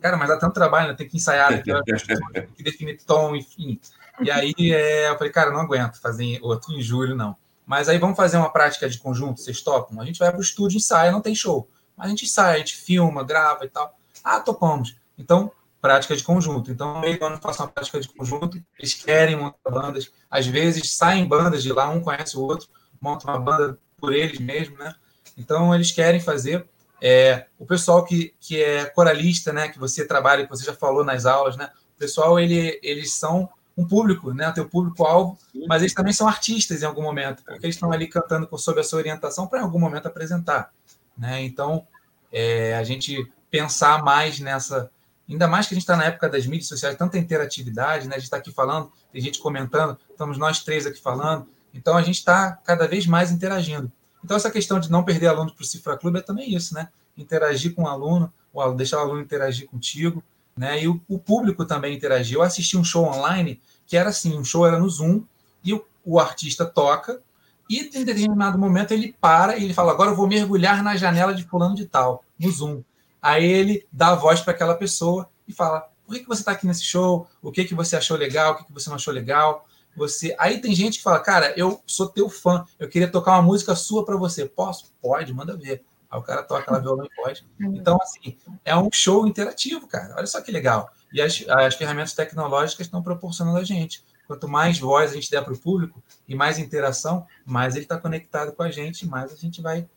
[0.00, 0.94] Cara, mas dá tanto trabalho, né?
[0.94, 3.80] tem que ensaiar, tem que definir tom, enfim.
[4.20, 7.36] E aí é, eu falei, cara, não aguento fazer outro em julho, não.
[7.64, 10.00] Mas aí vamos fazer uma prática de conjunto, vocês topam?
[10.00, 11.68] A gente vai para o estúdio, ensaia, não tem show.
[11.96, 13.94] Mas a gente ensaia, a gente filma, grava e tal.
[14.24, 14.96] Ah, topamos.
[15.18, 16.70] Então, prática de conjunto.
[16.70, 20.10] Então, no meio do ano faço uma prática de conjunto, eles querem montar bandas.
[20.30, 22.68] Às vezes saem bandas de lá, um conhece o outro,
[23.00, 24.94] monta uma banda por eles mesmo, né?
[25.36, 26.66] Então, eles querem fazer.
[27.00, 31.04] É, o pessoal que, que é coralista, né, que você trabalha, que você já falou
[31.04, 33.48] nas aulas, né, o pessoal ele, eles são
[33.78, 34.48] um público, né?
[34.48, 35.38] O teu público-alvo,
[35.68, 38.82] mas eles também são artistas em algum momento, porque eles estão ali cantando sob a
[38.82, 40.72] sua orientação para em algum momento apresentar.
[41.16, 41.42] Né?
[41.42, 41.86] Então,
[42.32, 44.90] é, a gente pensar mais nessa.
[45.28, 48.16] Ainda mais que a gente está na época das mídias sociais, tanta interatividade, né?
[48.16, 52.02] a gente está aqui falando, tem gente comentando, estamos nós três aqui falando, então a
[52.02, 53.92] gente está cada vez mais interagindo.
[54.28, 56.90] Então, essa questão de não perder aluno para o Cifra Clube é também isso, né?
[57.16, 58.30] Interagir com o aluno,
[58.76, 60.22] deixar o aluno interagir contigo,
[60.54, 60.82] né?
[60.82, 62.36] E o, o público também interagir.
[62.36, 65.22] Eu assisti um show online que era assim, um show era no Zoom
[65.64, 67.22] e o, o artista toca
[67.70, 71.32] e em determinado momento ele para e ele fala: agora eu vou mergulhar na janela
[71.32, 72.82] de fulano de tal, no Zoom.
[73.22, 76.52] Aí ele dá a voz para aquela pessoa e fala: por que, que você está
[76.52, 77.26] aqui nesse show?
[77.40, 78.52] O que, que você achou legal?
[78.52, 79.66] O que, que você não achou legal?
[79.96, 80.34] Você.
[80.38, 83.74] Aí tem gente que fala: cara, eu sou teu fã, eu queria tocar uma música
[83.74, 84.46] sua para você.
[84.46, 84.92] Posso?
[85.00, 85.84] Pode, manda ver.
[86.10, 87.46] Aí o cara toca lá violão e pode.
[87.60, 87.74] Uhum.
[87.74, 90.14] Então, assim, é um show interativo, cara.
[90.16, 90.90] Olha só que legal.
[91.12, 94.02] E as, as ferramentas tecnológicas estão proporcionando a gente.
[94.26, 97.98] Quanto mais voz a gente der para o público e mais interação, mais ele está
[97.98, 99.88] conectado com a gente, mais a gente vai.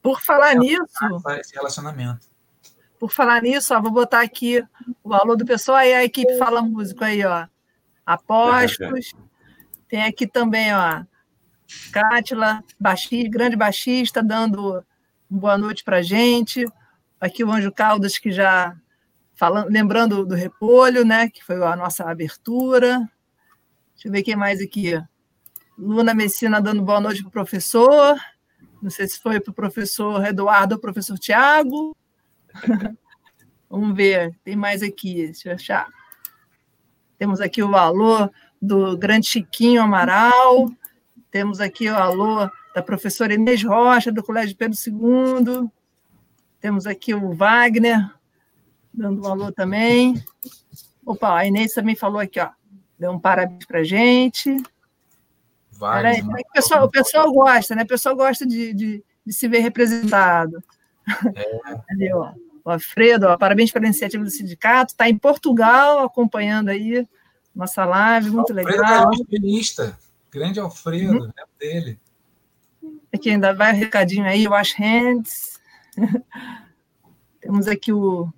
[0.00, 0.82] Por falar nisso.
[1.40, 2.26] Esse relacionamento.
[2.98, 4.64] Por falar nisso, ó, vou botar aqui
[5.02, 7.46] o valor do pessoal aí, a equipe Fala Músico aí, ó.
[8.06, 9.12] Apostos.
[9.92, 11.04] Tem aqui também, ó.
[11.92, 14.82] Cátila, baixista, grande baixista, dando
[15.28, 16.64] boa noite para gente.
[17.20, 18.74] Aqui o Anjo Caldas, que já
[19.34, 21.28] falando, lembrando do repolho, né?
[21.28, 23.06] Que foi a nossa abertura.
[23.92, 24.98] Deixa eu ver quem mais aqui.
[25.76, 28.16] Luna Messina dando boa noite para o professor.
[28.80, 31.94] Não sei se foi para o professor Eduardo ou professor Tiago.
[33.68, 35.86] Vamos ver, tem mais aqui, deixa eu achar.
[37.18, 38.30] Temos aqui o alô
[38.62, 40.70] do grande Chiquinho Amaral.
[41.32, 45.68] Temos aqui o alô da professora Inês Rocha, do Colégio Pedro II.
[46.60, 48.08] Temos aqui o Wagner,
[48.94, 50.22] dando um alô também.
[51.04, 52.50] Opa, a Inês também falou aqui, ó.
[52.96, 54.56] Deu um parabéns para a gente.
[55.82, 57.82] Aí, o, pessoal, o pessoal gosta, né?
[57.82, 60.62] O pessoal gosta de, de, de se ver representado.
[61.34, 61.60] É.
[61.90, 62.32] Ali, ó.
[62.64, 64.92] O Alfredo, ó, parabéns pela iniciativa do sindicato.
[64.92, 67.04] Está em Portugal acompanhando aí
[67.54, 69.06] nossa live, muito Alfredo legal.
[69.08, 69.96] Alfredo é
[70.30, 71.32] grande Alfredo, uhum.
[71.58, 71.98] dele.
[73.14, 75.60] Aqui ainda vai o um recadinho aí, wash hands.
[77.40, 78.32] Temos aqui o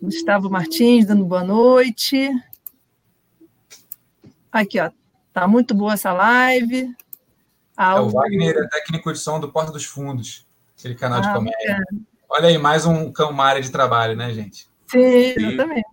[0.00, 2.30] Gustavo Martins dando boa noite.
[4.52, 4.90] Aqui, ó.
[5.32, 6.94] Tá muito boa essa live.
[7.76, 10.46] Ah, é, o Wagner é técnico de som do Porta dos Fundos,
[10.78, 11.72] aquele canal ah, de comédia.
[11.72, 11.96] É.
[12.28, 14.68] Olha aí, mais um, uma área de trabalho, né, gente?
[14.86, 15.86] Sim, exatamente.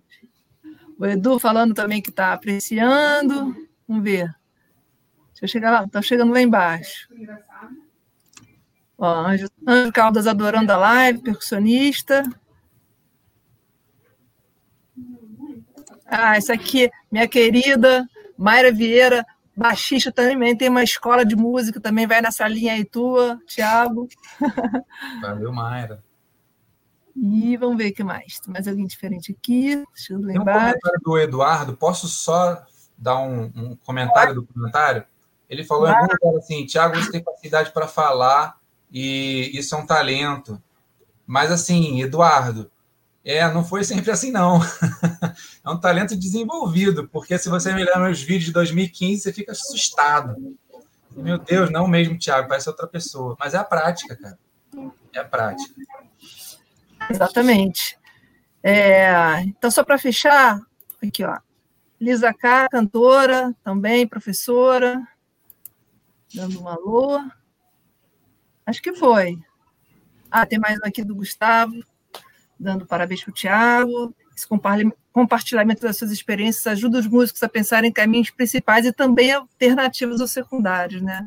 [1.00, 3.56] O Edu falando também que está apreciando.
[3.88, 4.34] Vamos ver.
[5.30, 5.84] Deixa eu chegar lá.
[5.84, 7.08] Está chegando lá embaixo.
[8.98, 12.24] Ó, Anjo, Anjo Caldas adorando a live, percussionista.
[16.06, 18.08] Ah, essa aqui, minha querida
[18.38, 19.26] Mayra Vieira,
[19.56, 24.08] baixista também, tem uma escola de música, também vai nessa linha aí tua, Thiago.
[25.22, 26.04] Valeu, Mayra.
[27.20, 28.40] E vamos ver o que mais.
[28.40, 29.84] Tem mais alguém diferente aqui?
[29.96, 30.34] Deixa eu lembrar.
[30.34, 31.76] Tem um comentário do Eduardo.
[31.76, 32.64] Posso só
[32.96, 35.04] dar um, um comentário do comentário?
[35.50, 38.58] Ele falou em algum lugar assim: Tiago, você tem facilidade para falar
[38.92, 40.62] e isso é um talento.
[41.26, 42.70] Mas assim, Eduardo,
[43.26, 44.62] é, não foi sempre assim, não.
[45.66, 49.54] é um talento desenvolvido, porque se você me olhar meus vídeos de 2015, você fica
[49.54, 50.36] assustado.
[51.12, 53.36] Meu Deus, não mesmo, Tiago, parece outra pessoa.
[53.40, 54.38] Mas é a prática, cara.
[55.14, 55.74] É a prática.
[57.10, 57.98] Exatamente.
[58.62, 60.60] É, então, só para fechar,
[61.02, 61.38] aqui, ó.
[62.00, 65.02] Lisa K, cantora, também professora,
[66.34, 67.20] dando um alô.
[68.66, 69.38] Acho que foi.
[70.30, 71.74] Ah, tem mais aqui do Gustavo,
[72.60, 74.16] dando parabéns para o Tiago.
[74.36, 74.48] Esse
[75.12, 80.22] compartilhamento das suas experiências ajuda os músicos a pensar em caminhos principais e também alternativos
[80.22, 81.26] ou secundários, né?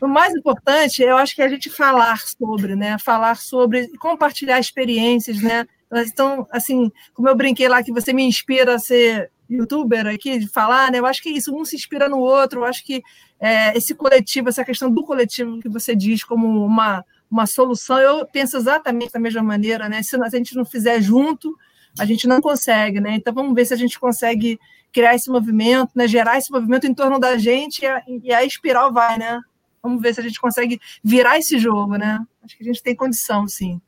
[0.00, 2.98] O mais importante, eu acho que é a gente falar sobre, né?
[2.98, 5.66] Falar sobre, compartilhar experiências, né?
[5.92, 10.48] Então, assim, como eu brinquei lá que você me inspira a ser youtuber aqui, de
[10.48, 11.00] falar, né?
[11.00, 13.02] Eu acho que isso, um se inspira no outro, eu acho que
[13.38, 18.26] é, esse coletivo, essa questão do coletivo que você diz como uma, uma solução, eu
[18.26, 20.02] penso exatamente da mesma maneira, né?
[20.02, 21.54] Se a gente não fizer junto,
[21.98, 23.16] a gente não consegue, né?
[23.16, 24.58] Então vamos ver se a gente consegue
[24.92, 26.06] criar esse movimento, né?
[26.08, 29.40] Gerar esse movimento em torno da gente e e a espiral vai, né?
[29.82, 32.18] Vamos ver se a gente consegue virar esse jogo, né?
[32.42, 33.80] Acho que a gente tem condição, sim.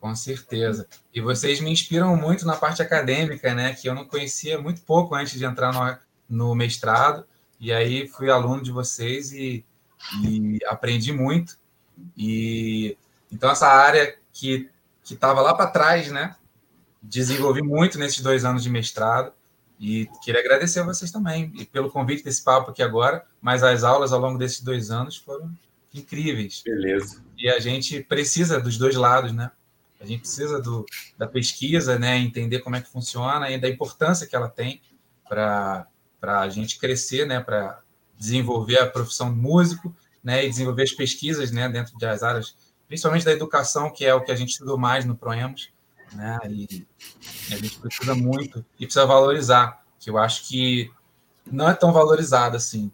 [0.00, 0.86] Com certeza.
[1.12, 3.74] E vocês me inspiram muito na parte acadêmica, né?
[3.74, 5.98] Que eu não conhecia muito pouco antes de entrar no,
[6.48, 7.26] no mestrado.
[7.60, 9.64] E aí fui aluno de vocês e,
[10.22, 11.58] e aprendi muito.
[12.16, 12.96] E
[13.30, 14.70] então essa área que
[15.02, 16.36] que estava lá para trás, né?
[17.02, 19.32] Desenvolvi muito nesses dois anos de mestrado
[19.78, 23.84] E queria agradecer a vocês também e pelo convite desse papo aqui agora, mas as
[23.84, 25.50] aulas ao longo desses dois anos foram
[25.94, 26.62] incríveis.
[26.64, 27.22] Beleza.
[27.36, 29.50] E a gente precisa dos dois lados, né?
[30.00, 30.84] A gente precisa do,
[31.16, 32.18] da pesquisa, né?
[32.18, 34.80] Entender como é que funciona e da importância que ela tem
[35.28, 35.86] para
[36.22, 37.40] a gente crescer, né?
[37.40, 37.80] Para
[38.16, 40.44] desenvolver a profissão de músico, né?
[40.44, 41.68] E desenvolver as pesquisas, né?
[41.68, 42.56] Dentro das áreas,
[42.88, 45.70] principalmente da educação, que é o que a gente estudou mais no Proemos
[46.12, 46.38] né?
[46.48, 46.86] E
[47.50, 50.90] a gente precisa muito e precisa valorizar, que eu acho que
[51.46, 52.90] não é tão valorizado assim.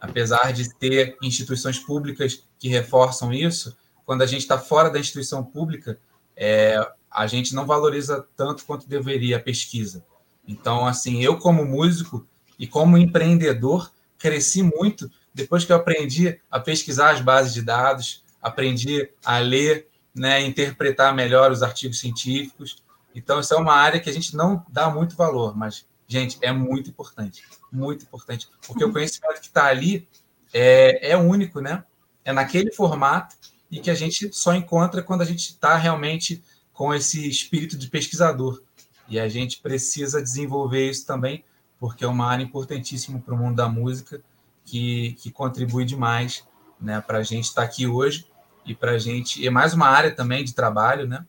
[0.00, 3.76] Apesar de ter instituições públicas que reforçam isso,
[4.06, 5.98] quando a gente está fora da instituição pública,
[6.36, 6.80] é,
[7.10, 10.04] a gente não valoriza tanto quanto deveria a pesquisa.
[10.46, 12.26] Então, assim, eu como músico
[12.58, 18.24] e como empreendedor cresci muito depois que eu aprendi a pesquisar as bases de dados,
[18.42, 19.87] aprendi a ler
[20.18, 22.82] né, interpretar melhor os artigos científicos.
[23.14, 26.52] Então, isso é uma área que a gente não dá muito valor, mas, gente, é
[26.52, 27.42] muito importante,
[27.72, 30.08] muito importante, porque o conhecimento que está ali
[30.52, 31.84] é, é único, né?
[32.24, 33.36] É naquele formato
[33.70, 36.42] e que a gente só encontra quando a gente está realmente
[36.72, 38.62] com esse espírito de pesquisador.
[39.08, 41.44] E a gente precisa desenvolver isso também,
[41.78, 44.22] porque é uma área importantíssima para o mundo da música,
[44.64, 46.44] que, que contribui demais
[46.78, 48.26] né, para a gente estar tá aqui hoje
[48.68, 49.44] e para a gente.
[49.44, 51.24] é mais uma área também de trabalho, né?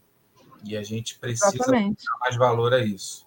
[0.64, 2.04] E a gente precisa Exatamente.
[2.04, 3.26] dar mais valor a isso.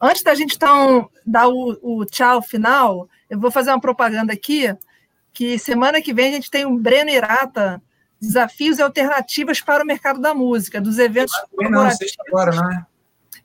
[0.00, 4.74] Antes da gente então dar o, o tchau final, eu vou fazer uma propaganda aqui,
[5.32, 7.82] que semana que vem a gente tem um Breno Irata,
[8.20, 11.66] desafios e alternativas para o mercado da música, dos eventos não,
[12.28, 12.86] agora, não é?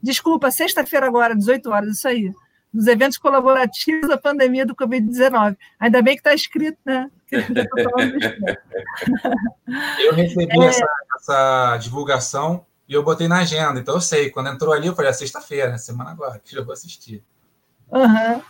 [0.02, 2.32] Desculpa, sexta-feira agora, 18 horas, isso aí.
[2.72, 5.58] Dos eventos colaborativos da pandemia do Covid-19.
[5.80, 7.10] Ainda bem que está escrito, né?
[10.00, 10.66] eu recebi é...
[10.66, 14.30] essa, essa, divulgação e eu botei na agenda, então eu sei.
[14.30, 15.78] Quando entrou ali, eu falei, é sexta-feira, né?
[15.78, 17.24] semana agora, que já vou assistir.
[17.92, 18.42] Uhum.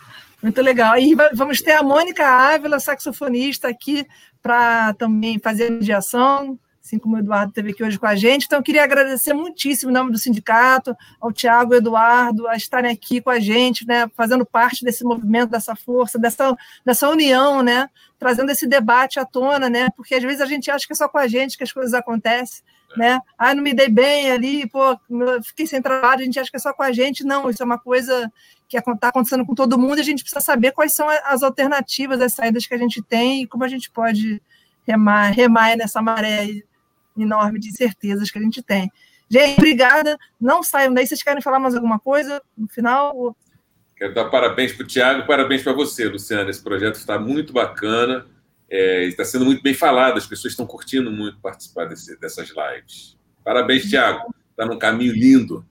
[0.42, 0.96] Muito legal.
[0.96, 4.06] E vamos ter a Mônica Ávila, saxofonista, aqui
[4.40, 6.58] para também fazer a mediação
[6.88, 8.46] assim como o Eduardo esteve aqui hoje com a gente.
[8.46, 12.90] Então, eu queria agradecer muitíssimo em nome do sindicato, ao Tiago e Eduardo, a estarem
[12.90, 17.90] aqui com a gente, né, fazendo parte desse movimento, dessa força, dessa, dessa união, né,
[18.18, 21.08] trazendo esse debate à tona, né, porque às vezes a gente acha que é só
[21.08, 22.62] com a gente que as coisas acontecem,
[22.96, 24.98] né, ah, não me dei bem ali, pô,
[25.44, 27.66] fiquei sem trabalho, a gente acha que é só com a gente, não, isso é
[27.66, 28.32] uma coisa
[28.66, 32.20] que está acontecendo com todo mundo e a gente precisa saber quais são as alternativas,
[32.20, 34.40] as saídas que a gente tem e como a gente pode
[34.86, 36.62] remar, remar nessa maré
[37.22, 38.90] enorme de incertezas que a gente tem.
[39.30, 40.18] Gente, obrigada.
[40.40, 41.06] Não saiam daí.
[41.06, 43.36] Vocês querem falar mais alguma coisa no final?
[43.96, 46.48] Quero dar parabéns para o Tiago, parabéns para você, Luciana.
[46.48, 48.26] Esse projeto está muito bacana,
[48.70, 53.18] é, está sendo muito bem falado, as pessoas estão curtindo muito participar desse, dessas lives.
[53.44, 54.32] Parabéns, Tiago.
[54.50, 55.66] Está num caminho lindo.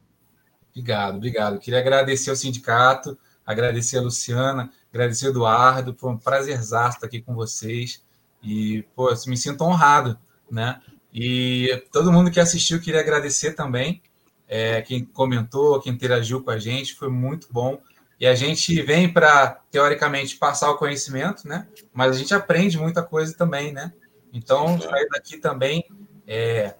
[0.72, 1.60] Obrigado, obrigado.
[1.60, 5.96] Queria agradecer ao sindicato, agradecer a Luciana, agradecer ao Eduardo.
[5.98, 8.04] Foi um prazerzaço estar aqui com vocês.
[8.44, 10.20] E, pô, me sinto honrado,
[10.52, 10.82] né?
[11.20, 14.04] E todo mundo que assistiu, queria agradecer também.
[14.48, 17.82] É, quem comentou, quem interagiu com a gente, foi muito bom.
[18.20, 21.68] E a gente vem para, teoricamente, passar o conhecimento, né?
[21.92, 23.92] Mas a gente aprende muita coisa também, né?
[24.32, 25.84] Então, sair daqui também
[26.28, 26.76] é,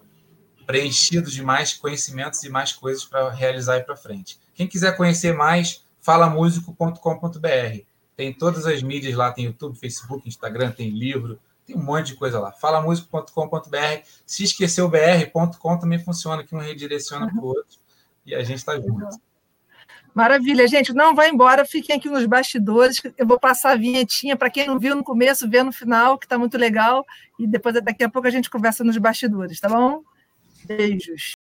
[0.64, 4.38] preenchido de mais conhecimentos e mais coisas para realizar e para frente.
[4.54, 7.80] Quem quiser conhecer mais, falamusico.com.br.
[8.16, 12.14] Tem todas as mídias lá, tem YouTube, Facebook, Instagram, tem livro, tem um monte de
[12.14, 12.50] coisa lá.
[12.50, 14.02] Falamusico.com.br.
[14.26, 17.78] Se esquecer o br.com também funciona, que um redireciona para o outro.
[18.24, 19.20] E a gente está junto.
[20.14, 20.94] Maravilha, gente.
[20.94, 23.00] Não vai embora, fiquem aqui nos bastidores.
[23.16, 26.24] Eu vou passar a vinhetinha para quem não viu no começo, vê no final, que
[26.24, 27.04] está muito legal.
[27.38, 30.02] E depois, daqui a pouco, a gente conversa nos bastidores, tá bom?
[30.64, 31.37] Beijos.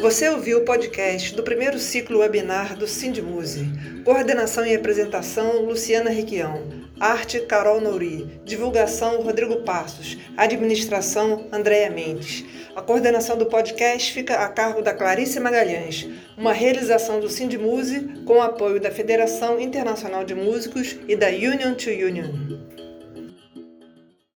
[0.00, 3.66] Você ouviu o podcast do primeiro ciclo webinar do Sindmuse.
[4.04, 6.84] Coordenação e apresentação, Luciana Requião.
[7.00, 8.40] Arte, Carol Nouri.
[8.44, 10.18] Divulgação, Rodrigo Passos.
[10.36, 12.44] Administração, Andréia Mendes.
[12.76, 16.06] A coordenação do podcast fica a cargo da Clarice Magalhães,
[16.36, 21.88] uma realização do Sindmuse com apoio da Federação Internacional de Músicos e da Union to
[21.88, 22.83] Union.